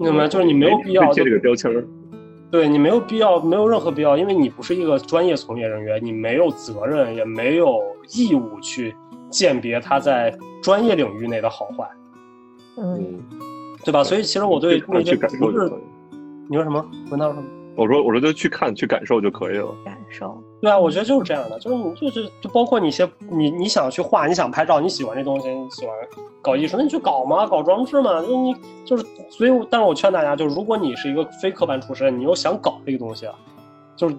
[0.00, 0.26] 明白？
[0.26, 1.84] 就是你没有必要贴这个标签儿。
[2.50, 7.80] 对你没有必要，没有任何必要，因为你不是一个专业从业人员，你没有责任，也没有
[8.14, 8.94] 义务去
[9.30, 11.88] 鉴别他在专业领域内的好坏。
[12.76, 13.22] 嗯。
[13.84, 14.02] 对吧？
[14.02, 15.70] 所以其实我对那些不是，
[16.48, 16.84] 你说什么？
[17.10, 17.48] 文涛说什么？
[17.76, 19.68] 我说，我说就去看，去感受就可以了。
[19.84, 20.42] 感受。
[20.60, 25.94] 对啊，我觉得就是这样的，就是你就是就包括你一些你你想去画，你想拍照，你喜欢这东西，你喜欢
[26.42, 28.20] 搞艺术，那你去搞嘛，搞装置嘛。
[28.20, 28.54] 就你
[28.84, 33.28] 就是，所以，但是我劝大家，就是如果你是一个非科班出身，你又想搞这个东西，
[33.94, 34.16] 就是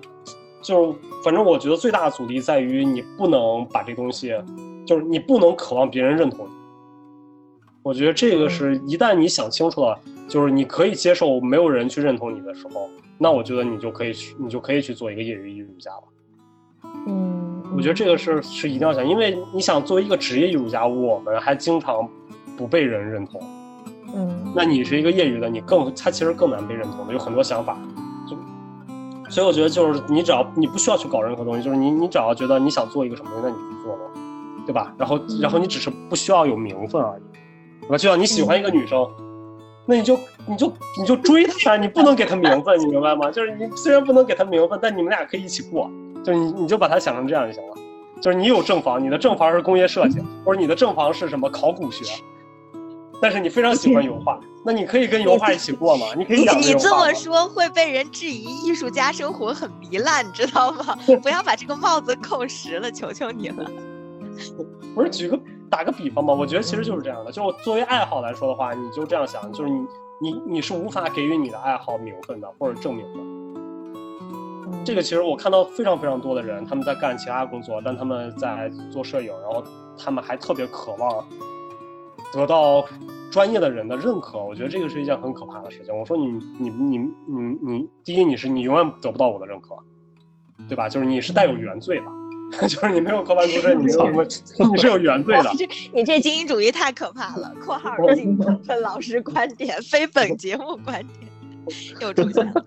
[0.61, 4.33] 就是，反正我觉得最大的阻力在于你不能把这东西，
[4.85, 6.51] 就是你不能渴望别人认同你。
[7.83, 9.99] 我觉得这个是一旦你想清楚了，
[10.29, 16.03] 就是你可以接受没有人去认同你的时候，那我觉得你就可以去，你就可以去做一个业余艺术家了。
[17.09, 22.07] 嗯，我觉得这个是是一定要想，因为你想作为一个职业艺术家，我们还经常
[22.55, 23.41] 不被人认同。
[24.15, 27.77] 嗯，那你是一个业余的，你更他其实更难被认同的，有很多想法。
[28.29, 28.37] 就
[29.31, 34.01] 所以我觉得就是你只要你不需要去搞任何东西，就是你你只要觉得你想做一个什么东西，那你去做了，
[34.65, 34.93] 对吧？
[34.97, 37.21] 然后然后你只是不需要有名分而已。
[37.81, 39.07] 对吧就像你喜欢一个女生，
[39.87, 40.15] 那你就
[40.45, 43.31] 你就你就追她，你不能给她名分，你明白吗？
[43.31, 45.89] 就是你虽然不能给她名分，但你们俩可以一起过。
[46.23, 47.75] 就你你就把它想成这样就行了。
[48.21, 52.03] 就是你有正房，你的正房是工业设计，或者你的正房是什么考古学，
[53.21, 56.07] 但是你非常喜欢油画，那你可以跟油画一起过吗？
[56.17, 60.97] 你可以你这么说会被人质疑，艺术家生活很糜烂，你知道吗？
[61.23, 63.65] 不要把这个帽子扣实了，求求你了。
[64.93, 65.39] 不是举个。
[65.71, 67.31] 打个比方吧，我觉得其实就是这样的。
[67.31, 69.85] 就作为爱好来说的话，你就这样想，就是你
[70.19, 73.38] 你你是无法给予你的爱好名分的，或者证明的。
[74.89, 79.63] 这个其实我看到非常非常多的人，他们在干其他工作，但他们在做摄影，然后
[79.95, 81.23] 他们还特别渴望
[82.33, 82.83] 得到
[83.29, 84.43] 专业的人的认可。
[84.43, 85.95] 我觉得这个是一件很可怕的事情。
[85.95, 89.77] 我说你你你你你，第一你是你永远得不到我的认可，
[90.67, 90.89] 对吧？
[90.89, 92.05] 就是你是带有原罪的。
[92.67, 94.25] 就是你没有科班出身，你没有什么，
[94.71, 95.51] 你是有原罪的。
[95.93, 101.29] 你这精英主义太可怕了！（括号仅部分老师观点，非本节目观点）
[102.01, 102.51] 又出现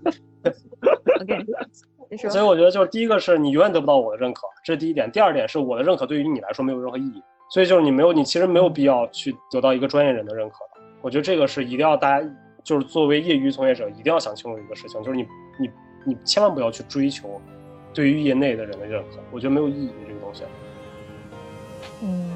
[2.16, 5.10] 所以我觉得就是第一个是你永远得不到我的认可，这是第一点。
[5.10, 10.80] 第二点是我的认可对于你来说没有任何意义，所以就是你没有，你其实没有必要去得到一个专业人的认可的。
[11.00, 12.28] 我觉得这个是一定要大家
[12.62, 15.26] 就是作为业余从业者一定要想清楚一个事情，就是你
[15.58, 15.70] 你
[16.04, 17.40] 你千万不要去追求。
[17.94, 19.90] 对于业内的人的认可，我觉得没有意义。
[20.08, 20.44] 这个东西，
[22.02, 22.30] 嗯，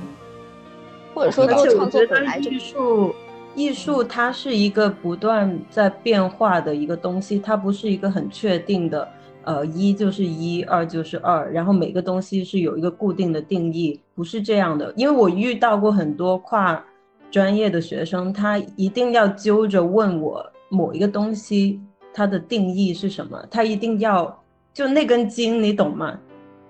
[1.14, 3.14] 或者说，做创作本来艺术，
[3.54, 9.08] 艺术它是一个不断在变化的一个东西，它不是一个很确定的，
[9.46, 14.92] 呃，一就是一，二就是二，然后每个东西是有一个固定的定义，不是这样的。
[14.96, 16.84] 因为我遇到过很多跨
[17.30, 21.80] 专业的学生，他一定要揪着问我某一个东西
[22.12, 24.42] 它的定义是什么，他一定要。
[24.74, 26.18] 就那根筋，你懂吗？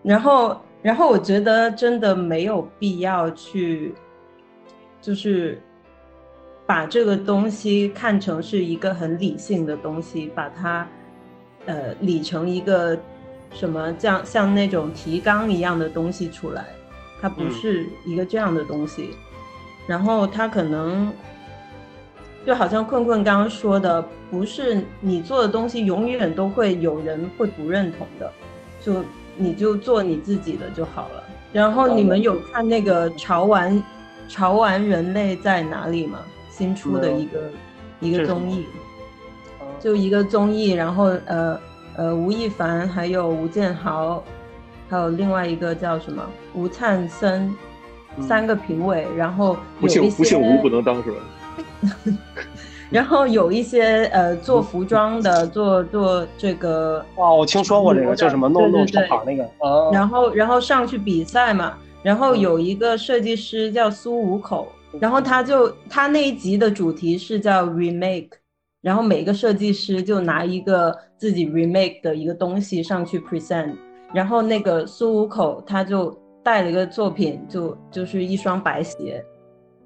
[0.04, 3.92] 然后，然后我觉得真的没有必要去，
[5.00, 5.60] 就是
[6.64, 10.88] 把这个东西看成是一个很理性的东西，把它
[11.66, 12.98] 呃理成一个
[13.52, 16.64] 什么这样像那种提纲一样的东西出来，
[17.20, 19.10] 它不是一个这样的东西。
[19.86, 21.12] 然后它可能。
[22.46, 28.32] 就好像困困刚刚说的，不是你做的东西永远都会有人会不认同的，
[28.80, 29.04] 就
[29.36, 31.24] 你就做你自己的就好了。
[31.52, 33.82] 然后你们有看那个《潮玩
[34.28, 36.20] 潮玩人类在哪里》吗？
[36.48, 37.50] 新出的一个
[37.98, 38.64] 一个综艺，
[39.80, 40.72] 就一个综艺。
[40.72, 41.58] 然后呃
[41.96, 44.22] 呃，吴亦凡还有吴建豪，
[44.88, 46.22] 还有另外一个叫什么
[46.54, 47.54] 吴灿森，
[48.20, 49.06] 三个评委。
[49.16, 51.16] 然后不姓不姓吴不能当是吧？
[52.88, 59.90] 然后有一些呃做服装的， 做做这个哇，我听说过这个，叫什么弄弄超跑那个啊。
[59.92, 64.68] 然后然后上去比赛嘛，然后有一个设计师叫苏五口，
[65.00, 68.30] 然后他就他那一集的主题是叫 remake，
[68.82, 73.74] 然后每一个设计师就拿一个自己 remake 的一个东西上去 present，
[74.12, 79.24] 然后那个苏五口他就带了一个作品，就就是一双白鞋。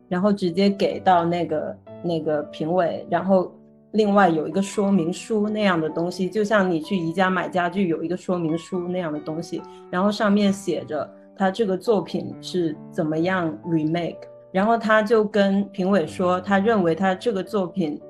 [0.09, 3.55] 然后直接给到那个那个评委，然后
[3.93, 14.17] 另外有一个说明书那样的东西，就像你去宜家买家具有一个说明书那样的东西，然后上面写着他这个作品是怎么样 remake，
[14.51, 18.01] 然后他就跟评委说，他认为他这个作品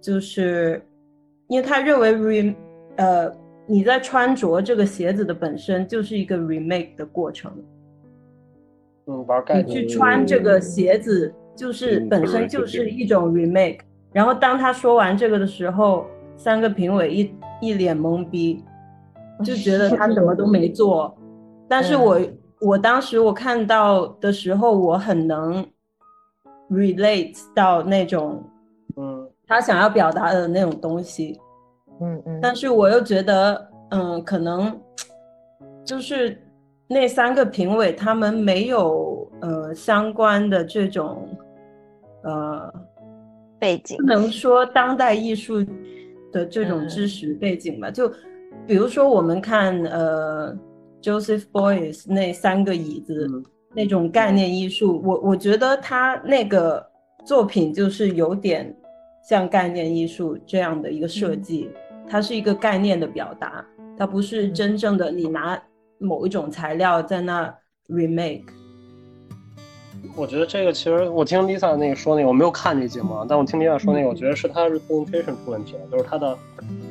[0.00, 0.80] 就是，
[1.48, 2.54] 因为他认为 re
[2.96, 3.32] 呃
[3.66, 7.52] 你在穿着这个鞋子的本身就是一个 remake 的过程，
[9.06, 13.80] 嗯，玩概念，你去穿这个鞋子就是本身就是一种 remake。
[14.12, 16.06] 然后当他说完这个的时候，
[16.36, 18.64] 三个评委一一脸懵逼，
[19.44, 21.16] 就觉得他什么都没做。
[21.68, 22.20] 但是我
[22.60, 25.66] 我当时我看到的时候，我很能
[26.70, 28.50] relate 到那种，嗯，
[29.46, 31.38] 他想要表达的那种东西，
[32.00, 32.40] 嗯嗯。
[32.42, 34.78] 但是我又觉得，嗯，可能
[35.84, 36.36] 就是
[36.88, 41.28] 那三个评委他们没有呃相关的这种，
[42.24, 42.72] 呃。
[43.58, 45.64] 背景不能说当代艺术
[46.30, 48.06] 的这种知识背景吧，就
[48.66, 50.54] 比如说我们看呃
[51.00, 53.26] Joseph Boyes 那三个椅子
[53.74, 56.86] 那种概念艺术，我我觉得他那个
[57.24, 58.76] 作品就是有点
[59.28, 61.68] 像概念艺术这样的一个设计，
[62.08, 63.64] 它是一个概念的表达，
[63.98, 65.60] 它不是真正的你拿
[65.98, 67.52] 某一种材料在那
[67.88, 68.44] remake。
[70.14, 76.38] 我觉得这个其实，我听 Lisa 那个说那个，我没有看这节目，但我听 Lisa 说那个，我觉得是他 presentation 出问题了，就是他的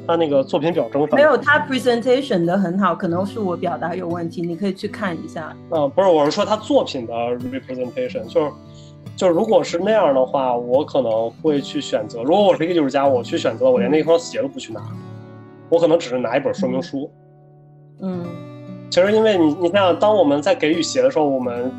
[0.06, 5.56] 他那个作品表征没有他 presentation 的很好，可能是我表达有问题，你可以去看一下。
[5.72, 8.52] 嗯，不是，我是说他作品的 representation，就是
[9.16, 14.82] 就是如果是那样的话，我可能会去选择，如果我是一个艺术家，我去选择，我连那双鞋都不去拿，
[15.70, 17.10] 我可能只是拿一本说明书。
[18.00, 18.26] 嗯，
[18.90, 21.72] 其实因为你你看，当我们在给予鞋的时候，我们。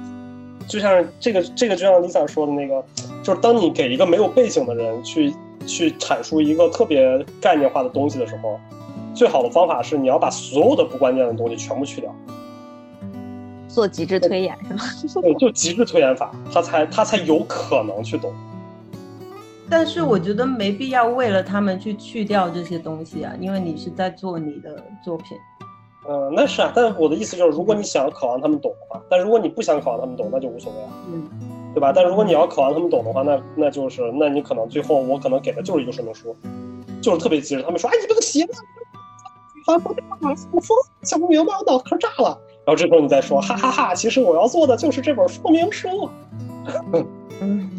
[0.69, 2.82] 就像这个，这个就像 Lisa 说的那个，
[3.23, 5.32] 就是当你给一个没有背景的人去
[5.65, 8.59] 去阐述一个特别概念化的东西的时候，
[9.15, 12.12] 最好的方法是你要把所有的不关键的东西全部去掉，
[13.77, 15.20] 做极致推演是吗？
[15.20, 18.32] 对， 就极致推演法，他才他才有可能去懂。
[19.69, 25.36] 但是我觉得没必要为了他们去去掉这些东西啊，因为你是在做你的作品。
[26.09, 31.28] 嗯，那是啊，但我的意思就是，如果你想渴望他们懂的话，但如果你不想渴望他们懂，那就无所谓了，嗯，
[31.74, 31.93] 对吧？
[31.94, 36.35] 但如果你要渴望他们懂的话，那那就是，那你可能最后我可能给的就是一个说明书，
[37.03, 38.55] 就是特别急着他们说，哎，你这个鞋呢？
[39.66, 42.40] 啊，我我疯，想不明白，我脑壳炸了。
[42.66, 46.10] 然后这时候你再说，哈哈哈，其实我要做的就是这本说明书。
[47.40, 47.70] 嗯，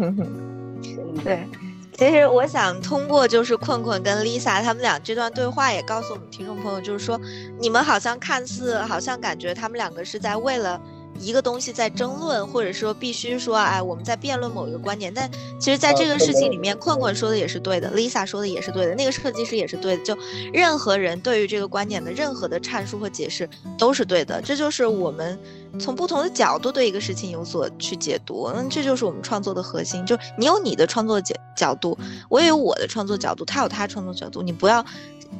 [1.25, 1.45] 对。
[1.91, 7.19] 其实我想通过就是困困跟 Lisa 他们俩这段对话，也告诉我们听众朋友，就是说
[7.59, 10.79] 你们好像看似好像感觉他们两个是在为了。
[11.19, 15.13] 一个东西在争论，或者说必须说，哎，我们在辩论某一个观点。
[15.13, 15.29] 但
[15.59, 20.03] 其实，在这个事情里面，困困说的也是对的，Lisa 说的也是对的，那个设计师也是对的。
[20.03, 20.17] 就
[20.53, 24.41] 任何人对于这个观点的任何的阐述和解释都是对的。
[24.41, 25.37] 这就是我们
[25.79, 28.43] 从不同的角度对一个事情有所去解读。
[28.53, 30.05] 嗯，这就是我们创作的核心。
[30.05, 31.97] 就你有你的创作角角度，
[32.29, 34.41] 我也有我的创作角度，他有他创作角度。
[34.41, 34.85] 你不要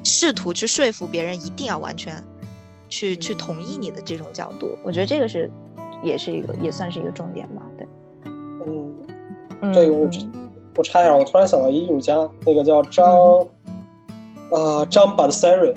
[0.03, 2.23] 试图去说服别人一定要完全
[2.89, 4.77] 去去同意你的这种角度。
[4.83, 5.51] 我觉得这个是。
[6.03, 7.87] 也是一个，也算是一个重点吧，对。
[8.65, 10.07] 嗯，这个我
[10.75, 13.39] 我插一下，我突然想到一艺术家，那个叫张，
[14.51, 15.73] 啊张板塞瑞，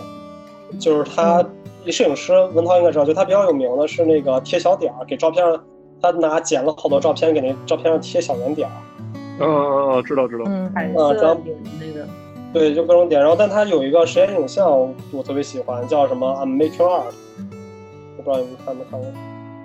[0.78, 1.44] 就是他
[1.84, 5.64] 一摄影师，文涛应该知道，就他比较有名的是那个贴小点儿，给照片上，
[6.02, 8.72] 他拿剪了好多照片，给那照片上贴小圆点儿。
[9.40, 10.44] 嗯嗯嗯，知道知道。
[10.46, 10.70] 嗯，
[11.16, 11.38] 张
[11.78, 12.06] 那个。
[12.52, 14.68] 对，就各种点，然后但他有一个实验影像，
[15.12, 17.02] 我特别喜欢，叫什么《I'm Making Art》，
[18.18, 19.08] 我不知道你们看没看过。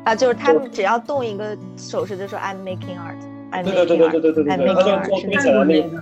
[0.05, 3.19] 啊，就是他们只要动一个手势，就说 I'm making art。
[3.63, 6.01] 对对对对对对对对，他就做特别简单那个，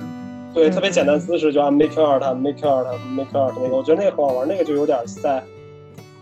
[0.54, 5.44] 对，特别简单姿势，就 I'm making art，I'm making art，I'm making art 那个，我觉得那个很好玩，那个就有点在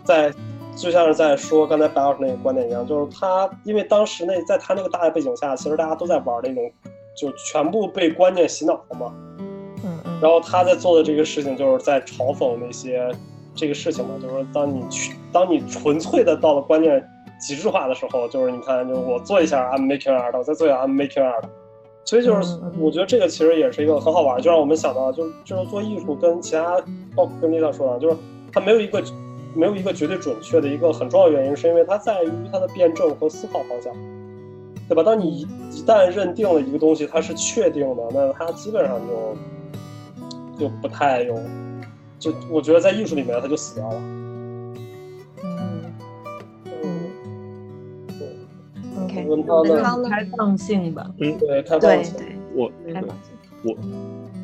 [0.04, 0.30] 在，
[0.76, 6.70] 就像是在说刚才白老师那个观点一样，就是他因为当时那在他那个大的背景下，其实大家都在玩那种，
[7.16, 9.12] 就全部被观念洗脑了嘛。
[9.38, 10.20] 嗯嗯。
[10.20, 13.10] 然后他在做的这个事情，就是在嘲讽那些
[13.54, 17.02] 这个事情嘛，就是说当你去，当你纯粹的到了观念。
[17.42, 21.42] 极致化的时候，就是你看，就我做一下，I'm making art，我再做一下，I'm making art，
[22.04, 26.80] 所以就是我觉得这个其实也是一个很好玩，就让我们想到，就就是做艺术跟其他，
[27.16, 28.16] 包括跟丽娜说的，就是
[28.52, 29.02] 它没有一个
[29.54, 33.92] 没有一个绝对准确的一个很重要的原因，是因为它在于它的辩证和思考方向，
[34.88, 35.02] 对吧？
[35.02, 35.40] 当你一
[35.72, 39.00] 一旦认定了一个东西它是确定的，那它基本上
[40.58, 41.34] 就就不太有，
[42.18, 44.00] 就我觉得在艺术里面它就死掉了。
[49.32, 52.14] 文涛的开放性吧，嗯，对，开放性。
[52.54, 52.70] 我，
[53.62, 53.76] 我，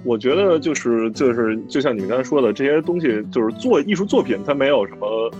[0.05, 5.31] 我觉得就是就是就像你们刚才说的，这些东西就是做艺术作品，它没有什么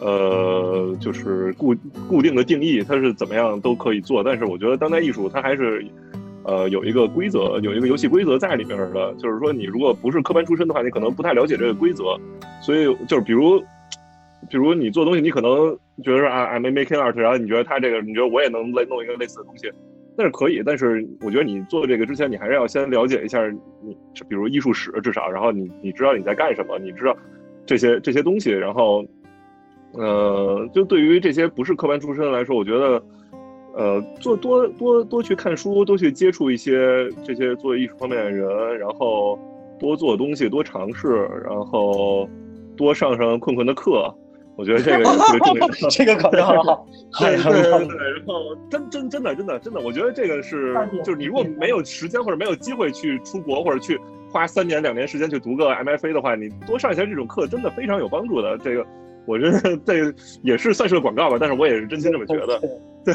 [0.00, 1.74] 呃，就是固
[2.08, 4.22] 固定的定义，它是怎么样都可以做。
[4.22, 5.84] 但是我觉得当代艺术它还是
[6.44, 9.14] 呃有一个规则，有一个游戏规则在里面的。
[9.18, 12.16] 就是说，你如果不是科班出身的话，你可能不太了解这个规则。
[12.60, 13.60] 所以就是比如
[14.52, 15.74] 比如你做东西，你可能
[16.04, 19.72] 觉得啊，I'm making art，然后你觉得他这个，你觉得我也能类弄一个类似的东西。
[20.14, 23.42] 那是可以，但是我觉得你做这个之前，你还是要先了解一下
[23.82, 23.96] 你，
[24.28, 27.16] 比如艺术史至少，然后你你知道你在干什么，你知道
[27.64, 29.02] 这些这些东西，然后，
[29.94, 33.02] 呃，就对于这些不是科班出身来说，我觉得，
[33.74, 39.38] 呃，做多多多去看书，多去接触一些这些做艺术方面的人，然后
[39.80, 42.28] 多做东西，多尝试，然后
[42.76, 44.14] 多上上困困的课。
[44.56, 46.86] 我觉得这个特别重要，这个考虑好，
[47.20, 48.10] 对对对对。
[48.12, 53.98] 然后真真真的真的真的，我觉得这个是，就是你如果没有时间或者没有机会去出国或者去
[54.30, 58.58] 花三年两年时间去读个 MFA 的话，你多上一些这种课，真的非常有帮助的。
[58.58, 58.86] 这个
[59.26, 60.12] 我觉得这
[60.42, 62.60] 也是算是个广告吧，但是我也是真心这么觉得。
[63.04, 63.14] 对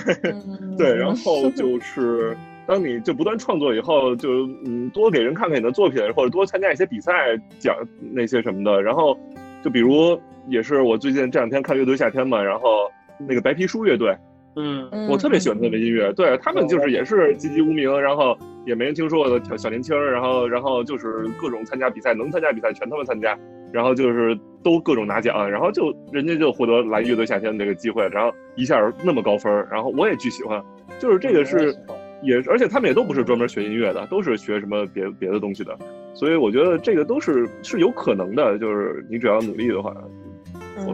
[0.78, 2.36] 对，然后就是
[2.66, 7.76] 当你就不断创作以后，就嗯多给人看看你的作品，或者多参加一些比赛，讲
[8.12, 8.82] 那些什么的。
[8.82, 9.18] 然后
[9.64, 10.20] 就比如。
[10.50, 12.90] 也是我最近这两天看乐队夏天嘛，然后
[13.20, 14.16] 那个白皮书乐队，
[14.56, 18.34] 嗯，我特别喜欢他们的音乐，对他们就是也是籍籍无名，然后
[18.66, 23.38] 也没人听说过的小年轻然后然后就是各种参加比赛，能参加比赛全他们参加，
[23.74, 30.64] 然后就是都各种拿奖，然后就人家就获得来乐队夏天这个机会，然后一下那么高分，然后我也巨喜欢，
[30.98, 31.76] 就是这个是
[32.22, 35.78] 也而且他们也都不是专门学音乐的，都是学什么别别的东西的，
[36.18, 39.94] 所以我觉得这个都是是有可能的，就是你只要努力的话。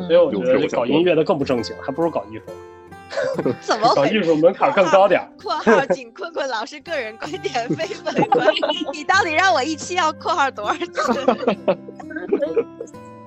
[0.08, 2.44] 所以我觉得搞音乐的更不正经，还不如搞艺术。
[3.62, 5.22] 怎么搞艺术门槛更高点？
[5.40, 8.48] 括号仅困困老师个人观点， 非本观。
[8.92, 11.26] 你到底让我一期要括号多少次？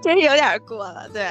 [0.03, 1.25] 真是有点过了，对。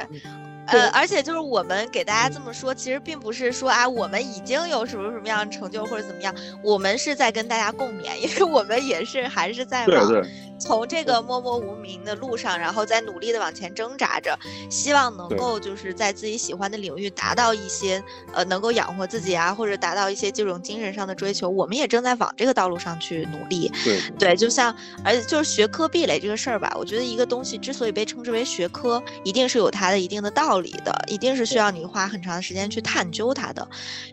[0.68, 10.24] 呃，而且就是我们给大家这么说，其实并不是说啊，我们已经有什么什么样的成就或者怎么样，我们是在跟大家共勉，因为我们也是还是在往
[10.58, 14.38] 从这个默默无名的路上，然后再努力的往前挣扎着，
[14.70, 18.02] 希望能够就是在自己喜欢的领域达到一些
[18.32, 23.70] 呃能够养活自己啊，或者达到一些这种精神上的追求，我们也正在往这个道路上去努力。
[23.84, 24.74] 对对，就像
[25.04, 30.76] 而且就是学科壁垒这个事儿吧，我觉得一个东西之所以被称之为学科，一定是有它的一定的道理。
[30.84, 33.66] 的，一定是需要你花很长的时间去探究它的，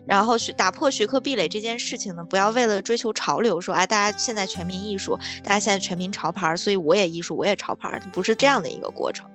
[0.06, 9.26] 然后学打破学科壁垒这件事情呢，不要为了追求潮流说，哎，大家现在全民艺术，大家现在全民潮牌，所以我也艺术，我也潮牌，不是这样的一个过程，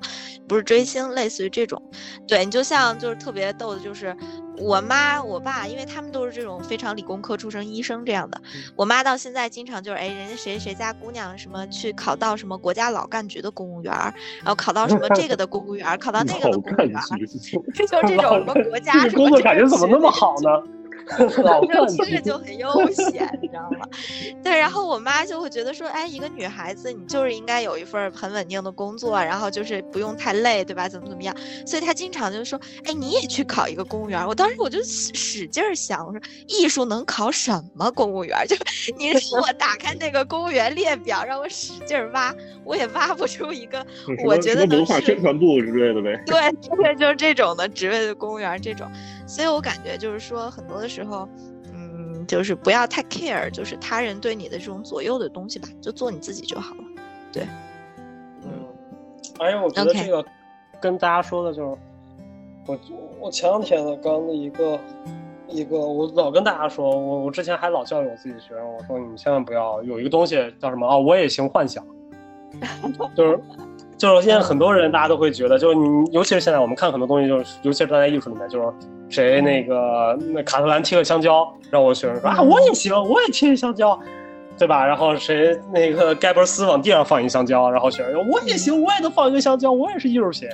[0.48, 1.82] 不是追星，类似于这种，
[2.28, 4.16] 对你就像就是特别逗的，就是
[4.58, 8.40] 我妈我爸，因为他们都是这种非常理工科出身，医生这样的，
[8.76, 17.00] 我妈到现在经常就是，哎，人家谁谁家姑娘什么去考到什么国家老干局的公务员，然后考到什么这个的公务员，考到那个的公务员。
[17.74, 20.50] 就 这种什么国家什么工作感觉怎么那么好呢？
[21.74, 23.88] 就听着就很悠闲，你知道吗？
[24.44, 30.88] 对，然后我妈就会觉得说，哎，一个女孩子你就是应该有一份很稳定的工作，然后就是不用太累，对吧？
[30.88, 31.36] 怎么怎么样？
[31.66, 34.26] 所以她经常就说，哎，你也去考一个公务员。
[34.26, 38.38] 我当时我就使劲想，我说艺术能考什么公务员？
[38.48, 38.56] 就
[38.98, 43.86] 你让我打开那个公务员列表，让我使劲挖，我也挖不出一个。
[44.26, 46.22] 我觉得文化宣传部之类的呗。
[46.26, 46.52] 对，
[46.84, 48.90] 对，就是这种的职位的公务员这种。
[49.30, 51.30] 所以我感觉就是说，很多的时候，
[51.72, 56.84] 嗯，就是不要太 care，就是他人对你的这种左右的东西吧，就做你自己就好了。
[57.32, 57.44] 对，
[58.44, 58.52] 嗯，
[59.38, 60.26] 而且我觉得这个
[60.82, 61.78] 跟大家说的就是，
[62.66, 62.80] 我
[63.20, 64.80] 我前两天呢刚的一个
[65.48, 71.86] 一个，我老跟大家说，我我之前还老教育我自己的学生，我说你们千万不要有一个东西叫什么啊，我也行幻想，
[73.16, 73.40] 就是。
[74.00, 78.66] 就是现在很多人，大家都会觉得，就是你，尤其是现在我们看很多东西，就是尤其是当代艺术里面，就是
[79.10, 84.00] 谁那个那卡特兰贴个香蕉，让我学生说啊，我也行，我也贴香蕉，
[84.58, 84.86] 对吧？
[84.86, 90.48] 然后谁那个盖伯斯往地上放一香蕉，然后学生说我也行，我也能放一个香蕉，我也是艺术品。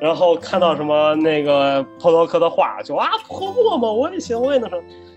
[0.00, 4.70] 然后看到什么那个波洛克的画，就啊泼墨嘛，我也行，我也能。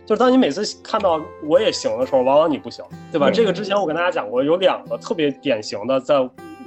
[0.06, 3.32] 就是当你每次看到我也行的时候，往往你不行，对吧？
[3.32, 6.16] 这个之前我跟大家讲过，有两个特别典型的在。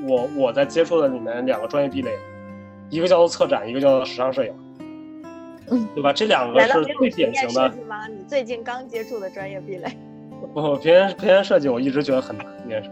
[0.07, 2.11] 我我在接触的里面两个专业壁垒，
[2.91, 4.53] 一个叫做策展，一个叫做时尚摄影，
[5.71, 6.13] 嗯，对吧？
[6.13, 7.69] 这两个是最典型的。
[7.89, 8.07] 吗？
[8.09, 9.97] 你最近刚接触的专业壁垒？
[10.55, 12.91] 不，平面平面设计我一直觉得很难，应该是。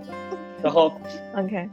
[0.62, 0.92] 然后，
[1.36, 1.68] OK。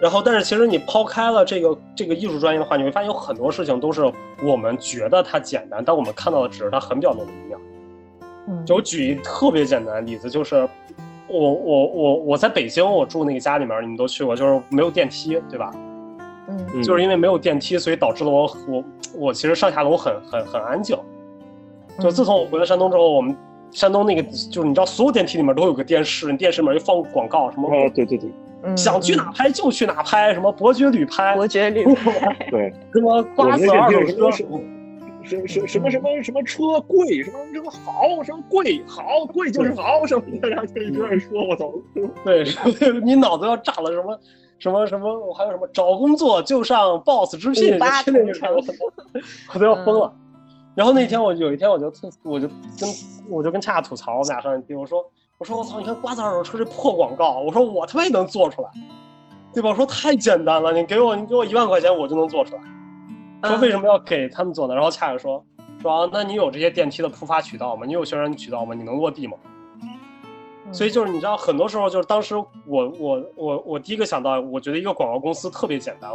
[0.00, 4.10] 然后，但是其实你抛开了这个这个艺术专业的话，你会发现有很多事情都是
[4.42, 7.58] 我们觉得它简单，但我们看到的只是它很表面的一面。
[8.46, 8.64] 嗯。
[8.64, 10.68] 就举一特别简单的例子，就是。
[11.28, 15.70] 我我我我在北京，我住那个家里面，你们都去过，就是没有电梯，对吧？
[16.48, 18.84] 嗯，就是因为没有电梯，所以导致了我我
[19.14, 20.96] 我其实上下楼很很很安静。
[22.00, 23.36] 就自从我回了山东之后，我们
[23.70, 34.48] 山东那个就是你知道，所有电梯里面都有个电视，电视里面就放广告，什么哦，对对对，想去哪拍就去哪拍，什么伯爵旅拍，伯爵旅拍， 对，什么瓜子二手车。
[35.28, 41.70] 什什什么什么什么车贵，什么什么好，什么贵好贵就是好，什么的，然后就一直在说，我操，
[42.24, 42.44] 对，
[43.04, 44.18] 你脑子要炸了，什么
[44.58, 48.46] 什么什么，我还有什么找工作就上 boss 直聘，天天就
[49.52, 50.12] 我都要疯了。
[50.74, 52.88] 然后那天我有一天我就特我就跟
[53.28, 55.04] 我就跟恰恰吐槽，我们俩上电梯，我说
[55.36, 58.68] 我说我操，你看瓜子二手车这破广告，我说我他妈也能做出来，
[59.52, 59.70] 对吧？
[59.70, 62.62] 我说太简单了，你给我你给我一万块钱，我就能做出来。
[63.42, 64.74] 说为什么要给他们做呢？
[64.74, 65.44] 然后恰恰说
[65.80, 67.86] 说，那你有这些电梯的铺发渠道吗？
[67.86, 68.74] 你有宣传渠道吗？
[68.74, 69.36] 你能落地吗？
[70.70, 72.46] 所以就是你知道，很多时候就是当时我
[72.98, 76.10] 我我我第一个想到，我觉得一个广告公司特别简单，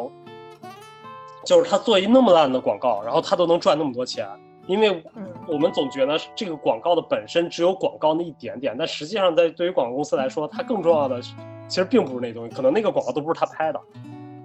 [1.44, 4.28] 就是他做一那么烂的广告，然后他都能赚那么多钱，
[4.68, 5.04] 因为
[5.48, 11.20] 我们总觉得这个广告的本身只有广告那一点点，但实际上在对于广告公司来说，它更重要的
[11.68, 13.82] 其实并不是那东西，可能那个广告都不是他拍的，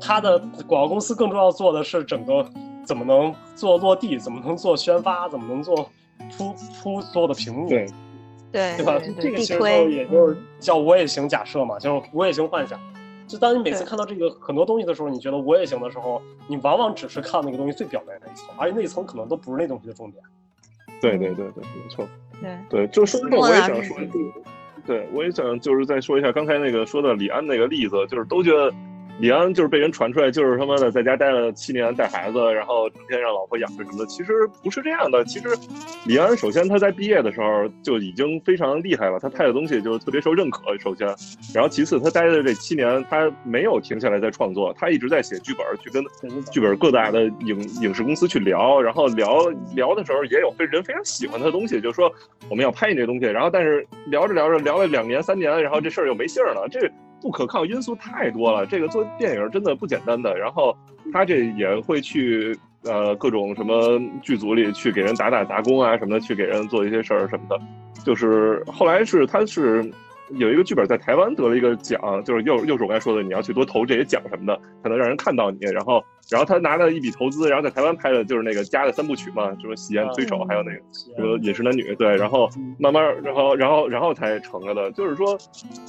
[0.00, 2.44] 他的广告公司更重要做的是整个。
[2.88, 4.18] 怎么能做落地？
[4.18, 5.28] 怎么能做宣发？
[5.28, 5.76] 怎么能做
[6.30, 7.68] 出出所有的屏幕？
[7.68, 7.86] 对
[8.50, 8.98] 对对吧？
[9.20, 9.60] 这个其实
[9.90, 12.80] 也就是叫我也行假设嘛，就是我也行幻想。
[13.26, 20.24] 就当你每次看到这个很多东西的时候，你觉得我也行的时候，你往往只是看那个东西最表面那一层，而且那一层可能都不是那东西的重点。
[20.98, 22.08] 对对对对，没错。
[22.40, 23.98] 对对，就说这我也想说，
[24.86, 28.72] 对我也想就是再说一下刚才那个说的李安那个例子，就是都觉得。
[29.20, 34.06] 李安就是被人传出来，就是他妈的在家待了七年带孩子，然后整天让老婆养着什么的。
[34.06, 35.24] 其实不是这样的。
[35.24, 35.48] 其实，
[36.06, 40.78] 李安首先他在毕业的时候就已经非常厉害了，他拍的东西就特别受认可。
[40.78, 41.08] 首先，
[41.52, 46.04] 然后其次他待的这七年，他没有停下来在创作，他一直在写剧本，去跟
[46.52, 52.08] 剧本各大的影影视公司去聊，然后聊聊的时候也有非人非常喜欢他的东西，就说
[52.48, 53.26] 我们要拍你这东西。
[53.26, 56.68] 然后但是聊着聊着聊了两年三年，然后这事儿又没信儿了。
[56.70, 56.88] 这。
[57.20, 60.36] 不可靠因素太多了，这个做电影真的不简单的。
[60.38, 60.76] 然后
[61.12, 67.60] 他这也会去呃各种什么剧组里去给人打打杂工啊什么的，去给人做一些事儿什么的。
[68.04, 69.90] 就是后来是他是。
[70.30, 75.58] 有一个剧本在台湾得了一个奖，就是又又是我刚才说的，你要去多投这些奖什么的，才能让人看到你。
[75.72, 81.92] 然后，然后他拿了一笔投资，然后在台湾拍的就是那个家的三部曲嘛，什么《喜宴推手》，还有那个什么《饮食男女》。
[81.96, 82.48] 对，然后
[82.78, 84.90] 慢慢，然后，然后，然后才成了的。
[84.92, 85.38] 就是说，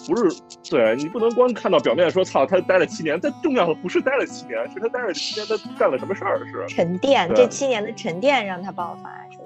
[0.07, 3.19] 不是，对你不能光看到表面说，操，他待了七年。
[3.21, 6.39] 但重要的不是待了七年，是他待了七年，他干了什么事儿？
[6.45, 9.39] 是沉淀，这七年的沉淀让他爆发，是。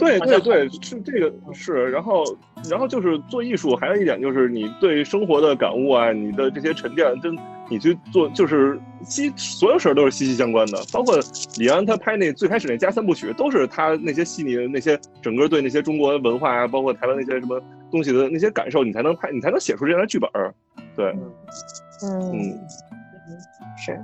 [0.00, 2.24] 对对对，是这个是，然后
[2.68, 10.78] 然后就是做艺术，还有一点就是你对生活的感悟啊，你的这些沉淀，真你去做，就是息所有事儿都是息息相关的。
[10.92, 11.16] 包括
[11.58, 17.60] 李安他拍那最开始那加三部曲，都是他那些细腻的那些整个对那些中国文化啊，包括台湾那些什么
[17.90, 20.28] 东西的那些感受，你才能拍，你才能写出这样的剧本。
[20.96, 21.14] 对，
[22.02, 22.58] 嗯嗯，
[23.76, 24.00] 是，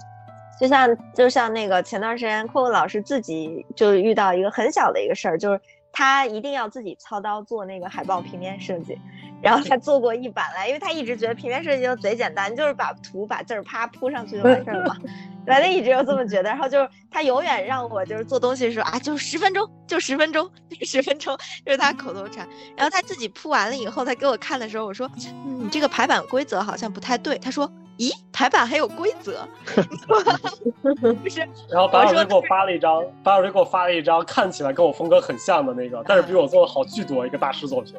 [0.60, 5.60] 就像就像那个前段时间酷酷老师自己就遇到一个很小的一个事儿，就是。
[5.98, 8.98] 他一定要自己操刀做那个海报平面设计，
[9.40, 14.96] 然后他做过一版来，因为他一直觉得平面设计就贼简单，就是把图把字儿啪铺上去就完事儿了嘛。
[15.46, 20.50] 反正一直就这么觉得，然后就是他永远让我就是做东西的时候啊，就十分钟，就十分钟，
[20.82, 22.46] 十分钟，就是他口头禅。
[22.76, 25.10] 然后他自己铺完了以后，他给我看的时候，我说，
[25.46, 27.38] 嗯，你这个排版规则好像不太对。
[27.38, 27.72] 他说。
[27.98, 29.46] 咦，排版还有规则？
[31.22, 31.40] 不是。
[31.70, 37.94] 然后白老师给我发了一张，白老师给我发了一张看起来跟我风格很像的那个，但是比我做的好巨多一个大师作品。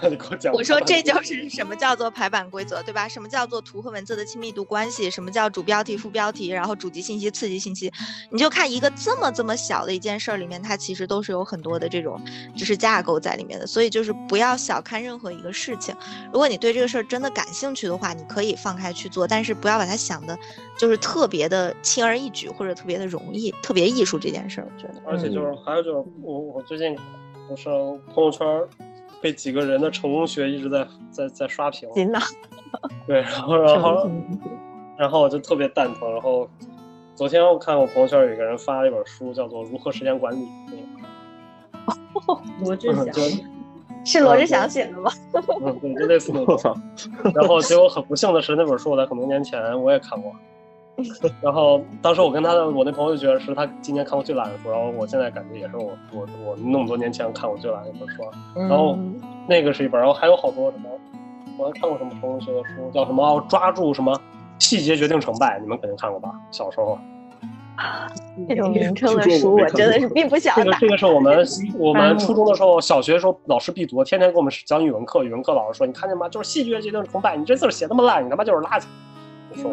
[0.30, 0.52] 我讲。
[0.52, 3.08] 我说这就是什么叫做排版规则，对吧？
[3.08, 5.10] 什么叫做图和文字的亲密度关系？
[5.10, 7.92] 什么叫主标题、副标题，然后主级信息、次级信息？
[8.30, 12.20] 你就看一个这么这么小的一件事儿里面，它其实都是有很多的这种
[12.56, 13.66] 知识架构在里面的。
[13.66, 15.94] 所以就是不要小看任何一个事情。
[16.32, 20.38] 如果你对这个事儿真的感兴趣的话，你可以放开去做，但是不要把它想的，
[20.78, 24.68] 就是特别的轻而易举或者特别的容易、特别艺术这件事儿。
[24.74, 24.94] 我觉得。
[25.06, 26.96] 而且就是还有就是我我最近
[27.48, 27.64] 不是
[28.14, 28.46] 朋友圈。
[29.22, 31.88] 被几个人的成功学一直在在在刷屏，
[33.06, 34.10] 对，然后然后
[34.98, 36.12] 然后我就特别蛋疼。
[36.12, 36.48] 然后
[37.14, 40.44] 昨天我看我朋友圈有一个人发了一本书，叫做《如何时间管理》。
[42.64, 43.06] 罗志祥
[44.04, 45.10] 是罗志祥写的吗？
[45.62, 46.76] 嗯，对，就类似那种。
[47.34, 50.32] 然后结果很不幸的是，那本书我在很多年前我也看过。
[51.40, 58.22] 然后当时我跟他的我那朋友就觉得是他今年看过最烂的书，然后我现在感觉也是我我我那么多年前看过最烂的一本书。
[58.54, 58.96] 然后
[59.48, 60.88] 那个是一本，然后还有好多什么
[61.58, 64.18] 我还看过什么同学的书，叫什么抓住什么
[64.58, 66.30] 细节决定成败，你们肯定看过吧？
[66.50, 66.98] 小时候。
[68.46, 70.62] 这种名称的书，我真的是并不想打。
[70.62, 71.44] 这个这个是我们
[71.78, 75.24] 我们初中的时候，小学的时候老师必读，天天给我们讲语文课。
[75.24, 76.28] 语文课老师说：“你看见吗？
[76.28, 77.34] 就是细节决定成败。
[77.34, 78.84] 你这字写那么烂，你他妈就是垃圾。”
[79.60, 79.72] 说，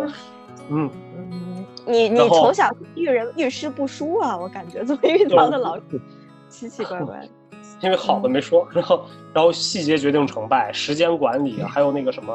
[0.70, 5.82] 嗯嗯，你你从小遇人遇事不淑啊，我感觉 怎么遇到的老师
[6.50, 7.28] 奇奇怪怪。
[7.82, 12.34] 因为好的没说，然后然后细节决定成败，时间管理，还有那个什么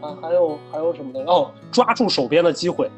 [0.00, 2.90] 啊，还有还有什么的哦，抓住手边的机会。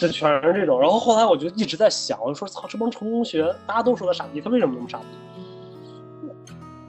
[0.00, 5.04] 这全是这种，然后后来我就一直在想，我说操，这帮成功学大家都说他傻逼，他为什么那么傻逼？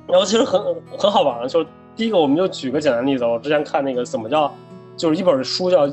[0.07, 0.60] 然后其实很
[0.98, 4.52] 很好玩，就是第一个，我们就举个简单例子，我之前看那个怎么叫，
[4.98, 5.88] 就是一本书叫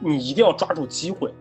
[0.00, 1.32] 你一定要抓住机会，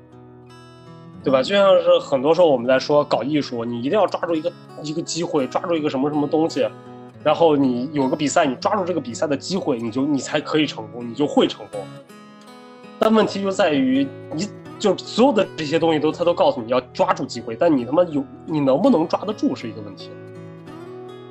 [1.23, 1.41] 对吧？
[1.41, 4.51] 就像是很多时候我们在说搞艺术，你一定要抓住一个
[4.83, 6.67] 一个机会，抓住一个什么什么东西，
[7.23, 11.81] 然后你有个比赛，你抓住这个比赛的机会，你就你才可以成功，你就会成功。
[12.97, 14.47] 但问题就在于你。
[14.77, 20.09] 就所有的这些东西都，他都告诉你要抓住机会，但你他妈有，你能不能抓得住是一个问题，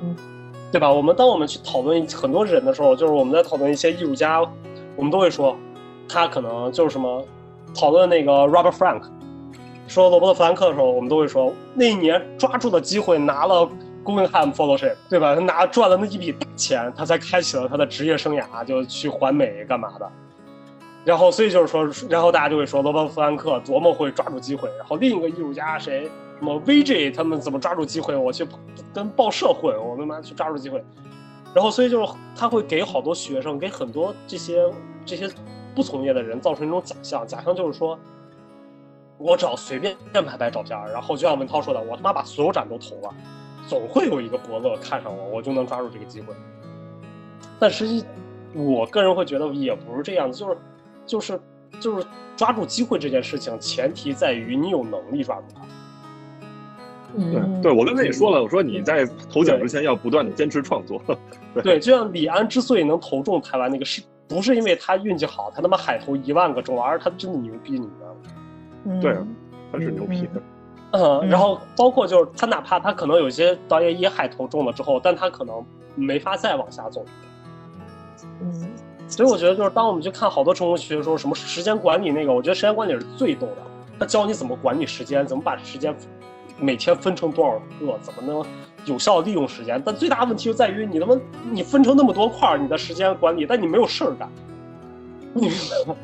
[0.01, 0.15] 嗯，
[0.71, 0.91] 对吧？
[0.91, 4.41] 我们当我们去讨论很多人的时候，就是我们在讨论一些艺术家，
[4.95, 5.55] 我们都会说，
[6.07, 7.25] 他可能就是什么，
[7.73, 9.03] 讨论那个 Robert Frank，
[9.87, 13.69] 说罗伯特·弗兰克的时候，我们都会说，那一年抓住了机会拿了
[14.03, 15.35] Guggenheim Fellowship，对吧？
[15.35, 20.11] 他拿赚了那一笔大钱，他才开启了他的职业生涯，就去环美干嘛的。
[21.03, 24.69] 然后，所以就是说，然后大家就会说罗伯特·弗兰克多么会抓住机会。
[24.77, 26.09] 然后另一个艺术家谁，
[26.39, 28.15] 什么 VJ 他们怎么抓住机会？
[28.15, 28.47] 我去
[28.93, 30.83] 跟报社混，我他妈去抓住机会。
[31.53, 34.63] 然后，所以就是他会给好多学生，给很多这些
[35.05, 35.29] 这些
[35.75, 37.27] 不从业的人造成一种假象。
[37.27, 37.99] 假象就是说，
[39.17, 43.13] 我只要随便拍拍照片，然后就像文涛说的，我他妈把所有展都投了，
[43.67, 46.33] 总会有一个伯乐看上我，我就能抓住这个机会。
[47.59, 48.05] 但实际，
[48.53, 50.57] 我个人会觉得也不是这样子，就是。
[51.05, 51.39] 就是
[51.79, 55.61] 就是抓住机会这件事情，前提在于你有能力抓住它。
[57.15, 60.99] 对，对我刚才也说了，我说你在投奖之前要不断的坚持创作。
[61.61, 68.13] 对，就像李安之所以能投中台湾那个，是不是因为他运气好，他他妈海投一万个中，而是他真的牛逼，你知道
[68.93, 68.99] 吗？
[69.01, 69.17] 对，
[69.71, 70.27] 他是牛逼。
[70.91, 75.63] 嗯，然后包括就是他哪怕他可能有些导演也海投中了之后，但他可能
[75.95, 77.05] 没法再往下走。
[78.41, 78.69] 嗯。
[79.07, 83.57] 所以我觉得，就是当我们去看好多成功学的时候什么时间管理那个，我觉得时间管理是最逗的。
[83.99, 85.95] 他教你怎么管理时间，怎么把时间
[86.59, 88.43] 每天分成多少个，怎么能
[88.85, 89.81] 有效利用时间。
[89.85, 91.15] 但最大的问题就在于，你他妈
[91.51, 94.29] 你分成那么多块儿，你的时间管理，但你没有事儿干。
[95.33, 95.95] 你明白吗？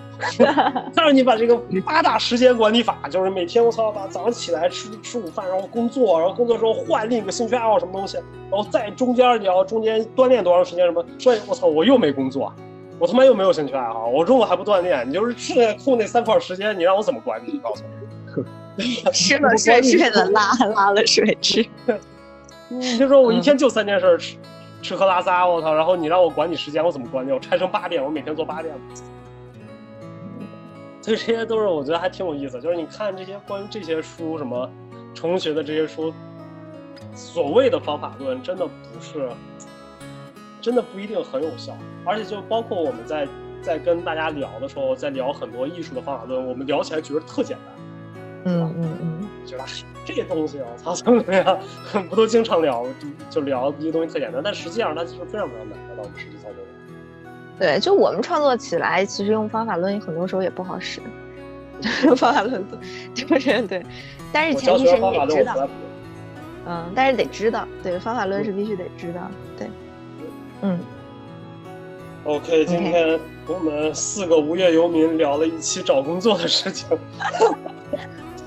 [0.94, 8.18] 但是你把这个八大时间管理法，就是每天我操，把早上起来吃吃午饭，然后工作，然后工作之后换另一个兴趣爱好什么东西，
[8.52, 11.04] 然后在中间你要中间锻炼多长时间什么？
[11.18, 12.54] 所以我操，我又没工作。
[13.00, 17.54] 我他妈又没有兴趣爱好，我中午还不锻炼，你就是剩空那三块时间，你让我怎么管理？
[17.54, 18.44] 你告诉我。
[19.12, 21.66] 吃了睡，睡了拉，拉了睡，吃。
[22.80, 24.38] 你就说我一天就三件事，吃
[24.82, 25.72] 吃喝拉撒，我操！
[25.74, 27.32] 然后你让我管你时间，我怎么管你？
[27.32, 28.74] 我拆成八遍，我每天做八遍。
[31.02, 34.70] 所以这些都是我觉得还挺有意思，就是你看这些关于这些书，什么
[35.14, 36.14] 成功学的这些书，
[37.14, 39.30] 所谓的方法论，真的不是。
[40.62, 41.76] 真的不一定很有效，
[42.06, 43.28] 而且就包括我们在
[43.64, 47.76] 在跟大家聊的时候，在聊很多艺术的方法论，我们聊起来觉得特简单，
[48.46, 49.64] 嗯嗯嗯，觉得
[50.06, 51.60] 这些东西啊，操怎么样？
[52.10, 52.86] 不都经常聊，
[53.30, 56.66] 就聊一些东西特简单，但实际上它其实非常非常难的，到我们实际操作中。
[57.60, 61.00] 对，就我们创作起来，其实用方法论很多时候也不好使，
[62.16, 62.64] 方法论
[63.14, 63.84] 就是对，
[64.32, 65.70] 但是前提是你得知道，
[66.66, 69.68] 嗯，但是得知道，对，方法论是必须得知道，对。
[70.64, 70.80] 嗯
[72.24, 76.88] ，OK，今天我们四个无业游民聊了一期找工作的事情。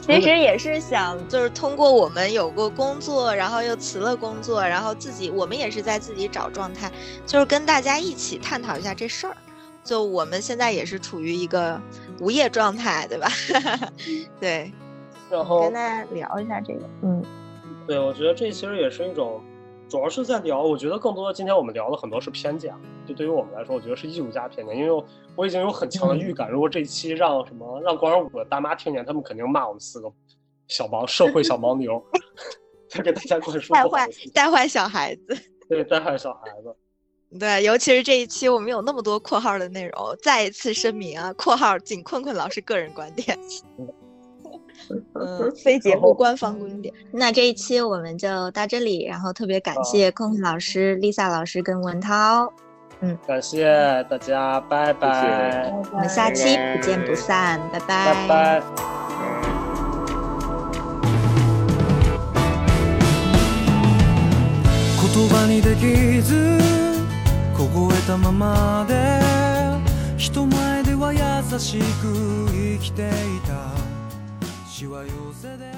[0.07, 6.93] 其实也是想，就是通过我们有过工作，然后又辞了工作，然后自己我们也是在自己找状态，
[7.25, 9.37] 就是跟大家一起探讨一下这事儿。
[9.83, 11.81] 就我们现在也是处于一个
[12.21, 13.29] 无业状态，对吧？
[14.41, 14.73] 对，
[15.31, 16.81] 然后跟大家聊一下这个。
[17.03, 17.23] 嗯，
[17.87, 19.43] 对，我觉得这其实也是一种。
[19.89, 22.75] 主要是在聊，我觉得更多的今天我们聊的很多是偏见，
[23.07, 25.05] 就对于我们来说，我觉得是艺术家偏见，因为
[25.37, 30.11] 我已经有很强的预感，如果这一期让什么让广场舞的大妈听见，他们肯定骂我们四个
[30.67, 32.03] 小毛社会小盲牛，
[32.89, 35.37] 再给大家灌输带坏带坏小孩子，
[35.69, 36.75] 对带坏小孩子，
[37.39, 43.39] 对，尤其是这一期我们有那么多括号的内容，再一次声明啊，括号仅困困老师个人观点。
[45.14, 46.94] 嗯， 非节目官方观点。
[47.12, 52.52] 那这一期我们就到这里，然后特别感谢空空老师、Lisa 老师跟文涛。
[53.02, 53.66] 嗯，感谢
[54.10, 55.72] 大家，拜拜。
[55.94, 57.88] 我们下期不见不散，拜拜。
[57.88, 58.64] 拜拜。
[65.02, 66.60] 言葉にできず
[67.58, 68.94] 凍えたままで
[70.18, 71.20] 人前では優
[71.60, 73.06] しく生きてい
[73.46, 73.83] た
[74.87, 75.74] は寄せで